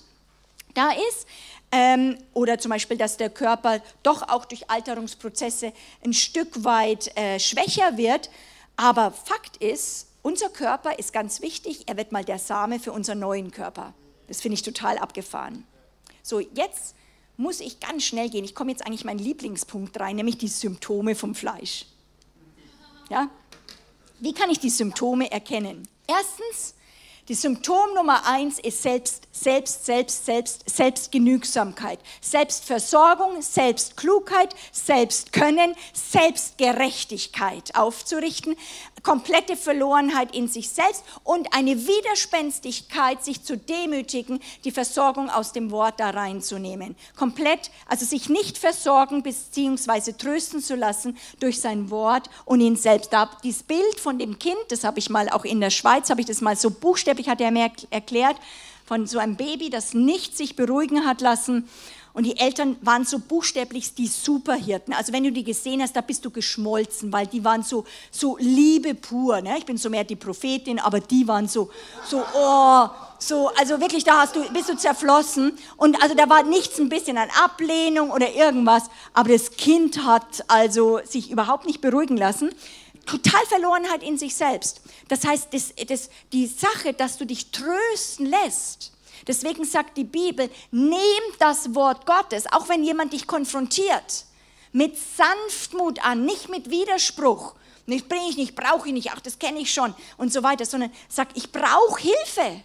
da 0.75 0.91
ist. 0.91 1.27
Ähm, 1.73 2.17
oder 2.33 2.57
zum 2.57 2.69
Beispiel, 2.69 2.97
dass 2.97 3.17
der 3.17 3.31
Körper 3.31 3.81
doch 4.03 4.29
auch 4.29 4.45
durch 4.45 4.69
Alterungsprozesse 4.69 5.73
ein 6.05 6.13
Stück 6.13 6.63
weit 6.63 7.17
äh, 7.17 7.39
schwächer 7.39 7.97
wird. 7.97 8.29
Aber 8.75 9.11
Fakt 9.11 9.57
ist, 9.57 10.07
unser 10.21 10.49
Körper 10.49 10.97
ist 10.97 11.13
ganz 11.13 11.41
wichtig, 11.41 11.83
er 11.87 11.97
wird 11.97 12.11
mal 12.11 12.25
der 12.25 12.39
Same 12.39 12.79
für 12.79 12.91
unseren 12.91 13.19
neuen 13.19 13.51
Körper. 13.51 13.93
Das 14.27 14.41
finde 14.41 14.55
ich 14.55 14.63
total 14.63 14.97
abgefahren. 14.97 15.65
So, 16.21 16.39
jetzt 16.39 16.95
muss 17.37 17.59
ich 17.59 17.79
ganz 17.79 18.03
schnell 18.03 18.29
gehen. 18.29 18.45
Ich 18.45 18.55
komme 18.55 18.71
jetzt 18.71 18.85
eigentlich 18.85 19.05
meinen 19.05 19.19
Lieblingspunkt 19.19 19.99
rein, 19.99 20.15
nämlich 20.15 20.37
die 20.37 20.47
Symptome 20.47 21.15
vom 21.15 21.35
Fleisch. 21.35 21.85
Ja? 23.09 23.29
Wie 24.19 24.33
kann 24.33 24.49
ich 24.49 24.59
die 24.59 24.69
Symptome 24.69 25.31
erkennen? 25.31 25.87
Erstens, 26.07 26.75
die 27.29 27.35
Symptom 27.35 27.93
Nummer 27.95 28.27
eins 28.27 28.59
ist 28.59 28.81
Selbst, 28.81 29.27
Selbst, 29.31 29.85
Selbst, 29.85 30.25
Selbst, 30.25 30.69
Selbstgenügsamkeit, 30.69 31.99
Selbstversorgung, 32.19 33.41
Selbstklugheit, 33.41 34.53
Selbstkönnen, 34.71 35.73
Selbstgerechtigkeit 35.93 37.75
aufzurichten, 37.75 38.55
komplette 39.03 39.55
Verlorenheit 39.55 40.33
in 40.33 40.47
sich 40.47 40.69
selbst 40.69 41.03
und 41.23 41.53
eine 41.53 41.87
Widerspenstigkeit, 41.87 43.23
sich 43.23 43.43
zu 43.43 43.57
demütigen, 43.57 44.39
die 44.63 44.71
Versorgung 44.71 45.29
aus 45.29 45.51
dem 45.51 45.71
Wort 45.71 45.99
da 45.99 46.11
reinzunehmen. 46.11 46.95
Komplett, 47.15 47.69
also 47.85 48.05
sich 48.05 48.29
nicht 48.29 48.57
versorgen 48.57 49.21
bzw. 49.21 50.13
trösten 50.13 50.61
zu 50.61 50.75
lassen 50.75 51.17
durch 51.39 51.59
sein 51.59 51.89
Wort 51.89 52.29
und 52.45 52.61
ihn 52.61 52.77
selbst. 52.77 53.11
Da 53.11 53.29
dieses 53.43 53.63
Bild 53.63 53.99
von 53.99 54.17
dem 54.17 54.39
Kind, 54.39 54.57
das 54.69 54.83
habe 54.83 54.99
ich 54.99 55.09
mal 55.09 55.29
auch 55.29 55.43
in 55.43 55.59
der 55.59 55.69
Schweiz, 55.69 56.09
habe 56.09 56.21
ich 56.21 56.27
das 56.27 56.41
mal 56.41 56.55
so 56.55 56.69
buchstäblich, 56.69 57.12
hat 57.27 57.41
er 57.41 57.51
mir 57.51 57.71
erklärt, 57.89 58.37
von 58.85 59.07
so 59.07 59.19
einem 59.19 59.35
Baby, 59.35 59.69
das 59.69 59.93
nicht 59.93 60.35
sich 60.35 60.55
beruhigen 60.55 61.05
hat 61.05 61.21
lassen 61.21 61.69
und 62.13 62.25
die 62.25 62.37
Eltern 62.37 62.77
waren 62.81 63.05
so 63.05 63.17
buchstäblich 63.17 63.95
die 63.95 64.05
Superhirten. 64.05 64.93
Also 64.93 65.11
wenn 65.13 65.23
du 65.23 65.31
die 65.31 65.43
gesehen 65.43 65.81
hast, 65.81 65.95
da 65.95 66.01
bist 66.01 66.23
du 66.23 66.29
geschmolzen, 66.29 67.11
weil 67.11 67.25
die 67.25 67.43
waren 67.43 67.63
so, 67.63 67.85
so 68.11 68.37
Liebe 68.39 68.93
pur. 68.93 69.41
Ne? 69.41 69.57
Ich 69.57 69.65
bin 69.65 69.77
so 69.77 69.89
mehr 69.89 70.03
die 70.03 70.15
Prophetin, 70.15 70.79
aber 70.79 70.99
die 70.99 71.27
waren 71.27 71.47
so, 71.47 71.71
so, 72.07 72.23
oh, 72.35 72.87
So, 73.17 73.47
also 73.57 73.79
wirklich, 73.79 74.03
da 74.03 74.19
hast 74.19 74.35
du, 74.35 74.43
bist 74.51 74.69
du 74.69 74.75
zerflossen. 74.75 75.53
Und 75.77 76.01
also 76.03 76.13
da 76.13 76.29
war 76.29 76.43
nichts 76.43 76.77
ein 76.77 76.89
bisschen 76.89 77.17
an 77.17 77.29
Ablehnung 77.43 78.11
oder 78.11 78.31
irgendwas. 78.31 78.83
Aber 79.13 79.29
das 79.29 79.51
Kind 79.51 80.05
hat 80.05 80.43
also 80.49 80.99
sich 81.05 81.31
überhaupt 81.31 81.65
nicht 81.65 81.81
beruhigen 81.81 82.17
lassen. 82.17 82.53
Total 83.05 83.45
Verlorenheit 83.47 84.03
in 84.03 84.17
sich 84.17 84.35
selbst. 84.35 84.81
Das 85.07 85.25
heißt, 85.25 85.53
das, 85.53 85.73
das, 85.87 86.09
die 86.31 86.47
Sache, 86.47 86.93
dass 86.93 87.17
du 87.17 87.25
dich 87.25 87.51
trösten 87.51 88.25
lässt. 88.27 88.93
Deswegen 89.27 89.65
sagt 89.65 89.97
die 89.97 90.03
Bibel, 90.03 90.49
nimm 90.71 90.97
das 91.39 91.73
Wort 91.75 92.05
Gottes, 92.05 92.45
auch 92.51 92.69
wenn 92.69 92.83
jemand 92.83 93.13
dich 93.13 93.27
konfrontiert, 93.27 94.25
mit 94.71 94.97
Sanftmut 94.97 96.03
an, 96.03 96.25
nicht 96.25 96.49
mit 96.49 96.69
Widerspruch. 96.69 97.55
Nicht 97.85 98.07
bringe 98.07 98.29
ich 98.29 98.37
nicht, 98.37 98.55
brauche 98.55 98.87
ich 98.87 98.93
nicht, 98.93 99.11
ach, 99.11 99.19
das 99.19 99.39
kenne 99.39 99.59
ich 99.59 99.73
schon 99.73 99.93
und 100.17 100.31
so 100.31 100.41
weiter, 100.41 100.65
sondern 100.65 100.91
sag, 101.09 101.29
ich 101.35 101.51
brauche 101.51 102.01
Hilfe. 102.01 102.63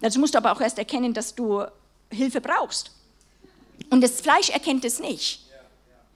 Dazu 0.00 0.20
musst 0.20 0.34
du 0.34 0.38
aber 0.38 0.52
auch 0.52 0.60
erst 0.60 0.78
erkennen, 0.78 1.12
dass 1.12 1.34
du 1.34 1.64
Hilfe 2.10 2.40
brauchst. 2.40 2.92
Und 3.90 4.02
das 4.02 4.20
Fleisch 4.20 4.50
erkennt 4.50 4.84
es 4.84 5.00
nicht. 5.00 5.45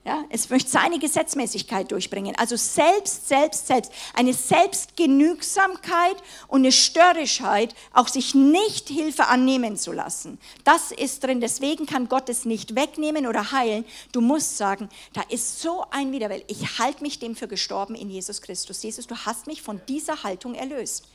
Ja, 0.03 0.25
es 0.29 0.49
möchte 0.49 0.71
seine 0.71 0.97
Gesetzmäßigkeit 0.97 1.91
durchbringen. 1.91 2.35
Also 2.35 2.55
selbst, 2.55 3.27
selbst, 3.27 3.67
selbst. 3.67 3.91
Eine 4.15 4.33
Selbstgenügsamkeit 4.33 6.15
und 6.47 6.61
eine 6.61 6.71
Störrischkeit, 6.71 7.75
auch 7.93 8.07
sich 8.07 8.33
nicht 8.33 8.89
Hilfe 8.89 9.27
annehmen 9.27 9.77
zu 9.77 9.91
lassen. 9.91 10.39
Das 10.63 10.91
ist 10.91 11.23
drin. 11.23 11.39
Deswegen 11.39 11.85
kann 11.85 12.09
Gott 12.09 12.29
es 12.29 12.45
nicht 12.45 12.75
wegnehmen 12.75 13.27
oder 13.27 13.51
heilen. 13.51 13.85
Du 14.11 14.21
musst 14.21 14.57
sagen, 14.57 14.89
da 15.13 15.21
ist 15.29 15.59
so 15.61 15.85
ein 15.91 16.11
Widerwelt. 16.11 16.45
Ich 16.47 16.79
halte 16.79 17.03
mich 17.03 17.19
dem 17.19 17.35
für 17.35 17.47
gestorben 17.47 17.93
in 17.93 18.09
Jesus 18.09 18.41
Christus. 18.41 18.81
Jesus, 18.81 19.05
du 19.05 19.15
hast 19.15 19.45
mich 19.45 19.61
von 19.61 19.81
dieser 19.87 20.23
Haltung 20.23 20.55
erlöst. 20.55 21.09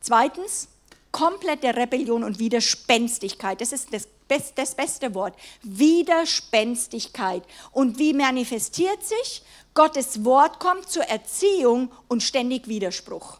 Zweitens, 0.00 0.68
komplette 1.12 1.74
Rebellion 1.76 2.24
und 2.24 2.38
Widerspenstigkeit. 2.38 3.60
Das 3.60 3.72
ist 3.72 3.92
das, 3.92 4.06
best, 4.28 4.52
das 4.56 4.74
beste 4.74 5.14
Wort. 5.14 5.34
Widerspenstigkeit. 5.62 7.42
Und 7.72 7.98
wie 7.98 8.12
manifestiert 8.12 9.02
sich? 9.02 9.42
Gottes 9.74 10.24
Wort 10.24 10.58
kommt 10.58 10.88
zur 10.88 11.04
Erziehung 11.04 11.90
und 12.08 12.22
ständig 12.22 12.68
Widerspruch. 12.68 13.38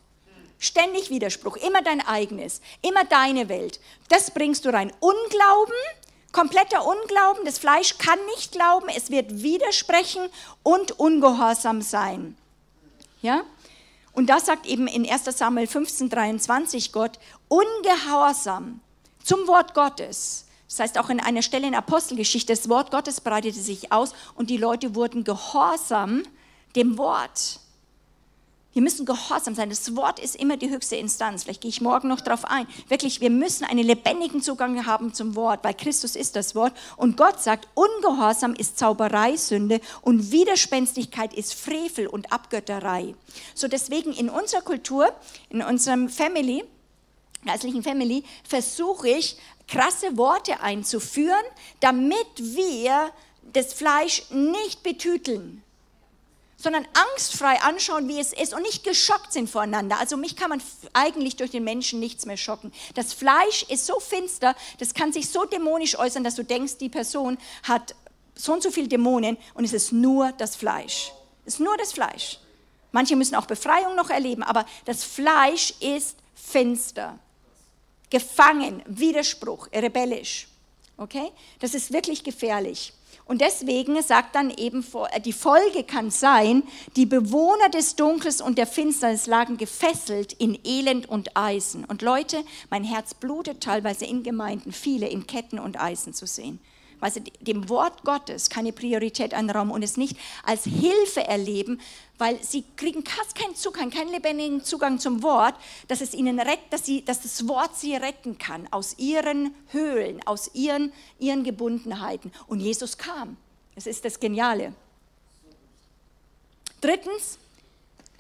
Ständig 0.59 1.09
Widerspruch, 1.09 1.57
immer 1.57 1.81
dein 1.81 2.07
eigenes, 2.07 2.61
immer 2.83 3.05
deine 3.05 3.49
Welt. 3.49 3.81
Das 4.11 4.31
bringst 4.31 4.67
du 4.67 4.69
rein. 4.69 4.93
Unglauben, 5.01 5.75
kompletter 6.33 6.87
Unglauben, 6.87 7.47
das 7.47 7.59
Fleisch 7.59 7.97
kann 7.97 8.19
nicht 8.37 8.53
glauben, 8.53 8.89
es 8.95 9.11
wird 9.11 9.43
widersprechen 9.43 10.29
und 10.63 10.99
ungehorsam 10.99 11.81
sein. 11.81 12.37
Ja? 13.23 13.45
Und 14.13 14.29
das 14.29 14.47
sagt 14.47 14.67
eben 14.67 14.87
in 14.87 15.09
1 15.09 15.25
Samuel 15.25 15.67
15, 15.67 16.11
23 16.11 16.93
Gott, 16.93 17.19
ungehorsam 17.49 18.81
zum 19.23 19.47
Wort 19.47 19.75
Gottes. 19.75 20.47
Das 20.69 20.81
heißt 20.81 20.99
auch 20.99 21.11
in 21.11 21.21
einer 21.21 21.43
Stelle 21.43 21.67
in 21.67 21.75
Apostelgeschichte, 21.75 22.53
das 22.53 22.69
Wort 22.69 22.91
Gottes 22.91 23.21
breitete 23.21 23.59
sich 23.59 23.93
aus 23.93 24.15
und 24.35 24.51
die 24.51 24.57
Leute 24.57 24.95
wurden 24.95 25.25
gehorsam 25.25 26.23
dem 26.77 26.97
Wort. 26.97 27.61
Wir 28.73 28.83
müssen 28.83 29.05
gehorsam 29.05 29.57
sein. 29.57 29.69
Das 29.69 29.97
Wort 29.97 30.21
ist 30.21 30.37
immer 30.37 30.57
die 30.57 30.71
höchste 30.71 30.95
Instanz. 30.95 31.43
Vielleicht 31.43 31.63
gehe 31.63 31.69
ich 31.69 31.81
morgen 31.81 32.07
noch 32.07 32.21
darauf 32.21 32.45
ein. 32.45 32.69
Wirklich, 32.89 33.21
wir 33.21 33.31
müssen 33.31 33.65
einen 33.65 33.85
lebendigen 33.85 34.43
Zugang 34.43 34.87
haben 34.87 35.13
zum 35.13 35.35
Wort, 35.35 35.65
weil 35.65 35.75
Christus 35.75 36.15
ist 36.15 36.37
das 36.37 36.55
Wort. 36.55 36.73
Und 36.97 37.17
Gott 37.17 37.43
sagt, 37.43 37.67
Ungehorsam 37.75 38.55
ist 38.55 38.79
Zauberei, 38.79 39.37
Sünde 39.37 39.81
und 40.03 40.31
Widerspenstigkeit 40.31 41.35
ist 41.35 41.55
Frevel 41.55 42.07
und 42.07 42.33
Abgötterei. 42.33 43.17
So 43.55 43.67
deswegen 43.67 44.13
in 44.13 44.29
unserer 44.29 44.63
Kultur, 44.63 45.13
in 45.49 45.63
unserem 45.63 46.09
Family, 46.09 46.63
geistlichen 47.45 47.83
Family, 47.83 48.23
versuche 48.49 49.09
ich, 49.09 49.37
krasse 49.67 50.17
Worte 50.17 50.61
einzuführen, 50.61 51.35
damit 51.81 52.29
wir 52.37 53.11
das 53.53 53.73
Fleisch 53.73 54.31
nicht 54.31 54.85
betüteln 54.85 55.65
sondern 56.61 56.87
angstfrei 56.93 57.61
anschauen, 57.63 58.07
wie 58.07 58.21
es 58.21 58.33
ist 58.33 58.53
und 58.53 58.63
nicht 58.63 58.85
geschockt 58.85 59.33
sind 59.33 59.49
voreinander. 59.49 59.99
Also 59.99 60.17
mich 60.17 60.37
kann 60.37 60.51
man 60.51 60.63
eigentlich 60.93 61.37
durch 61.37 61.51
den 61.51 61.65
Menschen 61.65 62.01
nichts 62.01 62.27
mehr 62.27 62.37
schocken. 62.37 62.71
Das 62.95 63.15
Fleisch 63.15 63.65
ist 63.69 63.87
so 63.87 63.99
finster, 63.99 64.55
das 64.79 64.93
kann 64.93 65.13
sich 65.13 65.31
so 65.31 65.47
dämonisch 65.47 65.99
äußern, 65.99 66.23
dass 66.23 66.35
du 66.35 66.45
denkst, 66.45 66.77
die 66.77 66.91
Person 66.91 67.39
hat 67.63 67.95
so 68.35 68.53
und 68.53 68.63
so 68.63 68.71
viele 68.71 68.89
Dämonen 68.89 69.39
und 69.55 69.65
es 69.65 69.73
ist 69.73 69.93
nur 69.93 70.33
das 70.33 70.55
Fleisch. 70.55 71.13
Es 71.47 71.55
ist 71.55 71.61
nur 71.61 71.77
das 71.79 71.93
Fleisch. 71.93 72.39
Manche 72.93 73.17
müssen 73.17 73.37
auch 73.37 73.47
Befreiung 73.47 73.97
noch 73.97 74.11
erleben, 74.11 74.43
aber 74.43 74.67
das 74.85 75.03
Fleisch 75.03 75.75
ist 75.81 76.17
finster, 76.35 77.19
gefangen, 78.11 78.83
Widerspruch, 78.87 79.69
rebellisch. 79.73 80.49
Okay? 80.97 81.31
Das 81.61 81.75
ist 81.75 81.93
wirklich 81.93 82.23
gefährlich. 82.23 82.93
Und 83.31 83.43
deswegen 83.43 84.03
sagt 84.03 84.35
dann 84.35 84.51
eben, 84.51 84.85
äh, 85.13 85.21
die 85.21 85.33
Folge 85.33 85.85
kann 85.85 86.11
sein, 86.11 86.65
die 86.97 87.07
Bewohner 87.07 87.69
des 87.69 87.95
Dunkels 87.95 88.41
und 88.41 88.59
der 88.59 88.67
Finsternis 88.67 89.29
lagen 89.29 89.57
gefesselt 89.57 90.33
in 90.33 90.59
Elend 90.65 91.09
und 91.09 91.37
Eisen. 91.37 91.85
Und 91.85 92.03
Leute, 92.03 92.43
mein 92.71 92.83
Herz 92.83 93.15
blutet 93.15 93.61
teilweise 93.61 94.05
in 94.05 94.25
Gemeinden, 94.25 94.73
viele 94.73 95.07
in 95.07 95.29
Ketten 95.29 95.61
und 95.61 95.81
Eisen 95.81 96.13
zu 96.13 96.27
sehen 96.27 96.59
weil 97.01 97.13
sie 97.13 97.23
dem 97.41 97.69
Wort 97.69 98.05
Gottes 98.05 98.51
keine 98.51 98.73
Priorität 98.73 99.35
einräumen 99.35 99.73
und 99.73 99.83
es 99.83 99.97
nicht 99.97 100.17
als 100.45 100.65
Hilfe 100.65 101.27
erleben, 101.27 101.81
weil 102.19 102.43
sie 102.43 102.65
kriegen 102.77 103.05
fast 103.05 103.35
keinen 103.35 103.57
Zugang, 103.57 103.91
keinen 103.91 104.11
lebendigen 104.11 104.63
Zugang 104.63 104.99
zum 104.99 105.23
Wort, 105.23 105.55
dass 105.89 106.01
es 106.01 106.15
ihnen 106.15 106.39
rettet, 106.39 106.71
dass, 106.71 106.85
sie, 106.85 107.05
dass 107.05 107.23
das 107.23 107.49
Wort 107.49 107.77
sie 107.77 107.95
retten 107.97 108.39
kann 108.39 108.69
aus 108.71 108.99
ihren 108.99 109.55
Höhlen, 109.69 110.21
aus 110.27 110.51
ihren, 110.55 110.93
ihren 111.19 111.45
Gebundenheiten. 111.45 112.31
Und 112.47 112.61
Jesus 112.61 112.99
kam. 112.99 113.37
Das 113.75 113.87
ist 113.87 114.05
das 114.05 114.21
Geniale. 114.21 114.75
Drittens, 116.81 117.39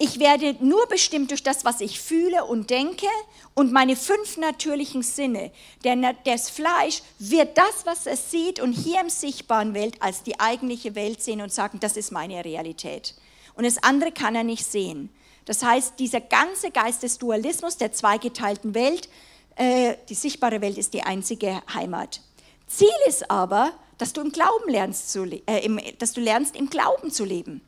ich 0.03 0.19
werde 0.19 0.57
nur 0.61 0.87
bestimmt 0.87 1.31
durch 1.31 1.43
das, 1.43 1.67
was 1.67 1.83
ich 1.83 2.01
fühle 2.01 2.47
und 2.47 2.71
denke 2.71 3.07
und 3.53 3.71
meine 3.71 3.97
fünf 3.97 4.39
natürlichen 4.39 5.03
Sinne. 5.03 5.53
Denn 5.85 6.07
das 6.25 6.49
Fleisch 6.49 7.03
wird 7.19 7.59
das, 7.59 7.85
was 7.85 8.07
es 8.07 8.31
sieht 8.31 8.61
und 8.61 8.73
hier 8.73 8.99
im 9.03 9.11
sichtbaren 9.11 9.75
Welt 9.75 9.97
als 10.01 10.23
die 10.23 10.41
eigentliche 10.41 10.95
Welt 10.95 11.23
sehen 11.23 11.43
und 11.43 11.53
sagen, 11.53 11.81
das 11.81 11.99
ist 11.99 12.13
meine 12.13 12.43
Realität. 12.43 13.15
Und 13.55 13.67
das 13.67 13.83
andere 13.83 14.11
kann 14.11 14.35
er 14.35 14.43
nicht 14.43 14.65
sehen. 14.65 15.11
Das 15.45 15.63
heißt, 15.63 15.99
dieser 15.99 16.23
ganze 16.23 16.71
Geist 16.71 17.03
des 17.03 17.19
Dualismus 17.19 17.77
der 17.77 17.93
zweigeteilten 17.93 18.75
Welt, 18.75 19.11
äh, 19.57 19.97
die 20.09 20.15
sichtbare 20.15 20.63
Welt 20.63 20.79
ist 20.79 20.95
die 20.95 21.03
einzige 21.03 21.61
Heimat. 21.75 22.23
Ziel 22.67 22.89
ist 23.07 23.31
aber, 23.31 23.73
dass 23.99 24.15
du 24.15 24.23
im 24.23 24.33
Glauben 24.33 24.71
lernst, 24.71 25.13
zu, 25.13 25.25
äh, 25.25 25.63
im, 25.63 25.79
dass 25.99 26.15
du 26.15 26.23
lernst, 26.23 26.57
im 26.57 26.71
Glauben 26.71 27.11
zu 27.11 27.27
leben 27.27 27.61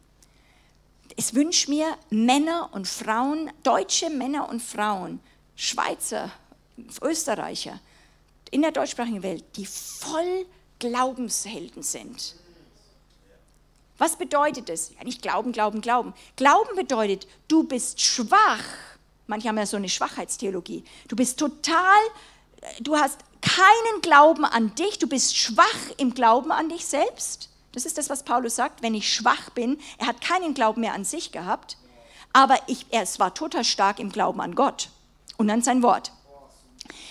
ich 1.17 1.35
wünsche 1.35 1.71
mir 1.71 1.97
Männer 2.11 2.71
und 2.73 2.89
Frauen, 2.89 3.51
deutsche 3.63 4.11
Männer 4.11 4.49
und 4.49 4.63
Frauen, 4.63 5.21
Schweizer, 5.57 6.31
Österreicher, 7.03 7.81
in 8.51 8.63
der 8.63 8.73
deutschsprachigen 8.73 9.23
Welt, 9.23 9.45
die 9.57 9.67
voll 9.67 10.47
Glaubenshelden 10.79 11.83
sind. 11.83 12.35
Was 13.99 14.17
bedeutet 14.17 14.69
das? 14.69 14.91
Ja, 14.97 15.05
nicht 15.05 15.23
Glauben, 15.23 15.53
Glauben, 15.53 15.81
Glauben. 15.81 16.13
Glauben 16.37 16.75
bedeutet, 16.75 17.29
du 17.47 17.63
bist 17.63 18.01
schwach. 18.01 18.65
Manche 19.27 19.49
haben 19.49 19.59
ja 19.59 19.67
so 19.67 19.77
eine 19.77 19.89
Schwachheitstheologie. 19.89 20.85
Du 21.09 21.15
bist 21.15 21.39
total, 21.39 22.01
du 22.81 22.97
hast 22.97 23.21
keinen 23.41 24.03
Glauben 24.03 24.45
an 24.45 24.75
dich, 24.75 24.99
du 24.99 25.07
bist 25.07 25.37
schwach 25.37 25.91
im 25.99 26.15
Glauben 26.15 26.51
an 26.51 26.69
dich 26.69 26.85
selbst. 26.85 27.52
Das 27.73 27.87
ist 27.87 27.99
das, 27.99 28.11
was 28.11 28.23
Paulus 28.23 28.57
sagt, 28.57 28.83
wenn 28.83 28.95
ich 28.95 29.13
schwach 29.13 29.51
bin. 29.51 29.79
Er 29.99 30.07
hat 30.07 30.21
keinen 30.21 30.55
Glauben 30.55 30.83
mehr 30.83 30.95
an 30.95 31.05
sich 31.05 31.33
gehabt, 31.33 31.79
aber 32.33 32.57
ich, 32.67 32.87
er 32.91 33.07
war 33.19 33.35
total 33.35 33.65
stark 33.65 33.99
im 33.99 34.13
Glauben 34.13 34.41
an 34.41 34.55
Gott 34.55 34.91
und 35.39 35.51
an 35.51 35.63
sein 35.63 35.83
Wort. 35.83 36.13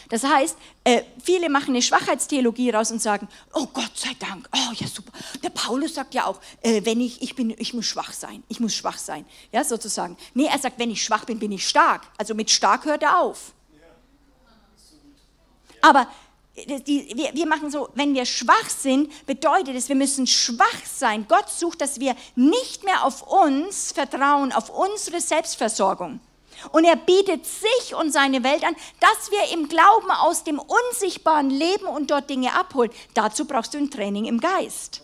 Das 0.09 0.25
heißt, 0.25 0.57
äh, 0.83 1.03
viele 1.23 1.49
machen 1.49 1.69
eine 1.69 1.81
Schwachheitstheologie 1.81 2.71
raus 2.71 2.91
und 2.91 3.01
sagen, 3.01 3.29
oh 3.53 3.65
Gott 3.67 3.91
sei 3.95 4.09
Dank, 4.19 4.49
oh 4.53 4.73
ja 4.73 4.85
super. 4.85 5.11
Der 5.41 5.51
Paulus 5.51 5.93
sagt 5.93 6.13
ja 6.13 6.25
auch, 6.25 6.41
äh, 6.61 6.83
wenn 6.83 6.99
ich, 6.99 7.21
ich 7.21 7.33
bin, 7.33 7.55
ich 7.57 7.73
muss 7.73 7.85
schwach 7.85 8.11
sein, 8.11 8.43
ich 8.49 8.59
muss 8.59 8.75
schwach 8.75 8.97
sein, 8.97 9.25
ja 9.53 9.63
sozusagen. 9.63 10.17
Nee, 10.33 10.47
er 10.47 10.59
sagt, 10.59 10.79
wenn 10.79 10.91
ich 10.91 11.01
schwach 11.01 11.23
bin, 11.23 11.39
bin 11.39 11.53
ich 11.53 11.65
stark. 11.65 12.01
Also 12.17 12.35
mit 12.35 12.51
stark 12.51 12.83
hört 12.83 13.03
er 13.03 13.19
auf. 13.21 13.53
Aber 15.81 16.07
die, 16.55 17.11
wir, 17.15 17.33
wir 17.33 17.47
machen 17.47 17.71
so, 17.71 17.89
wenn 17.95 18.13
wir 18.13 18.25
schwach 18.25 18.69
sind, 18.69 19.25
bedeutet 19.25 19.75
es, 19.75 19.87
wir 19.87 19.95
müssen 19.95 20.27
schwach 20.27 20.85
sein. 20.85 21.25
Gott 21.27 21.49
sucht, 21.49 21.81
dass 21.81 21.99
wir 21.99 22.15
nicht 22.35 22.83
mehr 22.83 23.05
auf 23.05 23.21
uns 23.21 23.91
vertrauen, 23.91 24.51
auf 24.51 24.69
unsere 24.69 25.21
Selbstversorgung. 25.21 26.19
Und 26.71 26.83
er 26.83 26.95
bietet 26.95 27.45
sich 27.45 27.95
und 27.95 28.11
seine 28.11 28.43
Welt 28.43 28.63
an, 28.63 28.75
dass 28.99 29.31
wir 29.31 29.57
im 29.57 29.67
Glauben 29.67 30.11
aus 30.11 30.43
dem 30.43 30.59
Unsichtbaren 30.59 31.49
leben 31.49 31.85
und 31.85 32.11
dort 32.11 32.29
Dinge 32.29 32.53
abholen. 32.53 32.91
Dazu 33.13 33.45
brauchst 33.45 33.73
du 33.73 33.77
ein 33.77 33.89
Training 33.89 34.25
im 34.25 34.39
Geist. 34.39 35.01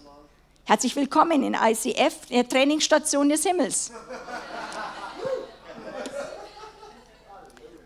Herzlich 0.65 0.95
willkommen 0.97 1.43
in 1.43 1.53
ICF, 1.53 2.27
der 2.29 2.47
Trainingsstation 2.47 3.29
des 3.29 3.43
Himmels. 3.43 3.91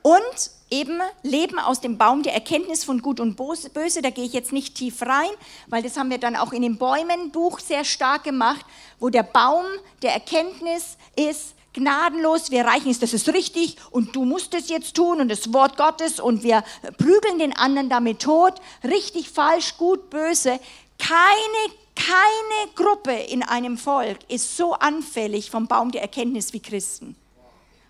Und 0.02 0.52
eben 0.72 1.02
leben 1.22 1.60
aus 1.60 1.82
dem 1.82 1.97
Baum 1.97 2.24
der 2.24 2.34
Erkenntnis 2.34 2.84
von 2.84 3.02
Gut 3.02 3.20
und 3.20 3.36
Böse. 3.36 4.02
Da 4.02 4.10
gehe 4.10 4.24
ich 4.24 4.34
jetzt 4.34 4.54
nicht 4.54 4.76
tief 4.76 5.02
rein, 5.02 5.30
weil 5.68 5.84
das 5.84 5.97
haben 5.97 6.10
wir 6.10 6.18
dann 6.18 6.36
auch 6.36 6.54
in 6.54 6.62
dem 6.62 6.78
Bäumenbuch 6.78 7.60
sehr 7.60 7.84
stark 7.84 8.24
gemacht, 8.24 8.66
wo 8.99 9.10
der 9.10 9.24
Baum 9.24 9.66
der 10.02 10.14
Erkenntnis 10.14 10.97
ist, 11.16 11.56
gnadenlos, 11.74 12.52
wir 12.52 12.66
reichen 12.66 12.89
es, 12.89 12.99
das 12.99 13.14
ist 13.14 13.30
richtig 13.30 13.78
und 13.91 14.16
du 14.16 14.26
musst 14.26 14.54
es 14.54 14.70
jetzt 14.70 14.95
tun 14.95 15.22
und 15.22 15.30
das 15.30 15.54
Wort 15.54 15.78
Gottes 15.78 16.20
und 16.20 16.43
wir 16.43 16.64
prügeln 16.97 17.39
den 17.39 17.56
anderen 17.56 17.89
damit 17.89 18.22
tot, 18.22 18.56
richtig, 18.84 19.30
falsch, 19.30 19.78
gut, 19.78 20.10
böse. 20.10 20.60
Keine, 20.97 21.76
keine 21.95 22.72
Gruppe 22.76 23.14
in 23.14 23.43
einem 23.43 23.78
Volk 23.78 24.20
ist 24.28 24.58
so 24.58 24.74
anfällig 24.74 25.49
vom 25.49 25.68
Baum 25.68 25.91
der 25.91 26.02
Erkenntnis 26.02 26.54
wie 26.54 26.62
Christen. 26.62 27.16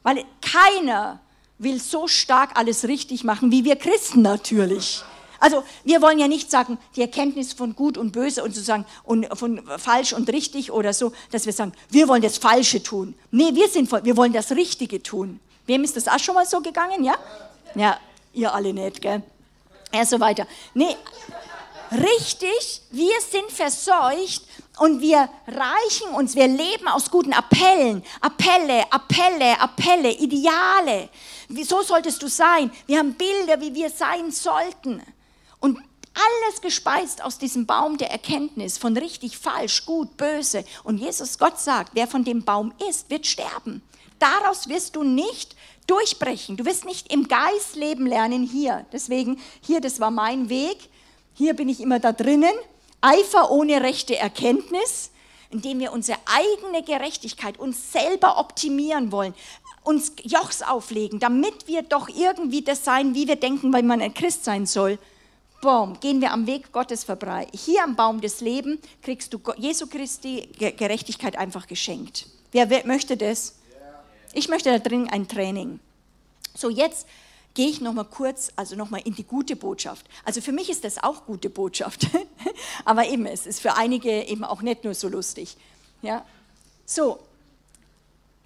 Weil 0.03 0.25
keiner 0.41 1.19
will 1.63 1.79
so 1.79 2.07
stark 2.07 2.57
alles 2.57 2.87
richtig 2.87 3.23
machen, 3.23 3.51
wie 3.51 3.63
wir 3.63 3.75
Christen 3.75 4.21
natürlich. 4.21 5.03
Also 5.39 5.63
wir 5.83 6.01
wollen 6.03 6.19
ja 6.19 6.27
nicht 6.27 6.51
sagen, 6.51 6.77
die 6.95 7.01
Erkenntnis 7.01 7.53
von 7.53 7.75
gut 7.75 7.97
und 7.97 8.11
böse 8.11 8.43
und 8.43 8.53
sozusagen 8.53 8.85
und 9.03 9.27
von 9.37 9.61
falsch 9.79 10.13
und 10.13 10.31
richtig 10.31 10.71
oder 10.71 10.93
so, 10.93 11.11
dass 11.31 11.47
wir 11.47 11.53
sagen, 11.53 11.73
wir 11.89 12.07
wollen 12.07 12.21
das 12.21 12.37
Falsche 12.37 12.83
tun. 12.83 13.15
Nee, 13.31 13.49
wir 13.53 13.67
sind 13.67 13.91
wir 13.91 14.17
wollen 14.17 14.33
das 14.33 14.51
Richtige 14.51 15.01
tun. 15.01 15.39
Wem 15.65 15.83
ist 15.83 15.97
das 15.97 16.07
auch 16.07 16.19
schon 16.19 16.35
mal 16.35 16.45
so 16.45 16.61
gegangen, 16.61 17.03
ja? 17.03 17.15
Ja, 17.73 17.99
ihr 18.33 18.53
alle 18.53 18.71
nicht, 18.71 19.01
gell? 19.01 19.23
Ja, 19.93 20.05
so 20.05 20.19
weiter. 20.19 20.45
Nee, 20.75 20.95
richtig, 21.91 22.81
wir 22.91 23.19
sind 23.29 23.51
verseucht 23.51 24.43
und 24.77 25.01
wir 25.01 25.27
reichen 25.47 26.15
uns, 26.15 26.35
wir 26.35 26.47
leben 26.47 26.87
aus 26.87 27.09
guten 27.09 27.33
Appellen, 27.33 28.03
Appelle, 28.21 28.83
Appelle, 28.91 29.59
Appelle, 29.59 30.11
Ideale. 30.11 31.09
So 31.63 31.81
solltest 31.81 32.21
du 32.21 32.27
sein. 32.27 32.71
Wir 32.85 32.99
haben 32.99 33.13
Bilder, 33.13 33.59
wie 33.59 33.73
wir 33.73 33.89
sein 33.89 34.31
sollten. 34.31 35.01
Und 35.59 35.77
alles 36.13 36.61
gespeist 36.61 37.23
aus 37.23 37.37
diesem 37.37 37.65
Baum 37.65 37.97
der 37.97 38.11
Erkenntnis 38.11 38.77
von 38.77 38.97
richtig, 38.97 39.37
falsch, 39.37 39.85
gut, 39.85 40.17
böse. 40.17 40.65
Und 40.83 40.97
Jesus, 40.97 41.37
Gott 41.37 41.59
sagt, 41.59 41.91
wer 41.93 42.07
von 42.07 42.23
dem 42.23 42.43
Baum 42.43 42.73
isst, 42.89 43.09
wird 43.09 43.25
sterben. 43.25 43.81
Daraus 44.19 44.67
wirst 44.67 44.95
du 44.95 45.03
nicht 45.03 45.55
durchbrechen. 45.87 46.57
Du 46.57 46.65
wirst 46.65 46.85
nicht 46.85 47.11
im 47.11 47.27
Geist 47.27 47.75
leben 47.75 48.05
lernen 48.05 48.43
hier. 48.43 48.85
Deswegen, 48.91 49.39
hier, 49.61 49.81
das 49.81 49.99
war 49.99 50.11
mein 50.11 50.49
Weg. 50.49 50.77
Hier 51.33 51.53
bin 51.53 51.69
ich 51.69 51.79
immer 51.79 51.99
da 51.99 52.11
drinnen. 52.11 52.53
Eifer 52.99 53.49
ohne 53.49 53.81
rechte 53.81 54.15
Erkenntnis, 54.15 55.11
indem 55.49 55.79
wir 55.79 55.91
unsere 55.91 56.19
eigene 56.25 56.83
Gerechtigkeit 56.83 57.57
uns 57.57 57.91
selber 57.91 58.37
optimieren 58.37 59.11
wollen, 59.11 59.33
uns 59.83 60.13
Jochs 60.23 60.61
auflegen, 60.61 61.19
damit 61.19 61.67
wir 61.67 61.81
doch 61.81 62.09
irgendwie 62.09 62.61
das 62.61 62.85
sein, 62.85 63.15
wie 63.15 63.27
wir 63.27 63.35
denken, 63.35 63.73
weil 63.73 63.83
man 63.83 64.01
ein 64.01 64.13
Christ 64.13 64.43
sein 64.43 64.65
soll. 64.65 64.99
Boom, 65.61 65.99
gehen 65.99 66.21
wir 66.21 66.31
am 66.31 66.47
Weg 66.47 66.71
Gottes 66.71 67.03
vorbei. 67.03 67.47
Hier 67.53 67.83
am 67.83 67.95
Baum 67.95 68.21
des 68.21 68.41
Lebens 68.41 68.79
kriegst 69.01 69.33
du 69.33 69.39
Jesu 69.57 69.87
Christi 69.87 70.49
Gerechtigkeit 70.57 71.37
einfach 71.37 71.67
geschenkt. 71.67 72.27
Wer 72.51 72.67
möchte 72.85 73.15
das? 73.15 73.55
Ich 74.33 74.49
möchte 74.49 74.71
da 74.71 74.79
drin 74.79 75.09
ein 75.09 75.27
Training. 75.27 75.79
So, 76.55 76.69
jetzt 76.69 77.05
gehe 77.53 77.67
ich 77.67 77.81
noch 77.81 77.93
mal 77.93 78.05
kurz, 78.05 78.51
also 78.55 78.75
noch 78.75 78.89
mal 78.89 79.01
in 79.03 79.13
die 79.13 79.23
gute 79.23 79.55
Botschaft. 79.55 80.05
Also 80.23 80.41
für 80.41 80.51
mich 80.51 80.69
ist 80.69 80.83
das 80.83 81.01
auch 81.01 81.25
gute 81.25 81.49
Botschaft, 81.49 82.07
aber 82.85 83.07
eben 83.07 83.25
es 83.25 83.45
ist 83.45 83.59
für 83.59 83.75
einige 83.75 84.23
eben 84.23 84.43
auch 84.43 84.61
nicht 84.61 84.83
nur 84.83 84.93
so 84.93 85.09
lustig. 85.09 85.57
Ja, 86.01 86.25
so 86.85 87.19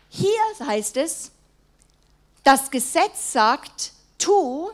hier 0.10 0.30
heißt 0.66 0.98
es, 0.98 1.32
das 2.44 2.70
Gesetz 2.72 3.34
sagt, 3.34 3.92
tu, 4.18 4.70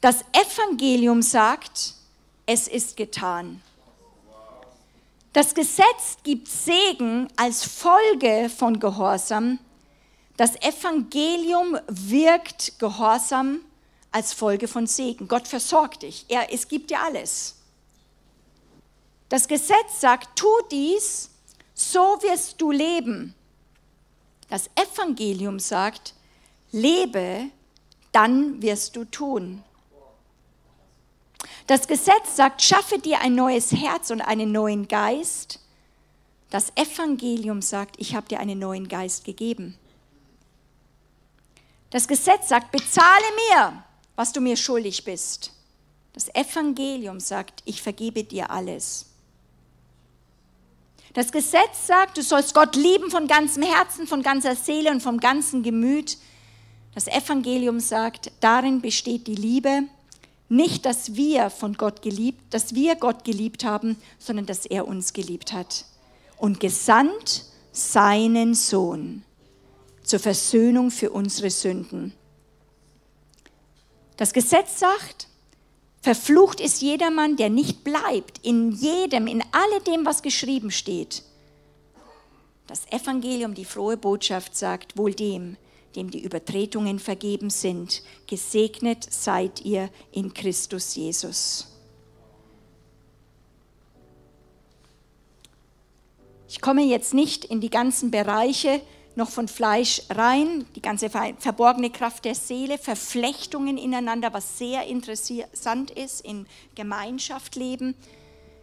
das 0.00 0.24
Evangelium 0.32 1.22
sagt, 1.22 1.94
es 2.46 2.66
ist 2.68 2.96
getan. 2.96 3.62
Das 5.32 5.54
Gesetz 5.54 6.16
gibt 6.22 6.48
Segen 6.48 7.28
als 7.36 7.64
Folge 7.64 8.50
von 8.50 8.80
Gehorsam 8.80 9.58
das 10.38 10.54
Evangelium 10.62 11.76
wirkt 11.88 12.78
Gehorsam 12.78 13.60
als 14.12 14.32
Folge 14.32 14.68
von 14.68 14.86
Segen. 14.86 15.26
Gott 15.26 15.48
versorgt 15.48 16.04
dich. 16.04 16.26
Er, 16.28 16.52
es 16.54 16.68
gibt 16.68 16.90
dir 16.90 17.02
alles. 17.02 17.56
Das 19.28 19.48
Gesetz 19.48 20.00
sagt, 20.00 20.38
tu 20.38 20.46
dies, 20.70 21.30
so 21.74 21.98
wirst 22.22 22.60
du 22.60 22.70
leben. 22.70 23.34
Das 24.48 24.70
Evangelium 24.74 25.58
sagt, 25.58 26.14
lebe, 26.72 27.50
dann 28.12 28.62
wirst 28.62 28.96
du 28.96 29.04
tun. 29.04 29.62
Das 31.66 31.86
Gesetz 31.86 32.36
sagt, 32.36 32.62
schaffe 32.62 32.98
dir 32.98 33.20
ein 33.20 33.34
neues 33.34 33.72
Herz 33.72 34.10
und 34.10 34.22
einen 34.22 34.50
neuen 34.52 34.88
Geist. 34.88 35.60
Das 36.50 36.72
Evangelium 36.76 37.60
sagt, 37.60 37.96
ich 37.98 38.14
habe 38.14 38.26
dir 38.26 38.40
einen 38.40 38.58
neuen 38.58 38.88
Geist 38.88 39.24
gegeben. 39.24 39.76
Das 41.90 42.08
Gesetz 42.08 42.48
sagt, 42.48 42.72
bezahle 42.72 43.24
mir, 43.50 43.84
was 44.16 44.32
du 44.32 44.40
mir 44.40 44.56
schuldig 44.56 45.04
bist. 45.04 45.52
Das 46.14 46.34
Evangelium 46.34 47.20
sagt, 47.20 47.62
ich 47.66 47.82
vergebe 47.82 48.24
dir 48.24 48.50
alles. 48.50 49.07
Das 51.18 51.32
Gesetz 51.32 51.88
sagt, 51.88 52.16
du 52.16 52.22
sollst 52.22 52.54
Gott 52.54 52.76
lieben 52.76 53.10
von 53.10 53.26
ganzem 53.26 53.64
Herzen, 53.64 54.06
von 54.06 54.22
ganzer 54.22 54.54
Seele 54.54 54.92
und 54.92 55.02
vom 55.02 55.18
ganzen 55.18 55.64
Gemüt. 55.64 56.16
Das 56.94 57.08
Evangelium 57.08 57.80
sagt, 57.80 58.30
darin 58.38 58.80
besteht 58.80 59.26
die 59.26 59.34
Liebe, 59.34 59.82
nicht, 60.48 60.86
dass 60.86 61.16
wir 61.16 61.50
von 61.50 61.74
Gott 61.74 62.02
geliebt, 62.02 62.54
dass 62.54 62.72
wir 62.72 62.94
Gott 62.94 63.24
geliebt 63.24 63.64
haben, 63.64 63.96
sondern 64.20 64.46
dass 64.46 64.64
er 64.64 64.86
uns 64.86 65.12
geliebt 65.12 65.52
hat 65.52 65.86
und 66.36 66.60
gesandt 66.60 67.46
seinen 67.72 68.54
Sohn 68.54 69.24
zur 70.04 70.20
Versöhnung 70.20 70.92
für 70.92 71.10
unsere 71.10 71.50
Sünden. 71.50 72.14
Das 74.16 74.32
Gesetz 74.32 74.78
sagt, 74.78 75.26
verflucht 76.08 76.58
ist 76.58 76.80
jedermann, 76.80 77.36
der 77.36 77.50
nicht 77.50 77.84
bleibt 77.84 78.38
in 78.42 78.72
jedem, 78.72 79.26
in 79.26 79.44
alledem, 79.52 80.06
was 80.06 80.22
geschrieben 80.22 80.70
steht. 80.70 81.22
Das 82.66 82.90
Evangelium, 82.90 83.52
die 83.52 83.66
frohe 83.66 83.98
Botschaft 83.98 84.56
sagt, 84.56 84.96
wohl 84.96 85.12
dem, 85.12 85.58
dem 85.96 86.10
die 86.10 86.24
Übertretungen 86.24 86.98
vergeben 86.98 87.50
sind, 87.50 88.02
gesegnet 88.26 89.06
seid 89.12 89.60
ihr 89.66 89.90
in 90.10 90.32
Christus 90.32 90.94
Jesus. 90.94 91.76
Ich 96.48 96.62
komme 96.62 96.84
jetzt 96.84 97.12
nicht 97.12 97.44
in 97.44 97.60
die 97.60 97.68
ganzen 97.68 98.10
Bereiche, 98.10 98.80
noch 99.18 99.28
von 99.30 99.48
Fleisch 99.48 100.02
rein, 100.10 100.64
die 100.76 100.80
ganze 100.80 101.10
verborgene 101.10 101.90
Kraft 101.90 102.24
der 102.24 102.36
Seele, 102.36 102.78
Verflechtungen 102.78 103.76
ineinander, 103.76 104.32
was 104.32 104.58
sehr 104.58 104.86
interessant 104.86 105.90
ist 105.90 106.24
in 106.24 106.46
Gemeinschaft 106.76 107.56
leben, 107.56 107.96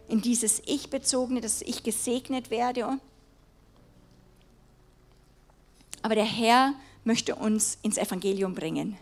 in 0.08 0.22
dieses 0.22 0.62
Ich-bezogene, 0.64 1.42
dass 1.42 1.60
ich 1.60 1.82
gesegnet 1.82 2.50
werde. 2.50 2.98
Aber 6.00 6.14
der 6.14 6.24
Herr 6.24 6.72
möchte 7.04 7.34
uns 7.34 7.76
ins 7.82 7.98
Evangelium 7.98 8.54
bringen. 8.54 8.96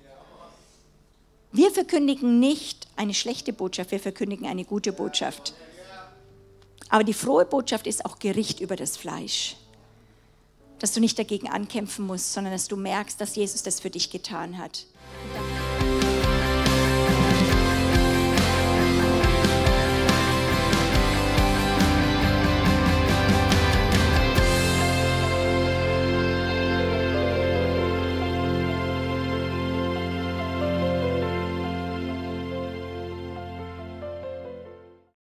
Wir 1.52 1.70
verkündigen 1.70 2.40
nicht 2.40 2.88
eine 2.96 3.14
schlechte 3.14 3.52
Botschaft, 3.52 3.92
wir 3.92 4.00
verkündigen 4.00 4.46
eine 4.46 4.64
gute 4.64 4.92
Botschaft. 4.92 5.54
Aber 6.88 7.04
die 7.04 7.14
frohe 7.14 7.44
Botschaft 7.44 7.86
ist 7.86 8.04
auch 8.04 8.18
Gericht 8.18 8.58
über 8.58 8.74
das 8.74 8.96
Fleisch 8.96 9.56
dass 10.84 10.92
du 10.92 11.00
nicht 11.00 11.18
dagegen 11.18 11.48
ankämpfen 11.48 12.06
musst, 12.06 12.34
sondern 12.34 12.52
dass 12.52 12.68
du 12.68 12.76
merkst, 12.76 13.18
dass 13.18 13.36
Jesus 13.36 13.62
das 13.62 13.80
für 13.80 13.88
dich 13.88 14.10
getan 14.10 14.58
hat. 14.58 14.84